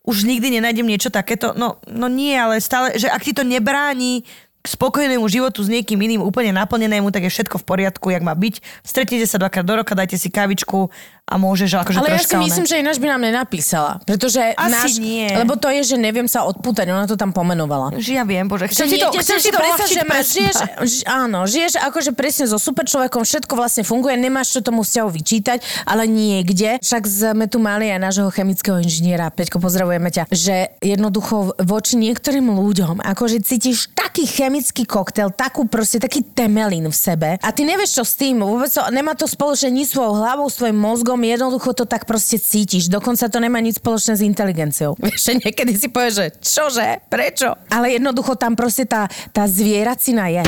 už 0.08 0.24
nikdy 0.24 0.58
nenájdem 0.58 0.88
niečo 0.88 1.12
takéto, 1.12 1.52
no, 1.52 1.76
no 1.84 2.08
nie, 2.08 2.32
ale 2.32 2.64
stále, 2.64 2.96
že 2.96 3.12
ak 3.12 3.22
ti 3.24 3.36
to 3.36 3.44
nebráni 3.44 4.24
k 4.58 4.66
spokojnému 4.66 5.22
životu 5.30 5.62
s 5.62 5.70
niekým 5.70 6.00
iným 6.00 6.24
úplne 6.24 6.50
naplnenému, 6.50 7.14
tak 7.14 7.28
je 7.28 7.34
všetko 7.34 7.62
v 7.62 7.68
poriadku, 7.68 8.10
jak 8.10 8.26
má 8.26 8.34
byť. 8.34 8.58
Stretnite 8.82 9.28
sa 9.28 9.38
dvakrát 9.38 9.62
do 9.62 9.74
roka, 9.78 9.94
dajte 9.94 10.18
si 10.18 10.32
kavičku 10.32 10.90
a 11.28 11.34
môžeš 11.36 11.76
akože 11.84 12.00
Ale 12.00 12.16
ja 12.16 12.24
si 12.24 12.36
myslím, 12.40 12.64
one. 12.64 12.70
že 12.72 12.76
ináč 12.80 12.96
by 12.96 13.06
nám 13.12 13.20
nenapísala. 13.20 14.00
Pretože 14.08 14.56
Asi 14.56 14.72
náš, 14.72 14.90
nie. 14.96 15.28
Lebo 15.28 15.60
to 15.60 15.68
je, 15.68 15.94
že 15.94 15.96
neviem 16.00 16.24
sa 16.24 16.48
odpútať, 16.48 16.88
ona 16.88 17.04
to 17.04 17.20
tam 17.20 17.36
pomenovala. 17.36 17.92
Že 18.00 18.10
ja 18.16 18.24
viem, 18.24 18.48
bože, 18.48 18.72
chcem 18.72 18.88
Že 18.88 18.92
si 18.92 18.96
to, 18.96 19.08
chcem 19.20 19.38
si 19.38 19.50
to 19.52 19.60
uľahčiť 19.60 19.96
že 19.98 20.04
máš, 20.08 20.26
žiješ, 20.32 20.56
ž, 20.88 20.94
áno, 21.04 21.44
žiješ 21.44 21.72
akože 21.84 22.10
presne 22.16 22.48
so 22.48 22.56
super 22.56 22.88
človekom, 22.88 23.28
všetko 23.28 23.52
vlastne 23.52 23.84
funguje, 23.84 24.16
nemáš 24.16 24.56
čo 24.56 24.60
tomu 24.64 24.80
vzťahu 24.80 25.08
vyčítať, 25.12 25.58
ale 25.84 26.08
niekde, 26.08 26.80
však 26.80 27.02
sme 27.04 27.44
tu 27.44 27.60
mali 27.60 27.92
aj 27.92 28.00
nášho 28.00 28.32
chemického 28.32 28.80
inžiniera, 28.80 29.28
Peťko, 29.28 29.60
pozdravujeme 29.60 30.08
ťa, 30.08 30.32
že 30.32 30.72
jednoducho 30.80 31.52
voči 31.60 32.00
niektorým 32.00 32.48
ľuďom, 32.48 33.04
akože 33.04 33.44
cítiš 33.44 33.92
taký 33.92 34.24
chemický 34.24 34.88
koktail, 34.88 35.28
takú 35.36 35.68
proste, 35.68 36.00
taký 36.00 36.24
temelín 36.24 36.88
v 36.88 36.96
sebe 36.96 37.28
a 37.36 37.48
ty 37.52 37.68
nevieš 37.68 38.00
čo 38.00 38.04
s 38.08 38.16
tým, 38.16 38.40
vôbec 38.40 38.72
to, 38.72 38.80
nemá 38.88 39.12
to 39.12 39.28
spoločné 39.28 39.68
nič 39.68 39.92
s 39.92 39.98
svojou 39.98 40.14
hlavou, 40.22 40.46
s 40.46 40.62
tvojim 40.62 40.78
mozgom, 41.18 41.24
jednoducho 41.26 41.74
to 41.74 41.84
tak 41.84 42.06
proste 42.06 42.38
cítiš, 42.38 42.86
dokonca 42.86 43.26
to 43.28 43.38
nemá 43.42 43.58
nič 43.58 43.82
spoločné 43.82 44.14
s 44.14 44.22
inteligenciou. 44.22 44.94
Vieš, 45.02 45.18
že 45.18 45.32
niekedy 45.42 45.72
si 45.74 45.88
povieš, 45.90 46.14
že 46.14 46.26
čože, 46.38 46.88
prečo? 47.10 47.58
Ale 47.70 47.98
jednoducho 47.98 48.38
tam 48.38 48.54
proste 48.54 48.86
tá, 48.86 49.10
tá 49.34 49.50
zvieracina 49.50 50.30
je. 50.30 50.42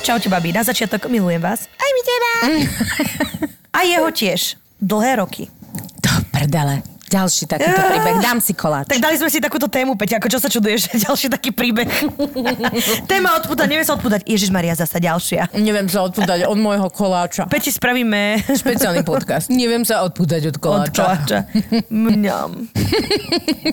Čaute, 0.00 0.32
babi, 0.32 0.50
na 0.56 0.64
začiatok 0.64 1.06
milujem 1.12 1.44
vás. 1.44 1.68
Aj 1.68 1.90
my 1.92 2.02
teba. 2.02 2.32
A 3.76 3.84
jeho 3.84 4.08
tiež. 4.10 4.56
Dlhé 4.80 5.20
roky. 5.20 5.52
To 6.00 6.10
prdele. 6.32 6.80
Ďalší 7.10 7.50
takýto 7.50 7.74
príbeh. 7.74 8.16
Dám 8.22 8.38
si 8.38 8.54
koláč. 8.54 8.86
Tak 8.86 9.02
dali 9.02 9.18
sme 9.18 9.26
si 9.26 9.42
takúto 9.42 9.66
tému, 9.66 9.98
Peťa, 9.98 10.22
ako 10.22 10.30
čo 10.30 10.38
sa 10.38 10.46
čuduješ, 10.46 10.78
že 10.86 11.10
ďalší 11.10 11.26
taký 11.26 11.50
príbeh. 11.50 11.90
Téma 13.10 13.34
odpútať, 13.42 13.66
neviem 13.66 13.82
sa 13.82 13.98
odpútať. 13.98 14.22
Ježiš 14.30 14.54
Maria, 14.54 14.78
zasa 14.78 15.02
ďalšia. 15.02 15.50
Neviem 15.58 15.90
sa 15.90 16.06
odpútať 16.06 16.46
od 16.46 16.54
môjho 16.54 16.86
koláča. 16.94 17.50
Peti 17.50 17.74
spravíme 17.74 18.38
Špeciálny 18.46 19.02
podcast. 19.02 19.50
Neviem 19.50 19.82
sa 19.82 20.06
odpútať 20.06 20.46
od 20.46 20.50
od 20.50 20.62
koláča. 20.62 21.02
koláča. 21.02 21.38
Mňam. 21.90 22.70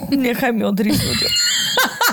Nechaj 0.09 0.51
mi 0.55 0.63
odriznúť. 0.65 1.19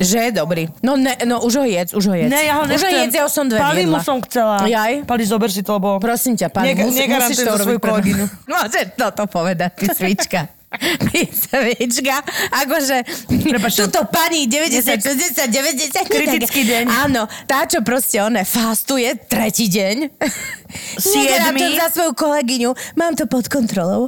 Že 0.00 0.18
je 0.18 0.30
dobrý. 0.32 0.64
No, 0.80 0.96
ne, 0.96 1.12
no 1.28 1.44
už 1.44 1.60
ho 1.60 1.64
jedz, 1.68 1.92
už 1.92 2.04
ho 2.08 2.14
jedz. 2.16 2.32
Ne, 2.32 2.40
ja 2.48 2.56
ho 2.56 2.64
už 2.64 2.80
ho 2.80 2.90
jedz, 3.04 3.12
ja 3.12 3.28
som 3.28 3.44
dve 3.44 3.60
Palimu 3.60 4.00
jedla. 4.00 4.00
som 4.00 4.16
chcela. 4.24 4.64
Jaj? 4.64 5.04
Pali, 5.04 5.28
zober 5.28 5.52
si 5.52 5.60
to, 5.60 5.76
lebo... 5.76 6.00
Prosím 6.00 6.40
ťa, 6.40 6.48
pán, 6.48 6.64
Nega- 6.64 6.88
negarantujem 6.88 7.20
musíš 7.20 7.36
to 7.38 7.52
urobiť 7.52 7.66
svoju 7.68 7.80
kolegyňu. 7.84 8.24
Môže 8.48 8.80
toto 8.96 9.22
povedať, 9.28 9.70
ty 9.76 9.86
svička. 9.92 10.48
Ty 10.70 11.20
svička. 11.26 12.22
Akože, 12.54 13.02
tuto 13.74 14.06
pani 14.06 14.46
90, 14.46 15.02
60, 15.02 15.50
90. 15.50 16.06
Kritický 16.06 16.62
deň. 16.62 16.84
Áno, 16.86 17.26
tá, 17.50 17.66
čo 17.66 17.82
proste 17.82 18.22
one 18.22 18.46
fastuje 18.46 19.18
tretí 19.26 19.66
deň. 19.66 20.14
Siedmy. 20.94 21.26
Negarantujem 21.26 21.74
za 21.74 21.88
svoju 21.90 22.12
kolegyňu. 22.14 22.70
Mám 22.94 23.18
to 23.18 23.26
pod 23.26 23.50
kontrolou. 23.50 24.06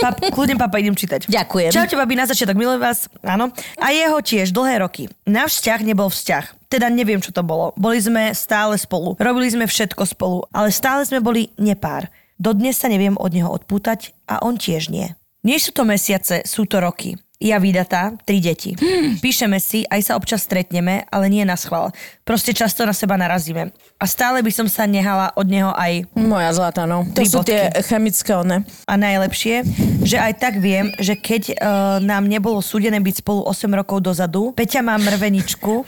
Pap, 0.00 0.16
kľudne, 0.32 0.56
papa, 0.56 0.80
idem 0.80 0.96
čítať. 0.96 1.28
Ďakujem. 1.28 1.68
Čaute, 1.76 2.00
babi, 2.00 2.16
na 2.16 2.24
začiatok, 2.24 2.56
milujem 2.56 2.80
vás. 2.80 3.12
Áno. 3.20 3.52
A 3.76 3.92
jeho 3.92 4.24
tiež 4.24 4.56
dlhé 4.56 4.80
roky. 4.80 5.12
Náš 5.28 5.60
vzťah 5.60 5.80
nebol 5.84 6.08
vzťah. 6.08 6.72
Teda 6.72 6.88
neviem, 6.88 7.20
čo 7.20 7.36
to 7.36 7.44
bolo. 7.44 7.76
Boli 7.76 8.00
sme 8.00 8.32
stále 8.32 8.80
spolu. 8.80 9.20
Robili 9.20 9.52
sme 9.52 9.68
všetko 9.68 10.08
spolu. 10.08 10.48
Ale 10.48 10.72
stále 10.72 11.04
sme 11.04 11.20
boli 11.20 11.52
nepár. 11.60 12.08
Dodnes 12.40 12.80
sa 12.80 12.88
neviem 12.88 13.20
od 13.20 13.28
neho 13.36 13.52
odpútať 13.52 14.16
a 14.24 14.40
on 14.40 14.56
tiež 14.56 14.88
nie. 14.88 15.12
Nie 15.42 15.58
sú 15.58 15.74
to 15.74 15.82
mesiace, 15.82 16.46
sú 16.46 16.70
to 16.70 16.78
roky. 16.78 17.18
Ja 17.42 17.58
vydatá, 17.58 18.14
tri 18.22 18.38
deti. 18.38 18.78
Píšeme 19.18 19.58
si, 19.58 19.82
aj 19.90 20.06
sa 20.06 20.12
občas 20.14 20.46
stretneme, 20.46 21.02
ale 21.10 21.26
nie 21.26 21.42
na 21.42 21.58
schvál. 21.58 21.90
Proste 22.22 22.54
často 22.54 22.86
na 22.86 22.94
seba 22.94 23.18
narazíme. 23.18 23.74
A 23.98 24.06
stále 24.06 24.38
by 24.46 24.54
som 24.54 24.70
sa 24.70 24.86
nehala 24.86 25.34
od 25.34 25.50
neho 25.50 25.74
aj 25.74 26.06
Moja 26.14 26.54
zlata, 26.54 26.86
no. 26.86 27.02
To 27.18 27.26
sú 27.26 27.42
tie 27.42 27.74
bodky. 27.74 27.82
chemické 27.90 28.30
one. 28.38 28.62
a 28.62 28.94
najlepšie, 28.94 29.66
že 30.06 30.22
aj 30.22 30.38
tak 30.38 30.62
viem, 30.62 30.94
že 31.02 31.18
keď 31.18 31.42
uh, 31.50 31.54
nám 31.98 32.30
nebolo 32.30 32.62
súdené 32.62 33.02
byť 33.02 33.26
spolu 33.26 33.42
8 33.42 33.66
rokov 33.74 33.98
dozadu, 33.98 34.54
Peťa 34.54 34.86
má 34.86 34.94
mrveničku 35.02 35.82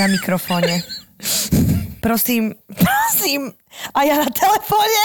na 0.00 0.08
mikrofóne. 0.08 0.80
Prosím, 2.00 2.56
prosím. 2.72 3.52
A 3.92 4.08
ja 4.08 4.16
na 4.16 4.28
telefóne. 4.32 5.02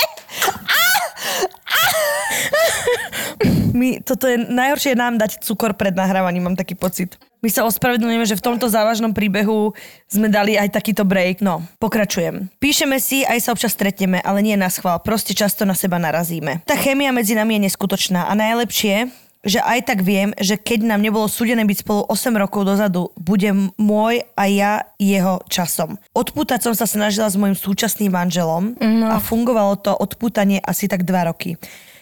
My, 3.80 4.01
toto 4.03 4.28
je 4.28 4.38
najhoršie 4.38 4.97
nám 4.97 5.15
dať 5.22 5.45
cukor 5.45 5.78
pred 5.78 5.93
nahrávaním, 5.93 6.51
mám 6.51 6.57
taký 6.57 6.76
pocit. 6.76 7.15
My 7.39 7.47
sa 7.47 7.63
ospravedlňujeme, 7.63 8.28
že 8.28 8.36
v 8.36 8.43
tomto 8.51 8.67
závažnom 8.67 9.15
príbehu 9.15 9.72
sme 10.11 10.28
dali 10.28 10.59
aj 10.59 10.76
takýto 10.76 11.07
break. 11.07 11.39
No, 11.39 11.63
pokračujem. 11.80 12.51
Píšeme 12.59 12.99
si, 12.99 13.24
aj 13.24 13.39
sa 13.39 13.55
občas 13.55 13.72
stretneme, 13.72 14.20
ale 14.20 14.43
nie 14.43 14.59
na 14.59 14.67
schvál. 14.67 14.99
Proste 14.99 15.32
často 15.32 15.63
na 15.63 15.72
seba 15.72 15.95
narazíme. 15.95 16.67
Tá 16.67 16.76
chémia 16.76 17.15
medzi 17.15 17.39
nami 17.39 17.55
je 17.55 17.72
neskutočná 17.72 18.28
a 18.28 18.34
najlepšie, 18.36 19.07
že 19.44 19.64
aj 19.64 19.88
tak 19.88 20.00
viem, 20.04 20.36
že 20.36 20.60
keď 20.60 20.84
nám 20.84 21.00
nebolo 21.00 21.32
súdené 21.32 21.64
byť 21.64 21.88
spolu 21.88 22.02
8 22.12 22.36
rokov 22.36 22.68
dozadu, 22.68 23.12
bude 23.16 23.72
môj 23.80 24.28
a 24.36 24.44
ja 24.52 24.74
jeho 25.00 25.40
časom. 25.48 25.96
Odpútať 26.12 26.60
som 26.68 26.74
sa 26.76 26.84
snažila 26.84 27.32
s 27.32 27.40
môjim 27.40 27.56
súčasným 27.56 28.12
manželom 28.12 28.76
no. 28.76 29.08
a 29.08 29.24
fungovalo 29.24 29.80
to 29.80 29.96
odpútanie 29.96 30.60
asi 30.60 30.92
tak 30.92 31.08
2 31.08 31.30
roky 31.32 31.56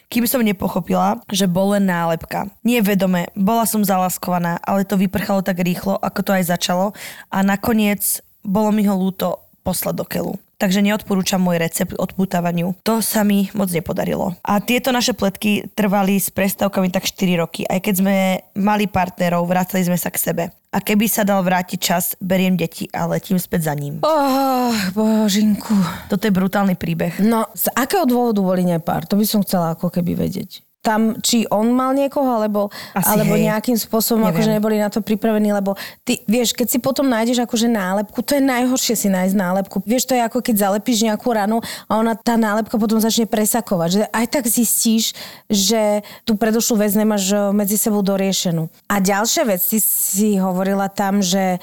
kým 0.07 0.23
som 0.23 0.39
nepochopila, 0.39 1.19
že 1.27 1.51
bol 1.51 1.75
len 1.75 1.83
nálepka. 1.83 2.47
Nie 2.63 2.79
vedome, 2.79 3.27
bola 3.35 3.67
som 3.67 3.83
zalaskovaná, 3.83 4.55
ale 4.63 4.87
to 4.87 4.95
vyprchalo 4.95 5.43
tak 5.43 5.59
rýchlo, 5.59 5.99
ako 5.99 6.23
to 6.23 6.31
aj 6.31 6.47
začalo 6.47 6.95
a 7.27 7.43
nakoniec 7.43 8.23
bolo 8.39 8.71
mi 8.71 8.87
ho 8.87 8.95
lúto 8.95 9.43
poslať 9.67 9.95
do 9.99 10.07
keľu 10.07 10.33
takže 10.57 10.83
neodporúčam 10.83 11.39
môj 11.41 11.61
recept 11.61 11.95
odpútavaniu. 11.95 12.75
To 12.83 12.99
sa 12.99 13.21
mi 13.21 13.49
moc 13.53 13.69
nepodarilo. 13.71 14.35
A 14.43 14.59
tieto 14.59 14.89
naše 14.91 15.13
pletky 15.13 15.69
trvali 15.73 16.17
s 16.17 16.33
prestávkami 16.33 16.91
tak 16.91 17.05
4 17.05 17.41
roky. 17.41 17.63
Aj 17.69 17.77
keď 17.77 17.93
sme 18.01 18.15
mali 18.57 18.89
partnerov, 18.89 19.45
vracali 19.45 19.85
sme 19.85 19.95
sa 19.95 20.09
k 20.11 20.17
sebe. 20.19 20.43
A 20.73 20.83
keby 20.83 21.07
sa 21.07 21.23
dal 21.23 21.41
vrátiť 21.41 21.79
čas, 21.79 22.13
beriem 22.19 22.59
deti 22.59 22.91
a 22.91 23.07
letím 23.07 23.39
späť 23.39 23.71
za 23.71 23.73
ním. 23.73 24.03
Oh, 24.03 24.75
božinku. 24.91 25.73
Toto 26.11 26.27
je 26.27 26.35
brutálny 26.35 26.75
príbeh. 26.75 27.23
No, 27.23 27.47
z 27.55 27.71
akého 27.71 28.03
dôvodu 28.03 28.43
boli 28.43 28.67
nepár? 28.67 29.07
To 29.07 29.15
by 29.15 29.25
som 29.25 29.41
chcela 29.47 29.73
ako 29.73 29.87
keby 29.87 30.27
vedieť 30.27 30.66
tam, 30.81 31.19
či 31.19 31.43
on 31.51 31.73
mal 31.75 31.91
niekoho, 31.91 32.39
alebo, 32.39 32.71
Asi 32.95 33.11
alebo 33.11 33.35
hej. 33.35 33.51
nejakým 33.51 33.75
spôsobom 33.75 34.23
Neviem. 34.23 34.33
akože 34.33 34.49
neboli 34.55 34.77
na 34.79 34.87
to 34.87 35.03
pripravení, 35.03 35.51
lebo 35.51 35.75
ty, 36.07 36.23
vieš, 36.29 36.55
keď 36.55 36.67
si 36.71 36.77
potom 36.79 37.11
nájdeš 37.11 37.43
akože 37.43 37.67
nálepku, 37.67 38.23
to 38.23 38.39
je 38.39 38.43
najhoršie 38.43 38.95
si 38.95 39.07
nájsť 39.11 39.35
nálepku. 39.35 39.83
Vieš, 39.83 40.07
to 40.07 40.15
je 40.15 40.23
ako 40.23 40.39
keď 40.39 40.55
zalepíš 40.69 41.03
nejakú 41.03 41.27
ranu 41.35 41.59
a 41.91 41.91
ona, 41.99 42.15
tá 42.15 42.39
nálepka 42.39 42.79
potom 42.79 43.03
začne 43.03 43.27
presakovať, 43.27 43.89
že 43.89 44.03
aj 44.15 44.25
tak 44.31 44.45
zistíš, 44.47 45.11
že 45.51 46.05
tú 46.23 46.39
predošlú 46.39 46.79
vec 46.79 46.95
nemáš 46.95 47.35
eh, 47.35 47.51
medzi 47.51 47.75
sebou 47.75 47.99
doriešenú. 47.99 48.71
A 48.87 49.03
ďalšia 49.03 49.43
vec, 49.43 49.59
ty 49.59 49.83
si 49.83 50.39
hovorila 50.39 50.87
tam, 50.87 51.19
že 51.19 51.59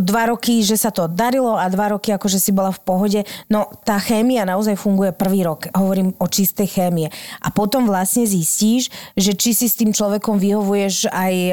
dva 0.00 0.32
roky, 0.32 0.64
že 0.64 0.78
sa 0.80 0.88
to 0.88 1.10
darilo 1.10 1.58
a 1.58 1.68
dva 1.68 1.92
roky 1.92 2.14
akože 2.14 2.38
si 2.38 2.54
bola 2.54 2.72
v 2.72 2.80
pohode. 2.80 3.20
No 3.50 3.68
tá 3.84 3.98
chémia 3.98 4.46
naozaj 4.48 4.78
funguje 4.78 5.12
prvý 5.12 5.44
rok. 5.44 5.68
Hovorím 5.74 6.14
o 6.16 6.26
čistej 6.30 6.68
chémie. 6.70 7.12
A 7.42 7.52
potom 7.52 7.84
vlastne 7.84 8.24
zistíš, 8.24 8.88
že 9.18 9.36
či 9.36 9.52
si 9.52 9.66
s 9.68 9.76
tým 9.76 9.92
človekom 9.92 10.38
vyhovuješ 10.38 11.10
aj 11.10 11.34
e, 11.34 11.52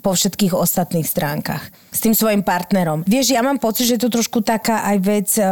po 0.00 0.16
všetkých 0.16 0.54
ostatných 0.56 1.04
stránkach. 1.04 1.68
S 1.92 2.00
tým 2.00 2.14
svojim 2.16 2.46
partnerom. 2.46 3.04
Vieš, 3.04 3.34
ja 3.36 3.42
mám 3.44 3.60
pocit, 3.60 3.90
že 3.90 3.96
je 3.98 4.04
to 4.06 4.14
trošku 4.14 4.40
taká 4.40 4.86
aj 4.88 4.96
vec 5.02 5.28
e, 5.36 5.44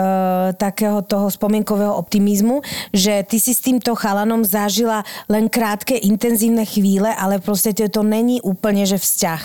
takého 0.56 1.02
toho 1.04 1.28
spomienkového 1.28 1.92
optimizmu, 1.92 2.62
že 2.94 3.26
ty 3.26 3.36
si 3.42 3.52
s 3.52 3.60
týmto 3.60 3.92
chalanom 3.98 4.46
zažila 4.46 5.04
len 5.26 5.50
krátke, 5.50 5.98
intenzívne 5.98 6.62
chvíle, 6.62 7.10
ale 7.12 7.42
proste 7.42 7.74
to, 7.74 8.02
není 8.02 8.42
úplne, 8.42 8.84
že 8.84 8.98
vzťah. 8.98 9.42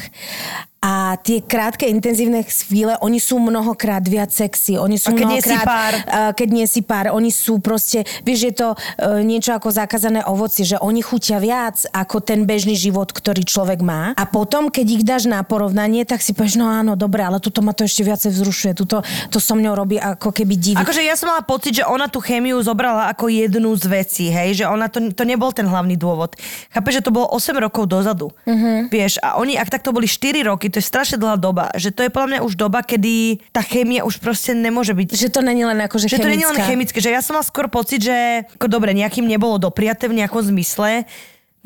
A 0.78 1.18
tie 1.18 1.42
krátke, 1.42 1.90
intenzívne 1.90 2.46
chvíle, 2.46 2.94
oni 3.02 3.18
sú 3.18 3.42
mnohokrát 3.42 4.06
viac 4.06 4.30
sexy. 4.30 4.78
Oni 4.78 5.02
sú 5.02 5.10
a 5.10 5.18
keď 5.18 5.26
mnohokrát, 5.26 5.34
nie 5.34 5.42
si 5.42 5.58
pár. 5.66 5.94
Keď 6.38 6.50
nie 6.54 6.68
si 6.70 6.82
pár, 6.86 7.06
oni 7.18 7.32
sú 7.34 7.58
proste, 7.58 8.06
vieš, 8.22 8.40
je 8.46 8.54
to 8.54 8.68
uh, 8.78 9.20
niečo 9.26 9.58
ako 9.58 9.74
zakázané 9.74 10.22
ovocie, 10.30 10.70
že 10.70 10.78
oni 10.78 11.02
chutia 11.02 11.42
viac 11.42 11.82
ako 11.90 12.22
ten 12.22 12.46
bežný 12.46 12.78
život, 12.78 13.10
ktorý 13.10 13.42
človek 13.42 13.82
má. 13.82 14.14
A 14.14 14.24
potom, 14.30 14.70
keď 14.70 14.86
ich 14.86 15.04
dáš 15.04 15.26
na 15.26 15.42
porovnanie, 15.42 16.06
tak 16.06 16.22
si 16.22 16.38
povieš, 16.38 16.62
no 16.62 16.70
áno, 16.70 16.94
dobre, 16.94 17.26
ale 17.26 17.42
tuto 17.42 17.66
ma 17.66 17.74
to 17.74 17.82
ešte 17.82 18.06
viacej 18.06 18.38
vzrušuje, 18.38 18.72
tuto 18.78 19.02
to 19.34 19.42
so 19.42 19.58
mňou 19.58 19.74
robí 19.74 19.98
ako 19.98 20.30
keby 20.30 20.54
diví. 20.56 20.78
Akože 20.78 21.02
ja 21.02 21.18
som 21.18 21.34
mala 21.34 21.42
pocit, 21.42 21.82
že 21.82 21.84
ona 21.90 22.06
tú 22.06 22.22
chémiu 22.22 22.62
zobrala 22.62 23.10
ako 23.10 23.34
jednu 23.34 23.74
z 23.74 23.86
vecí, 23.90 24.26
hej, 24.30 24.62
že 24.62 24.66
ona 24.70 24.88
to, 24.88 25.02
to 25.10 25.24
nebol 25.26 25.50
ten 25.50 25.66
hlavný 25.66 25.98
dôvod. 25.98 26.38
Chápe, 26.70 26.90
že 26.94 27.02
to 27.02 27.10
bolo 27.10 27.28
8 27.34 27.58
rokov 27.58 27.90
dozadu. 27.90 28.30
Uh-huh. 28.46 28.86
Vieš, 28.94 29.18
a 29.26 29.42
oni, 29.42 29.58
ak 29.58 29.74
tak 29.74 29.82
to 29.82 29.90
boli 29.90 30.06
4 30.06 30.46
roky, 30.46 30.67
roky, 30.68 30.76
to 30.76 30.84
je 30.84 30.86
strašne 30.92 31.18
dlhá 31.18 31.40
doba. 31.40 31.72
Že 31.74 31.90
to 31.96 32.02
je 32.04 32.12
podľa 32.12 32.28
mňa 32.28 32.40
už 32.44 32.54
doba, 32.60 32.84
kedy 32.84 33.40
tá 33.56 33.64
chémia 33.64 34.04
už 34.04 34.20
proste 34.20 34.52
nemôže 34.52 34.92
byť. 34.92 35.16
Že 35.16 35.30
to 35.32 35.42
není 35.42 35.64
len 35.64 35.80
ako, 35.80 35.96
že, 36.04 36.12
že 36.12 36.20
chemická. 36.20 36.28
to 36.28 36.34
není 36.36 36.46
len 36.46 36.60
chemické. 36.60 36.98
Že 37.00 37.12
ja 37.16 37.22
som 37.24 37.40
mal 37.40 37.46
skôr 37.48 37.72
pocit, 37.72 38.04
že 38.04 38.44
ako 38.60 38.68
dobre, 38.68 38.92
nejakým 38.92 39.24
nebolo 39.24 39.56
dopriate 39.56 40.12
v 40.12 40.20
nejakom 40.20 40.44
zmysle, 40.44 41.08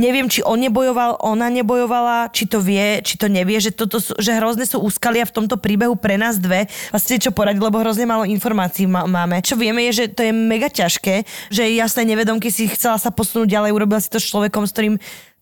neviem, 0.02 0.26
či 0.26 0.42
on 0.42 0.58
nebojoval, 0.58 1.22
ona 1.22 1.46
nebojovala, 1.54 2.34
či 2.34 2.50
to 2.50 2.58
vie, 2.58 3.06
či 3.06 3.22
to 3.22 3.30
nevie, 3.30 3.62
že, 3.62 3.70
toto 3.70 4.02
sú, 4.02 4.18
že 4.18 4.34
hrozné 4.34 4.66
sú 4.66 4.82
úskalia 4.82 5.30
v 5.30 5.36
tomto 5.38 5.62
príbehu 5.62 5.94
pre 5.94 6.18
nás 6.18 6.42
dve. 6.42 6.66
Vlastne 6.90 7.22
čo 7.22 7.30
poradiť, 7.30 7.62
lebo 7.62 7.78
hrozne 7.78 8.10
málo 8.10 8.26
informácií 8.26 8.90
máme. 8.90 9.46
Čo 9.46 9.62
vieme 9.62 9.86
je, 9.92 10.02
že 10.02 10.06
to 10.10 10.26
je 10.26 10.34
mega 10.34 10.74
ťažké, 10.74 11.22
že 11.54 11.70
jasné 11.78 12.02
nevedomky 12.10 12.50
si 12.50 12.66
chcela 12.66 12.98
sa 12.98 13.14
posunúť 13.14 13.54
ďalej, 13.54 13.78
urobila 13.78 14.02
si 14.02 14.10
to 14.10 14.18
s 14.18 14.26
človekom, 14.26 14.66
s 14.66 14.74
ktorým 14.74 14.96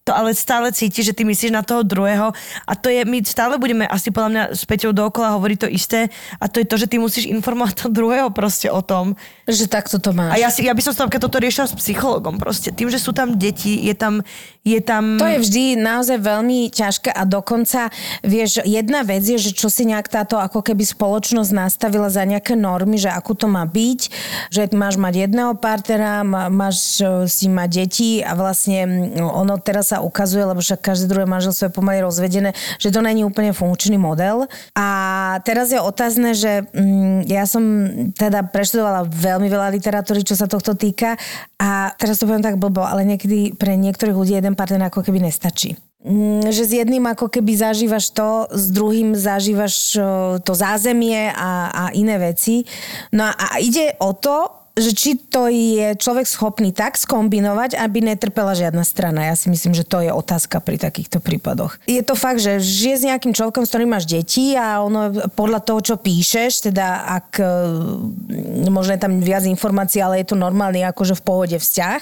to 0.04 0.12
ale 0.16 0.34
stále 0.34 0.72
cíti, 0.72 1.04
že 1.04 1.14
ty 1.14 1.28
myslíš 1.28 1.52
na 1.54 1.62
toho 1.62 1.84
druhého 1.84 2.34
a 2.66 2.74
to 2.74 2.90
je, 2.90 3.06
my 3.06 3.22
stále 3.22 3.60
budeme 3.62 3.86
asi 3.86 4.10
podľa 4.10 4.30
mňa 4.30 4.44
s 4.56 4.64
Peťou 4.66 4.96
dookola 4.96 5.38
hovoriť 5.38 5.58
to 5.62 5.68
isté 5.70 6.00
a 6.40 6.50
to 6.50 6.64
je 6.64 6.68
to, 6.68 6.76
že 6.80 6.90
ty 6.90 6.98
musíš 6.98 7.26
informovať 7.30 7.86
toho 7.86 7.92
druhého 7.94 8.30
proste 8.34 8.72
o 8.72 8.82
tom. 8.82 9.14
Že 9.46 9.70
takto 9.70 9.98
to 10.02 10.16
máš. 10.16 10.34
A 10.34 10.42
ja, 10.42 10.50
si, 10.50 10.66
ja 10.66 10.74
by 10.74 10.82
som 10.82 10.94
keď 11.10 11.22
toto 11.30 11.38
riešila 11.38 11.68
s 11.70 11.76
psychologom 11.78 12.42
proste. 12.42 12.72
Tým, 12.74 12.90
že 12.90 13.02
sú 13.02 13.12
tam 13.12 13.36
deti, 13.36 13.78
je 13.86 13.94
tam, 13.94 14.26
je 14.64 14.80
tam... 14.80 15.18
To 15.18 15.28
je 15.28 15.40
vždy 15.42 15.64
naozaj 15.78 16.18
veľmi 16.22 16.70
ťažké 16.72 17.10
a 17.14 17.24
dokonca, 17.26 17.94
vieš, 18.22 18.62
jedna 18.64 19.02
vec 19.06 19.26
je, 19.26 19.38
že 19.38 19.52
čo 19.54 19.68
si 19.68 19.86
nejak 19.86 20.08
táto 20.10 20.38
ako 20.38 20.62
keby 20.62 20.84
spoločnosť 20.86 21.52
nastavila 21.54 22.08
za 22.08 22.26
nejaké 22.26 22.54
normy, 22.58 22.98
že 22.98 23.12
ako 23.12 23.32
to 23.36 23.48
má 23.50 23.66
byť, 23.66 24.00
že 24.54 24.62
máš 24.74 24.96
mať 25.02 25.30
jedného 25.30 25.54
partnera, 25.58 26.22
máš 26.26 27.02
e, 27.02 27.26
si 27.26 27.50
mať 27.50 27.70
deti 27.70 28.12
a 28.22 28.34
vlastne 28.38 29.12
ono 29.20 29.58
teraz 29.58 29.90
sa 29.90 29.99
ukazuje, 30.02 30.44
lebo 30.44 30.60
však 30.64 30.82
každé 30.82 31.06
druhé 31.12 31.26
manželstvo 31.30 31.70
je 31.70 31.78
pomaly 31.78 32.04
rozvedené, 32.04 32.56
že 32.82 32.90
to 32.90 33.00
není 33.04 33.24
úplne 33.24 33.54
funkčný 33.54 34.00
model. 34.00 34.50
A 34.74 34.88
teraz 35.44 35.70
je 35.70 35.80
otázne, 35.80 36.34
že 36.34 36.66
mm, 36.72 37.30
ja 37.30 37.44
som 37.46 37.64
teda 38.16 38.48
preštudovala 38.50 39.08
veľmi 39.08 39.48
veľa 39.48 39.72
literatúry, 39.76 40.24
čo 40.24 40.36
sa 40.36 40.50
tohto 40.50 40.76
týka 40.76 41.20
a 41.60 41.92
teraz 42.00 42.20
to 42.20 42.28
poviem 42.28 42.44
tak 42.44 42.60
blbo, 42.60 42.84
ale 42.84 43.04
niekedy 43.04 43.56
pre 43.56 43.76
niektorých 43.76 44.16
ľudí 44.16 44.34
jeden 44.36 44.56
partner 44.56 44.88
ako 44.88 45.04
keby 45.04 45.24
nestačí 45.28 45.76
mm, 46.04 46.48
že 46.50 46.64
s 46.64 46.72
jedným 46.72 47.04
ako 47.08 47.28
keby 47.28 47.52
zažívaš 47.56 48.16
to, 48.16 48.48
s 48.52 48.72
druhým 48.72 49.16
zažívaš 49.16 50.00
to 50.44 50.54
zázemie 50.56 51.32
a, 51.36 51.72
a 51.72 51.84
iné 51.96 52.16
veci. 52.20 52.64
No 53.12 53.28
a 53.28 53.60
ide 53.60 53.96
o 54.00 54.16
to, 54.16 54.59
že 54.80 54.92
či 54.96 55.20
to 55.20 55.52
je 55.52 55.94
človek 56.00 56.26
schopný 56.26 56.72
tak 56.72 56.96
skombinovať, 56.96 57.76
aby 57.76 58.02
netrpela 58.02 58.56
žiadna 58.56 58.88
strana. 58.88 59.28
Ja 59.30 59.36
si 59.36 59.52
myslím, 59.52 59.76
že 59.76 59.84
to 59.84 60.00
je 60.00 60.10
otázka 60.10 60.64
pri 60.64 60.80
takýchto 60.80 61.20
prípadoch. 61.20 61.78
Je 61.86 62.02
to 62.02 62.16
fakt, 62.16 62.40
že 62.40 62.64
žije 62.64 62.96
s 62.96 63.04
nejakým 63.08 63.36
človekom, 63.36 63.68
s 63.68 63.72
ktorým 63.76 63.92
máš 63.92 64.08
deti 64.08 64.56
a 64.56 64.80
ono 64.80 65.12
podľa 65.36 65.60
toho, 65.60 65.80
čo 65.84 65.96
píšeš, 66.00 66.72
teda 66.72 67.20
ak 67.20 67.28
e, 67.38 67.46
možno 68.72 68.96
je 68.96 69.02
tam 69.04 69.20
viac 69.20 69.44
informácií, 69.44 70.00
ale 70.00 70.24
je 70.24 70.32
to 70.32 70.40
normálny 70.40 70.88
akože 70.88 71.20
v 71.20 71.24
pohode 71.24 71.58
vzťah, 71.60 72.02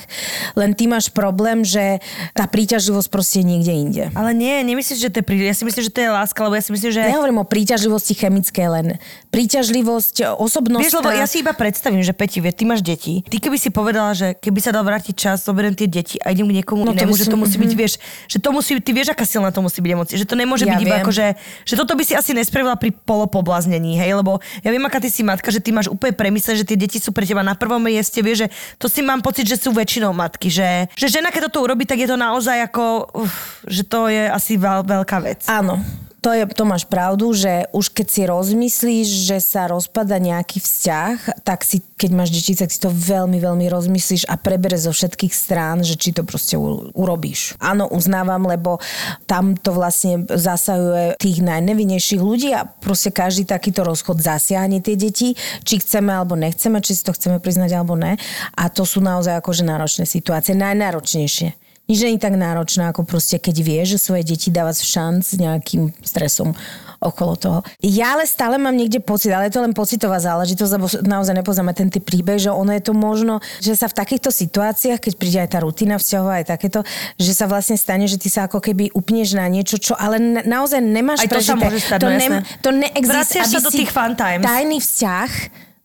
len 0.54 0.78
ty 0.78 0.86
máš 0.86 1.10
problém, 1.10 1.66
že 1.66 1.98
tá 2.38 2.46
príťažlivosť 2.46 3.10
proste 3.10 3.42
je 3.42 3.50
niekde 3.50 3.74
inde. 3.74 4.04
Ale 4.14 4.38
nie, 4.38 4.62
nemyslíš, 4.62 5.02
že 5.02 5.10
to 5.10 5.20
je 5.22 5.26
príťažlivosť. 5.26 5.54
Ja 5.54 5.58
si 5.58 5.66
myslím, 5.66 5.84
že 5.90 5.94
to 5.94 6.02
je 6.06 6.10
láska, 6.14 6.40
lebo 6.46 6.54
ja 6.54 6.64
si 6.64 6.72
myslím, 6.76 6.92
že... 6.94 7.02
Nehovorím 7.10 7.42
o 7.42 7.48
príťažlivosti 7.48 8.14
chemické 8.14 8.70
len. 8.70 9.02
Príťažlivosť, 9.34 10.38
osobnosť. 10.38 10.84
Vieš, 10.86 10.98
lebo 11.02 11.12
ja 11.16 11.26
si 11.26 11.42
iba 11.42 11.56
predstavím, 11.56 12.06
že 12.06 12.14
Peti, 12.14 12.44
vie, 12.44 12.52
ty 12.52 12.67
máš 12.68 12.84
deti. 12.84 13.24
Ty 13.24 13.38
keby 13.40 13.58
si 13.58 13.72
povedala, 13.72 14.12
že 14.12 14.36
keby 14.36 14.60
sa 14.60 14.76
dal 14.76 14.84
vrátiť 14.84 15.16
čas, 15.16 15.48
zoberiem 15.48 15.72
tie 15.74 15.88
deti 15.88 16.20
a 16.20 16.36
idem 16.36 16.52
k 16.52 16.60
niekomu 16.62 16.84
no, 16.84 16.92
inému, 16.92 17.16
že 17.16 17.32
to 17.32 17.40
musí 17.40 17.56
byť, 17.56 17.72
mhm. 17.72 17.80
vieš, 17.80 17.94
že 18.28 18.38
to 18.44 18.50
musí, 18.52 18.76
ty 18.84 18.92
vieš, 18.92 19.16
aká 19.16 19.24
silná 19.24 19.56
to 19.56 19.64
musí 19.64 19.80
byť 19.80 19.92
emócia, 19.96 20.20
že 20.20 20.28
to 20.28 20.36
nemôže 20.36 20.68
ja 20.68 20.76
byť 20.76 20.82
viem. 20.84 20.90
iba 20.92 20.96
ako, 21.00 21.12
že, 21.16 21.40
že 21.64 21.80
toto 21.80 21.96
by 21.96 22.04
si 22.04 22.14
asi 22.14 22.36
nespravila 22.36 22.76
pri 22.76 22.92
polopoblaznení, 22.92 23.96
hej, 23.96 24.20
lebo 24.20 24.44
ja 24.62 24.70
viem, 24.70 24.84
aká 24.84 25.00
ty 25.00 25.08
si 25.08 25.24
matka, 25.24 25.48
že 25.48 25.64
ty 25.64 25.72
máš 25.72 25.88
úplne 25.88 26.12
premysle, 26.12 26.60
že 26.60 26.68
tie 26.68 26.76
deti 26.76 27.00
sú 27.00 27.16
pre 27.16 27.24
teba 27.24 27.42
na 27.42 27.56
prvom 27.56 27.80
mieste, 27.80 28.20
vieš, 28.20 28.46
že 28.46 28.48
to 28.76 28.92
si 28.92 29.00
mám 29.00 29.24
pocit, 29.24 29.48
že 29.48 29.56
sú 29.56 29.72
väčšinou 29.72 30.12
matky, 30.12 30.52
že, 30.52 30.92
že 31.00 31.08
žena, 31.08 31.32
keď 31.32 31.48
toto 31.48 31.64
urobí, 31.64 31.88
tak 31.88 32.04
je 32.04 32.10
to 32.10 32.20
naozaj 32.20 32.60
ako, 32.68 33.08
uf, 33.16 33.64
že 33.64 33.88
to 33.88 34.12
je 34.12 34.28
asi 34.28 34.60
veľ, 34.60 34.84
veľká 34.84 35.18
vec. 35.24 35.48
Áno, 35.48 35.80
to, 36.22 36.34
je, 36.34 36.44
to 36.50 36.64
máš 36.66 36.84
pravdu, 36.90 37.30
že 37.32 37.70
už 37.72 37.94
keď 37.94 38.08
si 38.10 38.22
rozmyslíš, 38.26 39.08
že 39.30 39.38
sa 39.38 39.70
rozpada 39.70 40.18
nejaký 40.18 40.58
vzťah, 40.60 41.46
tak 41.46 41.62
si, 41.62 41.86
keď 41.96 42.12
máš 42.18 42.34
deti, 42.34 42.58
tak 42.58 42.74
si 42.74 42.82
to 42.82 42.90
veľmi, 42.90 43.38
veľmi 43.38 43.66
rozmyslíš 43.70 44.26
a 44.26 44.36
prebere 44.36 44.76
zo 44.82 44.90
všetkých 44.90 45.34
strán, 45.34 45.86
že 45.86 45.94
či 45.94 46.12
to 46.18 46.26
proste 46.26 46.58
urobíš. 46.98 47.54
Áno, 47.62 47.86
uznávam, 47.88 48.50
lebo 48.50 48.82
tam 49.30 49.54
to 49.54 49.72
vlastne 49.72 50.26
zasahuje 50.26 51.22
tých 51.22 51.40
najnevinnejších 51.46 52.22
ľudí 52.22 52.50
a 52.52 52.66
proste 52.66 53.14
každý 53.14 53.46
takýto 53.46 53.86
rozchod 53.86 54.18
zasiahne 54.18 54.82
tie 54.82 54.98
deti, 54.98 55.38
či 55.64 55.76
chceme 55.78 56.10
alebo 56.10 56.34
nechceme, 56.34 56.82
či 56.82 56.98
si 56.98 57.06
to 57.06 57.14
chceme 57.14 57.38
priznať 57.38 57.78
alebo 57.78 57.94
ne. 57.94 58.18
A 58.58 58.74
to 58.74 58.90
sú 58.90 59.00
naozaj 59.06 59.38
akože 59.38 59.64
náročné 59.64 60.10
situácie, 60.10 60.58
najnáročnejšie 60.58 61.67
nič 61.88 62.00
je 62.04 62.20
tak 62.20 62.36
náročné, 62.36 62.92
ako 62.92 63.08
proste 63.08 63.40
keď 63.40 63.56
vie, 63.64 63.82
že 63.88 63.98
svoje 63.98 64.28
deti 64.28 64.52
dáva 64.52 64.76
šanc 64.76 65.24
s 65.24 65.40
nejakým 65.40 65.96
stresom 66.04 66.52
okolo 66.98 67.34
toho. 67.38 67.60
Ja 67.80 68.18
ale 68.18 68.26
stále 68.26 68.58
mám 68.58 68.74
niekde 68.74 68.98
pocit, 68.98 69.30
ale 69.30 69.48
je 69.48 69.56
to 69.56 69.62
len 69.62 69.72
pocitová 69.72 70.18
záležitosť, 70.18 70.72
lebo 70.74 70.86
naozaj 71.06 71.34
nepoznáme 71.38 71.72
ten 71.78 71.94
typ 71.94 72.02
príbeh, 72.02 72.42
že 72.42 72.50
ono 72.50 72.74
je 72.74 72.82
to 72.82 72.94
možno, 72.98 73.38
že 73.62 73.78
sa 73.78 73.86
v 73.86 73.98
takýchto 74.02 74.34
situáciách, 74.34 74.98
keď 74.98 75.14
príde 75.14 75.40
aj 75.46 75.50
tá 75.54 75.60
rutina 75.62 76.02
vzťahová, 76.02 76.42
aj 76.42 76.58
takéto, 76.58 76.82
že 77.22 77.32
sa 77.38 77.46
vlastne 77.46 77.78
stane, 77.78 78.10
že 78.10 78.18
ty 78.18 78.34
sa 78.34 78.50
ako 78.50 78.58
keby 78.58 78.98
upneš 78.98 79.38
na 79.38 79.46
niečo, 79.46 79.78
čo 79.78 79.94
ale 79.94 80.18
na, 80.18 80.42
naozaj 80.42 80.82
nemáš 80.82 81.22
Aj 81.22 81.30
to 81.30 81.38
sa 81.38 81.54
prežité. 81.54 81.64
môže 81.70 81.80
stať, 81.86 82.00
to, 82.02 82.08
no 82.10 82.18
jasné. 82.18 82.38
to 82.66 82.70
neexistuje. 82.74 83.14
Vraciaš 83.14 83.48
sa 83.48 83.62
do 83.62 83.72
tých 83.72 83.92
fun 83.94 84.14
times. 84.18 84.44
Tajný 84.44 84.78
vzťah 84.82 85.32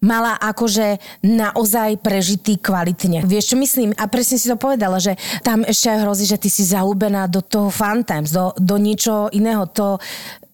mala 0.02 0.34
akože 0.36 0.98
naozaj 1.22 2.02
prežitý 2.02 2.58
kvalitne. 2.58 3.22
Vieš, 3.22 3.54
čo 3.54 3.56
myslím? 3.56 3.94
A 3.94 4.10
presne 4.10 4.36
si 4.36 4.50
to 4.50 4.58
povedala, 4.58 4.98
že 4.98 5.14
tam 5.46 5.62
ešte 5.62 5.88
aj 5.94 5.98
hrozí, 6.02 6.24
že 6.26 6.42
ty 6.42 6.50
si 6.50 6.66
zalúbená 6.66 7.30
do 7.30 7.40
toho 7.40 7.70
fun 7.70 8.02
times, 8.02 8.34
do, 8.34 8.50
do 8.58 8.76
niečo 8.76 9.30
iného. 9.30 9.64
To 9.78 10.02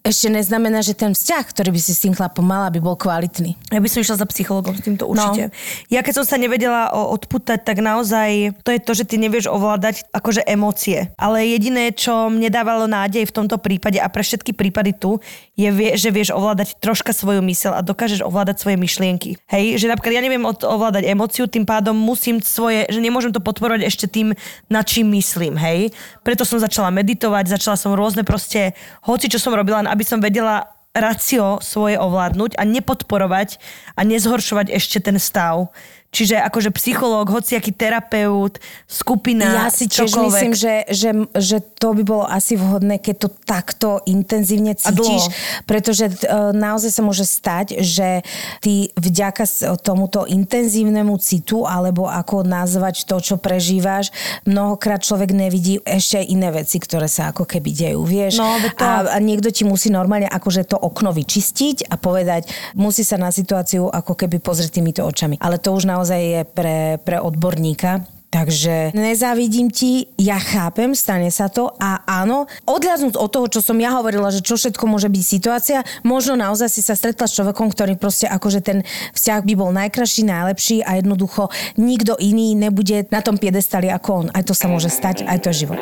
ešte 0.09 0.33
neznamená, 0.33 0.81
že 0.81 0.97
ten 0.97 1.13
vzťah, 1.13 1.45
ktorý 1.53 1.77
by 1.77 1.81
si 1.85 1.93
s 1.93 2.01
tým 2.01 2.17
chlapom 2.17 2.41
mala, 2.41 2.73
by 2.73 2.81
bol 2.81 2.97
kvalitný. 2.97 3.61
Ja 3.69 3.79
by 3.79 3.89
som 3.93 4.01
išla 4.01 4.17
za 4.17 4.27
psychologom 4.33 4.73
s 4.73 4.81
týmto 4.81 5.05
určite. 5.05 5.53
No. 5.53 5.55
Ja 5.93 6.01
keď 6.01 6.25
som 6.25 6.25
sa 6.25 6.41
nevedela 6.41 6.89
odputať, 6.97 7.61
tak 7.61 7.85
naozaj 7.85 8.57
to 8.65 8.73
je 8.73 8.81
to, 8.81 8.93
že 8.97 9.05
ty 9.05 9.21
nevieš 9.21 9.53
ovládať 9.53 10.09
akože 10.11 10.49
emócie. 10.49 11.13
Ale 11.21 11.45
jediné, 11.45 11.93
čo 11.93 12.33
mne 12.33 12.49
dávalo 12.49 12.89
nádej 12.89 13.29
v 13.29 13.37
tomto 13.37 13.61
prípade 13.61 14.01
a 14.01 14.09
pre 14.09 14.25
všetky 14.25 14.57
prípady 14.57 14.97
tu, 14.97 15.21
je, 15.61 15.69
že 16.01 16.09
vieš 16.09 16.33
ovládať 16.33 16.81
troška 16.81 17.13
svoju 17.13 17.45
mysel 17.45 17.77
a 17.77 17.85
dokážeš 17.85 18.25
ovládať 18.25 18.65
svoje 18.65 18.81
myšlienky. 18.81 19.37
Hej, 19.51 19.85
že 19.85 19.93
napríklad 19.93 20.17
ja 20.17 20.25
neviem 20.25 20.43
ovládať 20.49 21.05
emóciu, 21.05 21.45
tým 21.45 21.69
pádom 21.69 21.93
musím 21.93 22.41
svoje, 22.41 22.89
že 22.89 23.03
nemôžem 23.05 23.35
to 23.35 23.45
podporovať 23.45 23.85
ešte 23.85 24.09
tým, 24.09 24.33
na 24.73 24.81
čím 24.81 25.13
myslím, 25.13 25.61
hej. 25.61 25.93
Preto 26.29 26.45
som 26.45 26.61
začala 26.61 26.93
meditovať, 26.93 27.57
začala 27.57 27.81
som 27.81 27.97
rôzne 27.97 28.20
proste, 28.20 28.76
hoci 29.01 29.33
čo 29.33 29.41
som 29.41 29.57
robila, 29.57 29.81
aby 29.89 30.05
som 30.05 30.20
vedela 30.20 30.68
racio 30.93 31.57
svoje 31.64 31.97
ovládnuť 31.97 32.53
a 32.61 32.68
nepodporovať 32.68 33.57
a 33.97 34.05
nezhoršovať 34.05 34.68
ešte 34.68 35.01
ten 35.01 35.16
stav. 35.16 35.72
Čiže 36.09 36.41
akože 36.41 36.73
psychológ, 36.73 37.29
hociaký 37.29 37.69
terapeut, 37.71 38.57
skupina, 38.89 39.45
Ja 39.45 39.69
si 39.69 39.85
tiež 39.85 40.09
čokoľvek. 40.09 40.25
myslím, 40.33 40.53
že, 40.57 40.75
že, 40.89 41.11
že 41.37 41.61
to 41.61 41.93
by 41.93 42.03
bolo 42.03 42.25
asi 42.25 42.57
vhodné, 42.57 42.97
keď 42.97 43.17
to 43.23 43.29
takto 43.45 44.01
intenzívne 44.09 44.73
cítiš, 44.73 45.29
pretože 45.69 46.09
e, 46.09 46.13
naozaj 46.57 46.91
sa 46.97 47.03
môže 47.05 47.29
stať, 47.29 47.85
že 47.85 48.25
ty 48.65 48.89
vďaka 48.97 49.45
tomuto 49.85 50.25
intenzívnemu 50.25 51.13
citu, 51.21 51.69
alebo 51.69 52.09
ako 52.09 52.41
nazvať 52.41 53.05
to, 53.05 53.21
čo 53.21 53.37
prežívaš, 53.37 54.09
mnohokrát 54.49 55.05
človek 55.05 55.37
nevidí 55.37 55.77
ešte 55.85 56.25
aj 56.25 56.27
iné 56.27 56.49
veci, 56.51 56.81
ktoré 56.81 57.05
sa 57.05 57.37
ako 57.37 57.45
keby 57.45 57.69
dejú, 57.71 58.01
vieš. 58.09 58.41
No, 58.41 58.49
to- 58.57 58.81
a, 58.81 59.13
a 59.13 59.17
niekto 59.21 59.53
ti 59.53 59.69
musí 59.69 59.93
normálne 59.93 60.27
akože 60.27 60.65
to 60.65 60.81
okno 60.81 61.13
vyčistiť 61.13 61.93
a 61.93 62.01
povedať, 62.01 62.49
musí 62.73 63.05
sa 63.05 63.21
na 63.21 63.29
situáciu 63.29 63.93
ako 63.93 64.17
keby 64.17 64.41
pozrieť 64.41 64.81
týmito 64.81 65.05
očami. 65.05 65.37
Ale 65.45 65.61
to 65.61 65.77
už 65.77 65.85
naozaj 65.85 65.98
je 66.07 66.41
pre, 66.47 67.03
pre 67.03 67.19
odborníka. 67.19 68.07
Takže 68.29 68.93
nezávidím 68.93 69.73
ti, 69.73 70.13
ja 70.21 70.37
chápem, 70.37 70.93
stane 70.93 71.33
sa 71.33 71.49
to 71.49 71.73
a 71.81 72.05
áno, 72.05 72.45
odhľadnúť 72.69 73.17
od 73.17 73.29
toho, 73.33 73.47
čo 73.49 73.65
som 73.65 73.81
ja 73.81 73.97
hovorila, 73.97 74.29
že 74.29 74.45
čo 74.45 74.61
všetko 74.61 74.85
môže 74.85 75.09
byť 75.09 75.25
situácia, 75.25 75.81
možno 76.05 76.37
naozaj 76.37 76.69
si 76.69 76.85
sa 76.85 76.93
stretla 76.93 77.25
s 77.25 77.33
človekom, 77.33 77.73
ktorý 77.73 77.97
proste 77.97 78.29
akože 78.29 78.61
ten 78.61 78.85
vzťah 79.17 79.41
by 79.49 79.53
bol 79.57 79.73
najkrajší, 79.73 80.29
najlepší 80.29 80.85
a 80.85 81.01
jednoducho 81.01 81.49
nikto 81.81 82.21
iný 82.21 82.53
nebude 82.53 83.09
na 83.09 83.25
tom 83.25 83.41
piedestali 83.41 83.89
ako 83.89 84.09
on. 84.13 84.27
Aj 84.37 84.45
to 84.45 84.53
sa 84.53 84.69
môže 84.69 84.93
stať, 84.93 85.25
aj 85.25 85.39
to 85.41 85.49
je 85.49 85.65
život. 85.65 85.81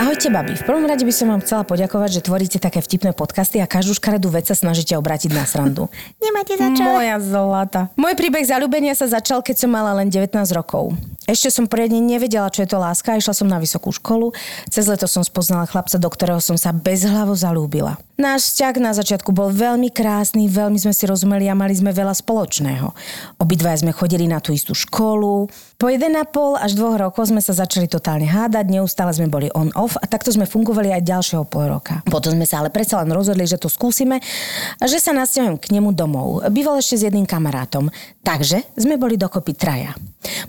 Ahojte, 0.00 0.32
babi. 0.32 0.56
V 0.56 0.64
prvom 0.64 0.88
rade 0.88 1.04
by 1.04 1.12
som 1.12 1.28
vám 1.28 1.44
chcela 1.44 1.60
poďakovať, 1.60 2.08
že 2.16 2.24
tvoríte 2.24 2.56
také 2.56 2.80
vtipné 2.80 3.12
podcasty 3.12 3.60
a 3.60 3.68
každú 3.68 3.92
škaredú 3.92 4.32
vec 4.32 4.48
sa 4.48 4.56
snažíte 4.56 4.96
obrátiť 4.96 5.28
na 5.28 5.44
srandu. 5.44 5.92
Nemáte 6.24 6.56
za 6.56 6.72
čo. 6.72 6.80
Moja 6.80 7.20
zlata. 7.20 7.92
Môj 8.00 8.16
príbeh 8.16 8.40
zalúbenia 8.40 8.96
sa 8.96 9.04
začal, 9.04 9.44
keď 9.44 9.60
som 9.60 9.68
mala 9.68 9.92
len 10.00 10.08
19 10.08 10.32
rokov. 10.56 10.96
Ešte 11.28 11.52
som 11.52 11.68
poriadne 11.68 12.00
nevedela, 12.00 12.48
čo 12.48 12.64
je 12.64 12.72
to 12.72 12.80
láska, 12.80 13.20
išla 13.20 13.36
som 13.36 13.44
na 13.44 13.60
vysokú 13.60 13.92
školu. 13.92 14.32
Cez 14.72 14.88
leto 14.88 15.04
som 15.04 15.20
spoznala 15.20 15.68
chlapca, 15.68 16.00
do 16.00 16.08
ktorého 16.08 16.40
som 16.40 16.56
sa 16.56 16.72
bezhlavo 16.72 17.36
zalúbila. 17.36 18.00
Náš 18.16 18.56
vzťah 18.56 18.74
na 18.80 18.96
začiatku 18.96 19.36
bol 19.36 19.52
veľmi 19.52 19.92
krásny, 19.92 20.48
veľmi 20.48 20.80
sme 20.80 20.96
si 20.96 21.04
rozumeli 21.04 21.44
a 21.46 21.54
mali 21.54 21.76
sme 21.76 21.92
veľa 21.92 22.16
spoločného. 22.16 22.88
Obidva 23.36 23.76
sme 23.76 23.92
chodili 23.92 24.24
na 24.24 24.40
tú 24.40 24.56
istú 24.56 24.72
školu. 24.72 25.52
Po 25.80 25.88
1,5 25.88 26.60
až 26.60 26.76
2 26.76 27.00
rokov 27.00 27.32
sme 27.32 27.40
sa 27.40 27.56
začali 27.56 27.88
totálne 27.88 28.28
hádať, 28.28 28.68
neustále 28.68 29.16
sme 29.16 29.32
boli 29.32 29.48
on-off 29.56 29.96
a 29.96 30.04
takto 30.04 30.28
sme 30.28 30.44
fungovali 30.44 30.92
aj 30.92 31.08
ďalšieho 31.08 31.48
pol 31.48 31.72
roka. 31.72 32.04
Potom 32.04 32.36
sme 32.36 32.44
sa 32.44 32.60
ale 32.60 32.68
predsa 32.68 33.00
len 33.00 33.08
rozhodli, 33.08 33.48
že 33.48 33.56
to 33.56 33.72
skúsime 33.72 34.20
a 34.76 34.84
že 34.84 35.00
sa 35.00 35.16
nasťahujem 35.16 35.56
k 35.56 35.72
nemu 35.72 35.96
domov. 35.96 36.44
Býval 36.52 36.84
ešte 36.84 37.00
s 37.00 37.08
jedným 37.08 37.24
kamarátom, 37.24 37.88
takže 38.20 38.60
sme 38.76 39.00
boli 39.00 39.16
dokopy 39.16 39.56
traja. 39.56 39.96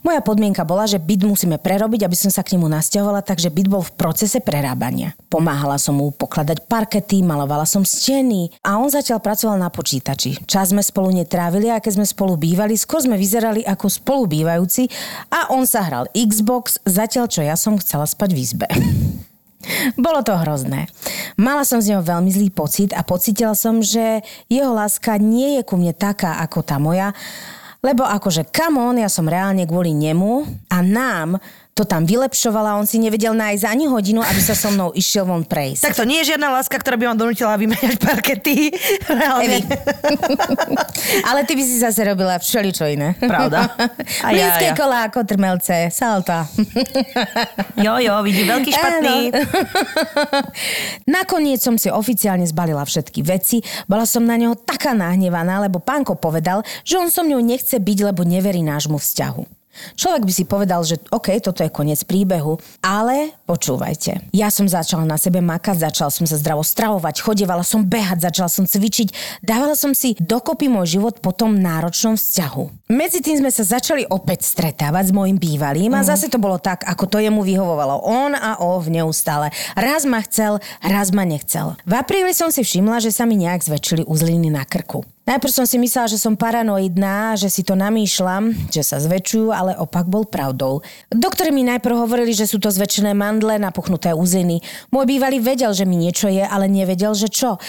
Moja 0.04 0.20
podmienka 0.20 0.68
bola, 0.68 0.84
že 0.84 1.00
byt 1.00 1.24
musíme 1.24 1.56
prerobiť, 1.56 2.04
aby 2.04 2.18
som 2.20 2.28
sa 2.28 2.44
k 2.44 2.60
nemu 2.60 2.68
nasťahovala, 2.68 3.24
takže 3.24 3.48
byt 3.48 3.72
bol 3.72 3.80
v 3.88 3.96
procese 3.96 4.44
prerábania. 4.44 5.16
Pomáhala 5.32 5.80
som 5.80 5.96
mu 5.96 6.12
pokladať 6.12 6.68
parkety, 6.68 7.24
malovala 7.24 7.64
som 7.64 7.88
steny 7.88 8.52
a 8.68 8.76
on 8.76 8.92
zatiaľ 8.92 9.24
pracoval 9.24 9.56
na 9.56 9.72
počítači. 9.72 10.44
Čas 10.44 10.76
sme 10.76 10.84
spolu 10.84 11.16
netrávili 11.16 11.72
a 11.72 11.80
keď 11.80 12.04
sme 12.04 12.06
spolu 12.06 12.36
bývali, 12.36 12.76
skôr 12.76 13.00
sme 13.00 13.16
vyzerali 13.16 13.64
ako 13.64 13.88
spolubývajúci 13.88 14.92
a 15.30 15.54
on 15.54 15.68
sa 15.70 15.86
hral 15.86 16.10
Xbox, 16.16 16.82
zatiaľ 16.88 17.30
čo 17.30 17.46
ja 17.46 17.54
som 17.54 17.78
chcela 17.78 18.10
spať 18.10 18.30
v 18.34 18.40
izbe. 18.40 18.68
Bolo 20.06 20.26
to 20.26 20.34
hrozné. 20.34 20.90
Mala 21.38 21.62
som 21.62 21.78
z 21.78 21.94
neho 21.94 22.02
veľmi 22.02 22.34
zlý 22.34 22.50
pocit 22.50 22.98
a 22.98 23.06
pocitila 23.06 23.54
som, 23.54 23.78
že 23.84 24.26
jeho 24.50 24.74
láska 24.74 25.22
nie 25.22 25.60
je 25.60 25.62
ku 25.62 25.78
mne 25.78 25.94
taká 25.94 26.42
ako 26.42 26.66
tá 26.66 26.82
moja, 26.82 27.14
lebo 27.82 28.06
akože 28.06 28.50
come 28.54 28.78
on, 28.78 28.98
ja 28.98 29.10
som 29.10 29.26
reálne 29.26 29.66
kvôli 29.66 29.94
nemu 29.94 30.46
a 30.70 30.82
nám 30.86 31.42
to 31.72 31.88
tam 31.88 32.04
vylepšovala, 32.04 32.76
on 32.76 32.84
si 32.84 33.00
nevedel 33.00 33.32
nájsť 33.32 33.64
ani 33.64 33.88
hodinu, 33.88 34.20
aby 34.20 34.42
sa 34.44 34.52
so 34.52 34.68
mnou 34.76 34.92
išiel 34.92 35.24
von 35.24 35.48
prejsť. 35.48 35.88
Tak 35.88 35.96
to 35.96 36.04
nie 36.04 36.20
je 36.20 36.36
žiadna 36.36 36.52
láska, 36.52 36.76
ktorá 36.76 37.00
by 37.00 37.08
vám 37.08 37.18
donútila 37.18 37.56
vymeniať 37.56 37.96
parkety. 37.96 38.76
Reálne. 39.08 39.64
Ale 41.32 41.48
ty 41.48 41.56
by 41.56 41.64
si 41.64 41.80
zase 41.80 42.04
robila 42.04 42.36
všeličo 42.36 42.92
iné. 42.92 43.16
Pravda. 43.16 43.72
A 44.28 44.36
ja, 44.36 44.52
Mlynské 44.52 44.68
ja. 44.68 44.76
kolá, 44.76 45.08
kotrmelce, 45.08 45.88
salta. 45.96 46.44
Jo, 47.80 48.04
jo, 48.04 48.20
vidí 48.20 48.44
veľký 48.44 48.72
špatný. 48.76 49.18
Áno. 49.32 49.40
Nakoniec 51.08 51.64
som 51.64 51.80
si 51.80 51.88
oficiálne 51.88 52.44
zbalila 52.44 52.84
všetky 52.84 53.24
veci. 53.24 53.64
Bola 53.88 54.04
som 54.04 54.28
na 54.28 54.36
neho 54.36 54.60
taká 54.60 54.92
nahnevaná, 54.92 55.64
lebo 55.64 55.80
pánko 55.80 56.20
povedal, 56.20 56.68
že 56.84 57.00
on 57.00 57.08
so 57.08 57.24
mňou 57.24 57.40
nechce 57.40 57.80
byť, 57.80 58.12
lebo 58.12 58.28
neverí 58.28 58.60
nášmu 58.60 59.00
vzťahu. 59.00 59.61
Človek 59.96 60.24
by 60.28 60.34
si 60.34 60.44
povedal, 60.44 60.82
že 60.84 61.00
OK, 61.10 61.32
toto 61.40 61.64
je 61.64 61.72
koniec 61.72 62.04
príbehu, 62.04 62.60
ale 62.84 63.34
počúvajte. 63.48 64.32
Ja 64.36 64.52
som 64.52 64.68
začala 64.68 65.08
na 65.08 65.16
sebe 65.16 65.40
makať, 65.40 65.88
začala 65.88 66.12
som 66.12 66.28
sa 66.28 66.36
zdravo 66.38 66.62
stravovať, 66.62 67.24
chodievala 67.24 67.64
som 67.64 67.84
behať, 67.88 68.28
začala 68.32 68.50
som 68.52 68.68
cvičiť, 68.68 69.42
dávala 69.42 69.74
som 69.80 69.96
si 69.96 70.14
dokopy 70.20 70.68
môj 70.68 71.00
život 71.00 71.24
po 71.24 71.32
tom 71.32 71.58
náročnom 71.60 72.20
vzťahu. 72.20 72.92
Medzi 72.92 73.24
tým 73.24 73.40
sme 73.40 73.52
sa 73.52 73.64
začali 73.64 74.04
opäť 74.12 74.44
stretávať 74.44 75.12
s 75.12 75.16
môjim 75.16 75.40
bývalým 75.40 75.96
a 75.96 76.04
zase 76.04 76.28
to 76.28 76.42
bolo 76.42 76.60
tak, 76.60 76.84
ako 76.84 77.08
to 77.08 77.18
jemu 77.24 77.40
vyhovovalo. 77.40 78.04
On 78.04 78.36
a 78.36 78.60
ov 78.60 78.92
neustále. 78.92 79.50
Raz 79.80 80.04
ma 80.04 80.20
chcel, 80.28 80.60
raz 80.84 81.16
ma 81.16 81.24
nechcel. 81.24 81.80
V 81.88 81.94
apríli 81.96 82.36
som 82.36 82.52
si 82.52 82.62
všimla, 82.62 83.00
že 83.00 83.16
sa 83.16 83.24
mi 83.24 83.40
nejak 83.40 83.64
zväčšili 83.64 84.04
uzliny 84.04 84.52
na 84.52 84.68
krku. 84.68 85.08
Najprv 85.22 85.54
som 85.54 85.70
si 85.70 85.78
myslela, 85.78 86.10
že 86.10 86.18
som 86.18 86.34
paranoidná, 86.34 87.38
že 87.38 87.46
si 87.46 87.62
to 87.62 87.78
namýšľam, 87.78 88.74
že 88.74 88.82
sa 88.82 88.98
zväčšujú, 88.98 89.54
ale 89.54 89.78
opak 89.78 90.10
bol 90.10 90.26
pravdou. 90.26 90.82
Doktori 91.14 91.54
mi 91.54 91.62
najprv 91.62 91.94
hovorili, 91.94 92.34
že 92.34 92.50
sú 92.50 92.58
to 92.58 92.74
zväčšené 92.74 93.14
mandle, 93.14 93.62
napuchnuté 93.62 94.18
úziny. 94.18 94.66
Môj 94.90 95.06
bývalý 95.06 95.38
vedel, 95.38 95.78
že 95.78 95.86
mi 95.86 95.94
niečo 95.94 96.26
je, 96.26 96.42
ale 96.42 96.66
nevedel, 96.66 97.14
že 97.14 97.30
čo. 97.30 97.62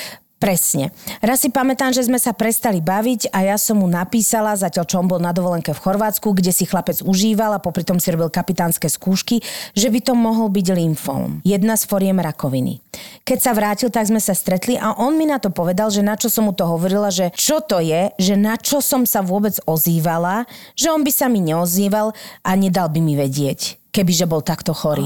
Presne. 0.43 0.91
Raz 1.23 1.47
si 1.47 1.55
pamätám, 1.55 1.95
že 1.95 2.03
sme 2.03 2.19
sa 2.19 2.35
prestali 2.35 2.83
baviť 2.83 3.31
a 3.31 3.47
ja 3.47 3.55
som 3.55 3.79
mu 3.79 3.87
napísala, 3.87 4.59
zatiaľ 4.59 4.91
čo 4.91 4.99
on 4.99 5.07
bol 5.07 5.23
na 5.23 5.31
dovolenke 5.31 5.71
v 5.71 5.79
Chorvátsku, 5.79 6.35
kde 6.35 6.51
si 6.51 6.67
chlapec 6.67 6.99
užíval 6.99 7.55
a 7.55 7.63
popri 7.63 7.87
tom 7.87 8.03
si 8.03 8.11
robil 8.11 8.27
kapitánske 8.27 8.91
skúšky, 8.91 9.39
že 9.79 9.87
by 9.87 10.03
to 10.03 10.19
mohol 10.19 10.51
byť 10.51 10.67
lymfóm. 10.75 11.47
Jedna 11.47 11.79
z 11.79 11.87
foriem 11.87 12.19
rakoviny. 12.19 12.83
Keď 13.23 13.39
sa 13.39 13.55
vrátil, 13.55 13.95
tak 13.95 14.11
sme 14.11 14.19
sa 14.19 14.35
stretli 14.35 14.75
a 14.75 14.99
on 14.99 15.15
mi 15.15 15.31
na 15.31 15.39
to 15.39 15.55
povedal, 15.55 15.95
že 15.95 16.03
na 16.03 16.19
čo 16.19 16.27
som 16.27 16.51
mu 16.51 16.53
to 16.59 16.67
hovorila, 16.67 17.15
že 17.15 17.31
čo 17.39 17.63
to 17.63 17.79
je, 17.79 18.11
že 18.19 18.35
na 18.35 18.59
čo 18.59 18.83
som 18.83 19.07
sa 19.07 19.23
vôbec 19.23 19.55
ozývala, 19.71 20.51
že 20.75 20.91
on 20.91 21.07
by 21.07 21.13
sa 21.15 21.31
mi 21.31 21.39
neozýval 21.39 22.11
a 22.43 22.51
nedal 22.59 22.91
by 22.91 22.99
mi 22.99 23.15
vedieť, 23.15 23.79
kebyže 23.93 24.25
bol 24.25 24.41
takto 24.41 24.73
chorý. 24.73 25.05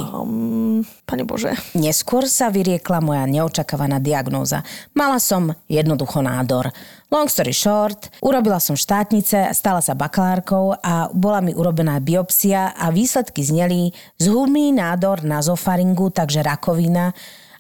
Pane 1.03 1.22
Bože. 1.26 1.59
Neskôr 1.74 2.30
sa 2.30 2.55
vyriekla 2.55 3.03
moja 3.03 3.26
neočakávaná 3.26 3.99
diagnóza. 3.99 4.62
Mala 4.95 5.18
som 5.18 5.51
jednoducho 5.66 6.22
nádor. 6.22 6.70
Long 7.11 7.26
story 7.26 7.51
short, 7.51 8.14
urobila 8.22 8.62
som 8.62 8.78
štátnice, 8.78 9.51
stala 9.55 9.82
sa 9.82 9.99
bakalárkou 9.99 10.78
a 10.78 11.11
bola 11.11 11.43
mi 11.43 11.51
urobená 11.55 11.99
biopsia 11.99 12.74
a 12.78 12.91
výsledky 12.95 13.43
zneli 13.43 13.91
zhubný 14.22 14.70
nádor 14.70 15.26
nazofaringu, 15.26 16.14
takže 16.14 16.47
rakovina 16.47 17.11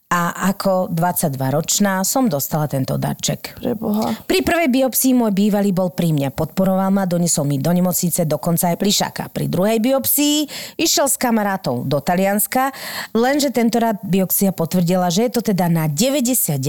a 0.06 0.54
ako 0.54 0.86
22-ročná 0.94 2.06
som 2.06 2.30
dostala 2.30 2.70
tento 2.70 2.94
darček. 2.94 3.58
Preboha. 3.58 4.14
Pri 4.22 4.46
prvej 4.46 4.70
biopsii 4.70 5.18
môj 5.18 5.34
bývalý 5.34 5.74
bol 5.74 5.90
pri 5.90 6.14
mne, 6.14 6.30
podporoval 6.30 6.94
ma, 6.94 7.10
doniesol 7.10 7.42
mi 7.42 7.58
do 7.58 7.74
nemocnice, 7.74 8.22
dokonca 8.22 8.70
aj 8.70 8.78
plišaka. 8.78 9.22
Pri 9.34 9.50
druhej 9.50 9.82
biopsii 9.82 10.46
išiel 10.78 11.10
s 11.10 11.18
kamarátov 11.18 11.90
do 11.90 11.98
Talianska, 11.98 12.70
lenže 13.18 13.50
tentorád 13.50 13.98
biopsia 14.06 14.54
potvrdila, 14.54 15.10
že 15.10 15.26
je 15.26 15.42
to 15.42 15.50
teda 15.50 15.66
na 15.66 15.90
99% 15.90 16.62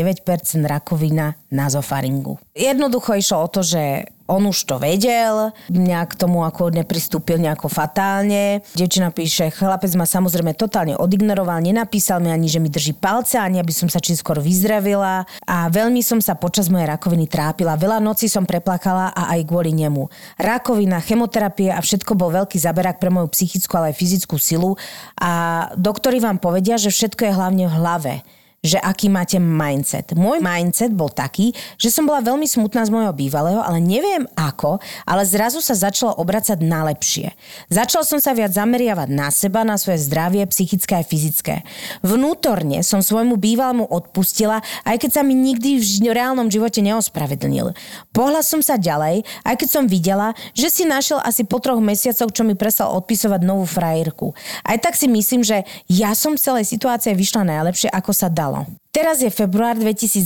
rakovina 0.65 1.37
nazofaringu. 1.53 2.41
Jednoducho 2.57 3.13
išlo 3.21 3.45
o 3.45 3.47
to, 3.53 3.61
že 3.61 4.16
on 4.27 4.43
už 4.47 4.67
to 4.67 4.75
vedel, 4.77 5.55
nejak 5.71 6.19
tomu 6.19 6.43
ako 6.43 6.69
nepristúpil 6.75 7.39
nejako 7.39 7.71
fatálne. 7.71 8.59
Dievčina 8.75 9.09
píše, 9.09 9.47
chlapec 9.49 9.89
ma 9.95 10.03
samozrejme 10.03 10.53
totálne 10.53 10.99
odignoroval, 10.99 11.63
nenapísal 11.63 12.19
mi 12.19 12.29
ani, 12.29 12.51
že 12.51 12.59
mi 12.59 12.67
drží 12.67 12.93
palce, 12.99 13.39
ani 13.39 13.63
aby 13.63 13.71
som 13.71 13.87
sa 13.87 14.03
čím 14.03 14.19
skôr 14.19 14.43
vyzdravila 14.43 15.23
a 15.47 15.57
veľmi 15.71 16.03
som 16.03 16.19
sa 16.19 16.35
počas 16.35 16.67
mojej 16.67 16.91
rakoviny 16.91 17.25
trápila. 17.31 17.79
Veľa 17.79 18.03
nocí 18.03 18.27
som 18.27 18.43
preplakala 18.43 19.15
a 19.15 19.33
aj 19.33 19.47
kvôli 19.47 19.71
nemu. 19.71 20.11
Rakovina, 20.37 20.99
chemoterapie 20.99 21.71
a 21.71 21.79
všetko 21.79 22.13
bol 22.19 22.29
veľký 22.35 22.59
zaberák 22.59 22.99
pre 22.99 23.09
moju 23.09 23.31
psychickú, 23.31 23.79
ale 23.79 23.95
aj 23.95 23.99
fyzickú 23.99 24.35
silu 24.35 24.75
a 25.15 25.65
doktori 25.79 26.19
vám 26.19 26.37
povedia, 26.43 26.75
že 26.75 26.91
všetko 26.91 27.31
je 27.31 27.33
hlavne 27.33 27.65
v 27.71 27.75
hlave 27.79 28.13
že 28.67 28.77
aký 28.83 29.07
máte 29.07 29.39
mindset. 29.39 30.11
Môj 30.11 30.43
mindset 30.43 30.91
bol 30.91 31.07
taký, 31.07 31.55
že 31.79 31.87
som 31.87 32.03
bola 32.03 32.19
veľmi 32.19 32.43
smutná 32.43 32.83
z 32.83 32.91
môjho 32.91 33.15
bývalého, 33.15 33.63
ale 33.63 33.79
neviem 33.79 34.27
ako, 34.35 34.83
ale 35.07 35.23
zrazu 35.23 35.63
sa 35.63 35.73
začalo 35.73 36.19
obracať 36.19 36.59
na 36.59 36.83
lepšie. 36.91 37.31
Začal 37.71 38.03
som 38.03 38.19
sa 38.19 38.35
viac 38.35 38.51
zameriavať 38.51 39.07
na 39.07 39.31
seba, 39.31 39.63
na 39.63 39.79
svoje 39.79 40.03
zdravie, 40.03 40.43
psychické 40.51 40.99
a 40.99 41.07
fyzické. 41.07 41.63
Vnútorne 42.03 42.83
som 42.83 42.99
svojmu 42.99 43.39
bývalému 43.39 43.87
odpustila, 43.87 44.59
aj 44.83 44.99
keď 44.99 45.11
sa 45.15 45.21
mi 45.23 45.33
nikdy 45.33 45.79
v 45.79 46.11
reálnom 46.11 46.51
živote 46.51 46.83
neospravedlnil. 46.83 47.71
Pohla 48.11 48.43
som 48.43 48.59
sa 48.59 48.75
ďalej, 48.75 49.23
aj 49.47 49.55
keď 49.55 49.69
som 49.71 49.83
videla, 49.87 50.35
že 50.51 50.67
si 50.67 50.83
našiel 50.83 51.23
asi 51.23 51.47
po 51.47 51.63
troch 51.63 51.79
mesiacoch, 51.79 52.33
čo 52.33 52.43
mi 52.43 52.57
prestal 52.57 52.91
odpisovať 52.97 53.41
novú 53.45 53.63
frajerku. 53.63 54.33
Aj 54.65 54.77
tak 54.81 54.97
si 54.97 55.07
myslím, 55.07 55.45
že 55.45 55.63
ja 55.87 56.11
som 56.17 56.35
v 56.35 56.43
celej 56.43 56.65
situácie 56.67 57.13
vyšla 57.13 57.47
najlepšie, 57.47 57.87
ako 57.93 58.11
sa 58.11 58.27
people. 58.65 58.86
Teraz 58.97 59.21
je 59.21 59.29
február 59.29 59.77
2022, 59.77 60.25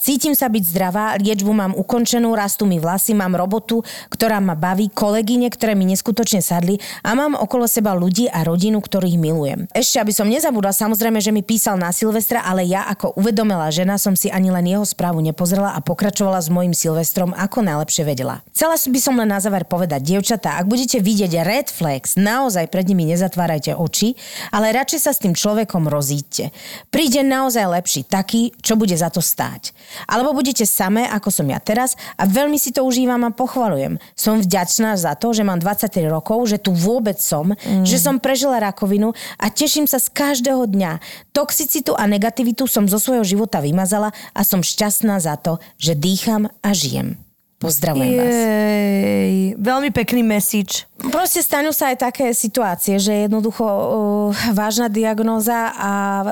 cítim 0.00 0.32
sa 0.32 0.48
byť 0.48 0.64
zdravá, 0.64 1.20
liečbu 1.20 1.52
mám 1.52 1.76
ukončenú, 1.76 2.32
rastú 2.32 2.64
mi 2.64 2.80
vlasy, 2.80 3.12
mám 3.12 3.36
robotu, 3.36 3.84
ktorá 4.08 4.40
ma 4.40 4.56
baví, 4.56 4.88
kolegyne, 4.88 5.52
ktoré 5.52 5.76
mi 5.76 5.84
neskutočne 5.84 6.40
sadli 6.40 6.80
a 7.04 7.12
mám 7.12 7.36
okolo 7.36 7.68
seba 7.68 7.92
ľudí 7.92 8.24
a 8.32 8.48
rodinu, 8.48 8.80
ktorých 8.80 9.20
milujem. 9.20 9.68
Ešte, 9.76 10.00
aby 10.00 10.16
som 10.16 10.24
nezabudla, 10.24 10.72
samozrejme, 10.72 11.20
že 11.20 11.36
mi 11.36 11.44
písal 11.44 11.76
na 11.76 11.92
Silvestra, 11.92 12.40
ale 12.48 12.64
ja 12.64 12.88
ako 12.88 13.12
uvedomela 13.12 13.68
žena 13.68 14.00
som 14.00 14.16
si 14.16 14.32
ani 14.32 14.48
len 14.48 14.64
jeho 14.64 14.88
správu 14.88 15.20
nepozrela 15.20 15.76
a 15.76 15.84
pokračovala 15.84 16.40
s 16.40 16.48
mojim 16.48 16.72
Silvestrom, 16.72 17.36
ako 17.36 17.60
najlepšie 17.60 18.08
vedela. 18.08 18.40
Chcela 18.56 18.80
by 18.80 19.00
som 19.04 19.20
len 19.20 19.28
na 19.28 19.36
záver 19.36 19.68
povedať, 19.68 20.00
dievčatá, 20.00 20.56
ak 20.56 20.64
budete 20.64 21.04
vidieť 21.04 21.44
red 21.44 21.68
flags, 21.68 22.16
naozaj 22.16 22.72
pred 22.72 22.88
nimi 22.88 23.04
nezatvárajte 23.04 23.76
oči, 23.76 24.16
ale 24.48 24.72
radšej 24.72 25.00
sa 25.04 25.12
s 25.12 25.20
tým 25.20 25.36
človekom 25.36 25.92
rozíďte. 25.92 26.56
Príde 26.88 27.20
naozaj 27.20 27.68
lepší 27.68 27.97
ďalší 27.98 28.06
taký, 28.06 28.42
čo 28.62 28.78
bude 28.78 28.94
za 28.94 29.10
to 29.10 29.18
stáť. 29.18 29.74
Alebo 30.06 30.34
budete 30.34 30.62
samé, 30.66 31.06
ako 31.10 31.30
som 31.30 31.46
ja 31.50 31.58
teraz 31.58 31.98
a 32.14 32.26
veľmi 32.26 32.58
si 32.58 32.70
to 32.70 32.86
užívam 32.86 33.26
a 33.26 33.34
pochvalujem. 33.34 33.98
Som 34.14 34.38
vďačná 34.38 34.94
za 34.94 35.18
to, 35.18 35.34
že 35.34 35.42
mám 35.42 35.58
23 35.58 36.06
rokov, 36.06 36.46
že 36.46 36.58
tu 36.62 36.70
vôbec 36.70 37.18
som, 37.18 37.54
mm. 37.54 37.84
že 37.86 37.98
som 37.98 38.22
prežila 38.22 38.62
rakovinu 38.62 39.14
a 39.38 39.50
teším 39.50 39.90
sa 39.90 39.98
z 39.98 40.10
každého 40.14 40.70
dňa. 40.70 41.02
Toxicitu 41.34 41.94
a 41.98 42.06
negativitu 42.06 42.66
som 42.70 42.86
zo 42.86 42.98
svojho 42.98 43.26
života 43.26 43.58
vymazala 43.58 44.14
a 44.34 44.40
som 44.46 44.62
šťastná 44.62 45.18
za 45.18 45.34
to, 45.38 45.58
že 45.78 45.98
dýcham 45.98 46.50
a 46.62 46.70
žijem. 46.74 47.27
Pozdravujem 47.58 48.14
vás. 48.14 48.38
Jej, 48.38 49.58
veľmi 49.58 49.90
pekný 49.90 50.22
message. 50.22 50.86
Proste 51.10 51.42
stanú 51.42 51.74
sa 51.74 51.90
aj 51.90 52.06
také 52.06 52.30
situácie, 52.30 53.02
že 53.02 53.26
jednoducho 53.26 53.66
uh, 53.66 54.30
vážna 54.54 54.86
diagnóza 54.86 55.74
a 55.74 55.92
uh, 56.22 56.26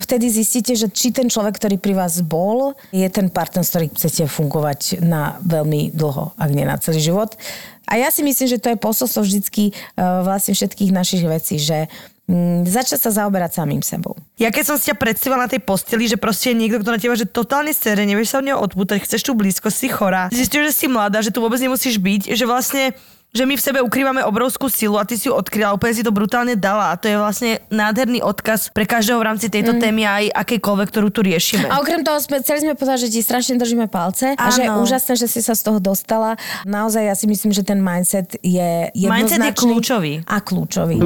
vtedy 0.00 0.32
zistíte, 0.32 0.72
že 0.72 0.88
či 0.88 1.12
ten 1.12 1.28
človek, 1.28 1.60
ktorý 1.60 1.76
pri 1.76 1.92
vás 1.92 2.24
bol, 2.24 2.72
je 2.88 3.04
ten 3.12 3.28
partner, 3.28 3.68
s 3.68 3.68
ktorým 3.68 3.92
chcete 3.92 4.24
fungovať 4.32 5.04
na 5.04 5.36
veľmi 5.44 5.92
dlho, 5.92 6.32
ak 6.40 6.50
nie 6.56 6.64
na 6.64 6.80
celý 6.80 7.04
život. 7.04 7.36
A 7.84 8.00
ja 8.00 8.08
si 8.08 8.24
myslím, 8.24 8.48
že 8.48 8.56
to 8.56 8.72
je 8.72 8.80
posolstvo 8.80 9.20
vždycky 9.20 9.76
uh, 9.76 10.24
vlastne 10.24 10.56
všetkých 10.56 10.88
našich 10.88 11.20
vecí, 11.28 11.60
že 11.60 11.92
mm, 12.28 12.68
začať 12.68 12.98
sa 13.08 13.10
zaoberať 13.24 13.58
samým 13.58 13.82
sebou. 13.82 14.14
Ja 14.38 14.54
keď 14.54 14.74
som 14.74 14.76
si 14.78 14.90
ťa 14.90 14.96
predstavila 14.98 15.46
na 15.46 15.50
tej 15.50 15.62
posteli, 15.62 16.06
že 16.06 16.20
proste 16.20 16.52
je 16.52 16.60
niekto, 16.60 16.82
kto 16.82 16.90
na 16.94 17.00
teba, 17.00 17.14
že 17.18 17.26
totálne 17.28 17.72
sere, 17.74 18.02
nevieš 18.04 18.34
sa 18.34 18.40
od 18.42 18.46
neho 18.46 18.58
odpútať, 18.58 19.02
chceš 19.02 19.22
tu 19.26 19.32
blízko, 19.34 19.70
si 19.70 19.90
chorá, 19.90 20.28
zistíš, 20.30 20.70
že 20.70 20.74
si 20.74 20.86
mladá, 20.86 21.22
že 21.22 21.34
tu 21.34 21.42
vôbec 21.42 21.58
nemusíš 21.58 21.98
byť, 21.98 22.34
že 22.34 22.44
vlastne 22.46 22.94
že 23.32 23.48
my 23.48 23.56
v 23.56 23.64
sebe 23.64 23.80
ukrývame 23.80 24.20
obrovskú 24.20 24.68
silu 24.68 25.00
a 25.00 25.08
ty 25.08 25.16
si 25.16 25.26
ju 25.26 25.32
odkryla, 25.32 25.72
úplne 25.72 25.96
si 25.96 26.04
to 26.04 26.12
brutálne 26.12 26.52
dala 26.52 26.92
a 26.92 27.00
to 27.00 27.08
je 27.08 27.16
vlastne 27.16 27.64
nádherný 27.72 28.20
odkaz 28.20 28.68
pre 28.76 28.84
každého 28.84 29.16
v 29.16 29.24
rámci 29.24 29.48
tejto 29.48 29.72
mm. 29.72 29.80
témy 29.80 30.02
aj 30.04 30.24
akejkoľvek, 30.36 30.88
ktorú 30.92 31.08
tu 31.08 31.24
riešime. 31.24 31.64
A 31.72 31.80
okrem 31.80 32.04
toho 32.04 32.20
sme, 32.20 32.44
chceli 32.44 32.60
sme 32.60 32.76
povedať, 32.76 33.08
že 33.08 33.16
ti 33.16 33.20
strašne 33.24 33.56
držíme 33.56 33.88
palce 33.88 34.36
a 34.36 34.46
že 34.52 34.68
je 34.68 34.70
úžasné, 34.76 35.16
že 35.16 35.26
si 35.32 35.40
sa 35.40 35.56
z 35.56 35.64
toho 35.64 35.80
dostala. 35.80 36.36
Naozaj 36.68 37.02
ja 37.08 37.16
si 37.16 37.24
myslím, 37.24 37.56
že 37.56 37.64
ten 37.64 37.80
mindset 37.80 38.36
je 38.44 38.92
jednoznačný. 38.92 39.08
Mindset 39.16 39.40
je 39.48 39.52
kľúčový. 39.56 40.12
A 40.28 40.36
kľúčový. 40.44 40.98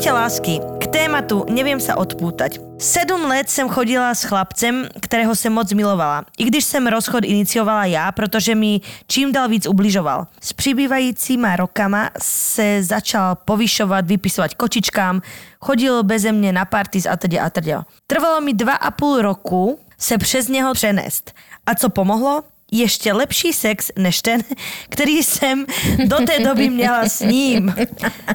Ahojte 0.00 0.16
lásky, 0.16 0.54
k 0.80 0.86
tématu 0.96 1.44
neviem 1.44 1.76
sa 1.76 1.92
odpútať. 2.00 2.56
Sedm 2.80 3.28
let 3.28 3.52
jsem 3.52 3.68
chodila 3.68 4.08
s 4.16 4.24
chlapcem, 4.24 4.88
kterého 4.96 5.36
jsem 5.36 5.52
moc 5.52 5.68
milovala. 5.76 6.24
I 6.40 6.48
když 6.48 6.64
jsem 6.64 6.86
rozchod 6.86 7.20
iniciovala 7.24 7.84
já, 7.84 8.12
protože 8.12 8.54
mi 8.54 8.80
čím 9.06 9.28
dál 9.32 9.48
víc 9.52 9.68
ubližoval. 9.68 10.24
S 10.40 10.52
přibývajícíma 10.56 11.56
rokama 11.56 12.10
se 12.16 12.80
začal 12.82 13.36
povyšovat, 13.44 14.08
vypisovat 14.08 14.54
kočičkám, 14.54 15.20
chodil 15.60 16.02
beze 16.02 16.32
mě 16.32 16.52
na 16.52 16.64
party 16.64 17.04
a 17.04 17.16
teda 17.16 17.44
a 17.44 17.50
teda. 17.50 17.84
Trvalo 18.06 18.40
mi 18.40 18.56
dva 18.56 18.80
a 18.80 18.90
půl 18.90 19.22
roku 19.22 19.78
se 19.98 20.18
přes 20.18 20.48
něho 20.48 20.72
přenést. 20.72 21.32
A 21.66 21.74
co 21.74 21.88
pomohlo? 21.92 22.42
Ještě 22.72 23.12
lepší 23.12 23.52
sex 23.52 23.90
než 23.96 24.22
ten, 24.22 24.42
který 24.88 25.22
jsem 25.22 25.66
do 26.04 26.16
té 26.16 26.38
doby 26.38 26.70
měla 26.70 27.08
s 27.08 27.20
ním. 27.20 27.74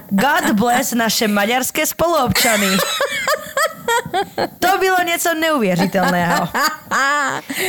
God 0.10 0.52
bless 0.52 0.92
naše 0.92 1.28
maďarské 1.28 1.86
spoluobčany. 1.86 2.68
To 4.60 4.78
bylo 4.80 5.04
něco 5.06 5.34
neuvěřitelného. 5.34 6.50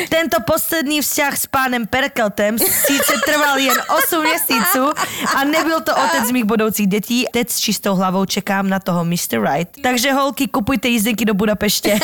Tento 0.08 0.36
poslední 0.46 1.00
vzťah 1.00 1.36
s 1.38 1.46
pánem 1.46 1.86
Perkeltem 1.86 2.58
síce 2.58 3.12
trval 3.24 3.58
jen 3.58 3.76
8 4.04 4.24
měsíců 4.24 4.92
a 5.36 5.44
nebyl 5.44 5.80
to 5.80 5.92
otec 5.96 6.30
mých 6.32 6.44
budoucích 6.44 6.86
dětí. 6.86 7.26
Teď 7.32 7.50
s 7.50 7.58
čistou 7.58 7.94
hlavou 7.94 8.24
čekám 8.24 8.68
na 8.68 8.78
toho 8.78 9.04
Mr. 9.04 9.52
Right. 9.52 9.68
Takže 9.82 10.12
holky, 10.12 10.48
kupujte 10.48 10.88
jízdenky 10.88 11.24
do 11.24 11.34
Budapeště 11.34 11.98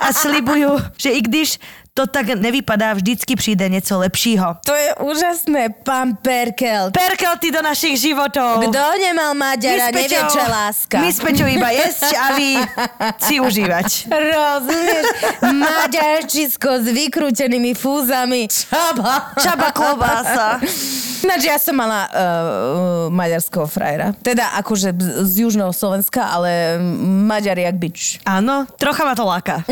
a 0.00 0.12
slibuju, 0.12 0.78
že 0.96 1.10
i 1.10 1.20
když 1.20 1.58
to 1.94 2.06
tak 2.06 2.26
nevypadá, 2.26 2.92
vždycky 2.92 3.36
přijde 3.36 3.68
něco 3.68 3.98
lepšího. 3.98 4.56
To 4.66 4.74
je 4.74 4.94
úžasné, 4.94 5.68
pán 5.68 6.16
Perkel. 6.22 6.90
Perkel, 6.90 7.36
ty 7.38 7.50
do 7.50 7.62
našich 7.62 8.00
životov. 8.00 8.64
Kto 8.64 8.80
nemal 8.96 9.34
Maďara, 9.36 9.92
nevie, 9.92 10.20
čo 10.32 10.40
je 10.40 10.48
láska. 10.48 10.96
My 11.04 11.12
sme 11.12 11.36
čo 11.36 11.44
iba 11.44 11.68
jesť 11.68 12.16
a 12.16 12.26
vy 12.32 12.56
si 13.28 13.34
užívať. 13.44 14.08
Rozumieš? 14.08 15.04
Maďarčisko 15.44 16.80
s 16.80 16.86
vykrútenými 16.88 17.76
fúzami. 17.76 18.48
Čaba. 18.48 19.36
Čaba 19.36 19.68
klobása. 19.76 20.64
Ináč 21.22 21.46
ja 21.46 21.54
som 21.54 21.78
mala 21.78 22.10
uh, 22.10 23.06
maďarského 23.14 23.70
frajera. 23.70 24.10
Teda 24.26 24.58
akože 24.58 24.90
z 25.22 25.46
južného 25.46 25.70
Slovenska, 25.70 26.26
ale 26.26 26.82
Maďar 26.98 27.62
jak 27.62 27.78
bič. 27.78 28.18
Áno, 28.26 28.66
trocha 28.74 29.06
ma 29.06 29.14
to 29.14 29.22
láka. 29.22 29.62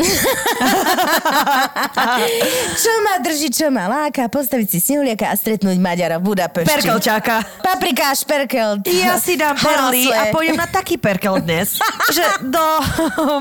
čo 2.81 2.91
ma 3.05 3.15
drží, 3.21 3.47
čo 3.51 3.67
ma 3.69 3.87
láka, 3.87 4.27
postaviť 4.27 4.67
si 4.67 4.77
snehuliaka 4.81 5.29
a 5.31 5.35
stretnúť 5.35 5.77
Maďara 5.77 6.17
v 6.17 6.33
Budapešti. 6.33 6.67
Perkelčáka. 6.67 7.43
Paprika, 7.61 8.11
šperkel. 8.15 8.83
Ja 8.87 9.19
si 9.21 9.37
dám 9.37 9.55
perly 9.55 10.09
a 10.11 10.31
pôjdem 10.33 10.57
na 10.57 10.67
taký 10.67 10.97
perkel 10.97 11.39
dnes, 11.43 11.77
že 12.15 12.25
do 12.43 12.65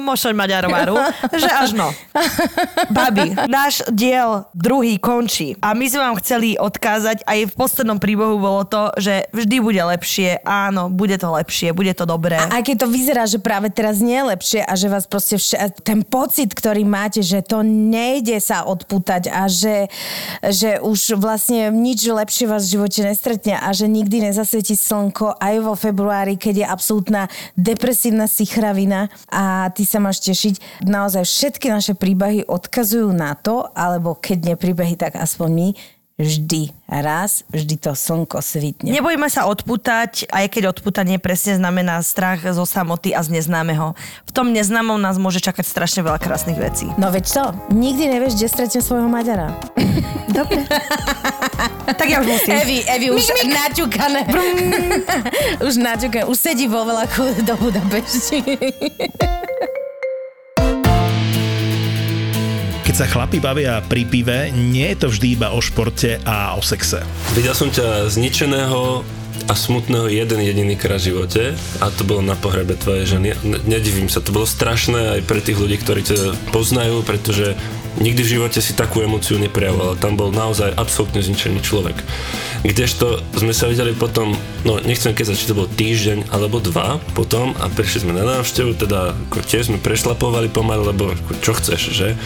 Mošoň 0.03 0.35
Maďarovaru, 0.35 0.97
že 1.35 1.49
až 1.49 1.71
no. 1.75 1.89
Babi, 2.91 3.35
náš 3.49 3.83
diel 3.91 4.45
druhý 4.53 5.01
končí 5.01 5.57
a 5.63 5.73
my 5.75 5.87
sme 5.87 6.01
vám 6.11 6.17
chceli 6.21 6.59
odkázať 6.61 7.25
aj 7.25 7.39
v 7.51 7.53
poslednom 7.55 7.99
príbehu 7.99 8.37
bolo 8.41 8.63
to, 8.67 8.91
že 8.99 9.29
vždy 9.33 9.57
bude 9.63 9.83
lepšie, 9.83 10.43
áno, 10.45 10.91
bude 10.91 11.17
to 11.17 11.29
lepšie, 11.31 11.73
bude 11.73 11.93
to 11.95 12.05
dobré. 12.05 12.39
Aj 12.39 12.63
keď 12.63 12.87
to 12.87 12.89
vyzerá, 12.89 13.25
že 13.25 13.39
práve 13.41 13.71
teraz 13.73 14.01
nie 14.03 14.17
je 14.19 14.29
lepšie 14.35 14.61
a 14.65 14.73
že 14.75 14.87
vás 14.91 15.05
proste 15.07 15.37
vš- 15.37 15.85
ten 15.85 16.03
pocit, 16.03 16.53
ktorý 16.53 16.83
máte, 16.85 17.23
že 17.25 17.41
to 17.45 17.63
nejde 17.63 18.37
sa 18.41 18.60
odputať 18.65 19.31
a 19.31 19.47
že, 19.47 19.89
že 20.45 20.81
už 20.81 21.21
vlastne 21.21 21.69
nič 21.71 22.07
lepšie 22.09 22.47
vás 22.49 22.67
v 22.67 22.79
živote 22.79 23.01
nestretne 23.05 23.59
a 23.59 23.69
že 23.71 23.91
nikdy 23.91 24.31
nezasvietí 24.31 24.75
slnko 24.77 25.37
aj 25.39 25.55
vo 25.65 25.75
februári, 25.77 26.41
keď 26.41 26.55
je 26.63 26.67
absolútna 26.67 27.23
depresívna 27.55 28.27
sichravina 28.27 29.13
a 29.31 29.69
ty 29.73 29.85
sa 29.85 30.01
máš 30.01 30.25
tešiť. 30.25 30.85
Naozaj 30.87 31.25
všetky 31.25 31.67
naše 31.71 31.93
príbehy 31.97 32.49
odkazujú 32.49 33.13
na 33.13 33.37
to, 33.37 33.69
alebo 33.77 34.17
keď 34.17 34.53
nie 34.53 34.57
príbehy, 34.57 34.95
tak 34.97 35.17
aspoň 35.17 35.49
my, 35.51 35.69
vždy 36.21 36.77
raz, 36.85 37.49
vždy 37.49 37.81
to 37.81 37.97
slnko 37.97 38.45
svitne. 38.45 38.93
Nebojme 38.93 39.27
sa 39.33 39.49
odputať, 39.49 40.29
aj 40.29 40.47
keď 40.53 40.77
odputanie 40.77 41.17
presne 41.17 41.57
znamená 41.57 42.05
strach 42.05 42.45
zo 42.45 42.69
samoty 42.69 43.17
a 43.17 43.25
z 43.25 43.41
neznámeho. 43.41 43.97
V 44.29 44.33
tom 44.37 44.53
neznámom 44.53 45.01
nás 45.01 45.17
môže 45.17 45.41
čakať 45.41 45.65
strašne 45.65 46.05
veľa 46.05 46.21
krásnych 46.21 46.61
vecí. 46.61 46.93
No 47.01 47.09
veď 47.09 47.25
to, 47.25 47.45
nikdy 47.73 48.13
nevieš, 48.13 48.37
kde 48.37 48.47
stretne 48.53 48.81
svojho 48.85 49.09
Maďara. 49.09 49.57
Dobre. 50.37 50.63
tak 51.99 52.07
ja 52.07 52.21
už 52.21 52.29
musím. 52.29 52.53
Evi, 52.61 52.79
Evi 52.85 53.09
už 53.11 53.25
naťukané. 53.49 54.21
už 55.67 55.75
naťukané. 55.81 56.25
Už 56.29 56.37
sedí 56.37 56.69
vo 56.69 56.85
vlaku 56.85 57.33
do 57.43 57.55
Budapešti. 57.57 58.45
Keď 62.91 63.07
sa 63.07 63.07
chlapi 63.07 63.39
bavia 63.39 63.79
pri 63.87 64.03
pive, 64.03 64.51
nie 64.51 64.83
je 64.91 65.07
to 65.07 65.15
vždy 65.15 65.39
iba 65.39 65.55
o 65.55 65.63
športe 65.63 66.19
a 66.27 66.59
o 66.59 66.63
sexe. 66.67 67.07
Videl 67.39 67.55
som 67.55 67.71
ťa 67.71 68.11
zničeného 68.11 69.07
a 69.47 69.55
smutného 69.55 70.11
jeden 70.11 70.43
jediný 70.43 70.75
krát 70.75 70.99
v 70.99 71.15
živote 71.15 71.55
a 71.79 71.87
to 71.95 72.03
bolo 72.03 72.19
na 72.19 72.35
pohrebe 72.35 72.75
tvojej 72.75 73.15
ženy. 73.15 73.39
Ne- 73.47 73.63
Nedivím 73.63 74.11
sa, 74.11 74.19
to 74.19 74.35
bolo 74.35 74.43
strašné 74.43 75.15
aj 75.15 75.21
pre 75.23 75.39
tých 75.39 75.63
ľudí, 75.63 75.79
ktorí 75.79 76.03
ťa 76.03 76.51
poznajú, 76.51 77.07
pretože 77.07 77.55
nikdy 78.03 78.27
v 78.27 78.33
živote 78.43 78.59
si 78.59 78.75
takú 78.75 79.07
emociu 79.07 79.39
neprejavoval. 79.39 79.95
Tam 79.95 80.19
bol 80.19 80.35
naozaj 80.35 80.75
absolútne 80.75 81.23
zničený 81.23 81.63
človek. 81.63 81.95
Kdežto 82.67 83.23
sme 83.39 83.55
sa 83.55 83.71
videli 83.71 83.95
potom, 83.95 84.35
no 84.67 84.83
nechcem 84.83 85.15
keď 85.15 85.39
či 85.39 85.47
to 85.47 85.55
bol 85.55 85.71
týždeň 85.71 86.35
alebo 86.35 86.59
dva 86.59 86.99
potom 87.15 87.55
a 87.63 87.71
prišli 87.71 88.03
sme 88.03 88.19
na 88.19 88.27
návštevu, 88.27 88.75
teda 88.75 89.15
ako 89.31 89.47
tiež 89.47 89.71
sme 89.71 89.79
prešlapovali 89.79 90.51
pomaly, 90.51 90.91
lebo 90.91 91.15
čo 91.39 91.55
chceš, 91.55 91.95
že? 91.95 92.19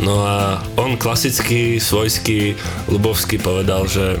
No 0.00 0.24
a 0.24 0.60
on 0.76 1.00
klasicky, 1.00 1.80
svojský, 1.80 2.56
ľubovský 2.92 3.40
povedal, 3.40 3.88
že 3.88 4.20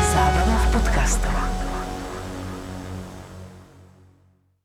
Zábrná 0.71 0.79
v 0.79 0.83
podcastovách. 0.83 1.70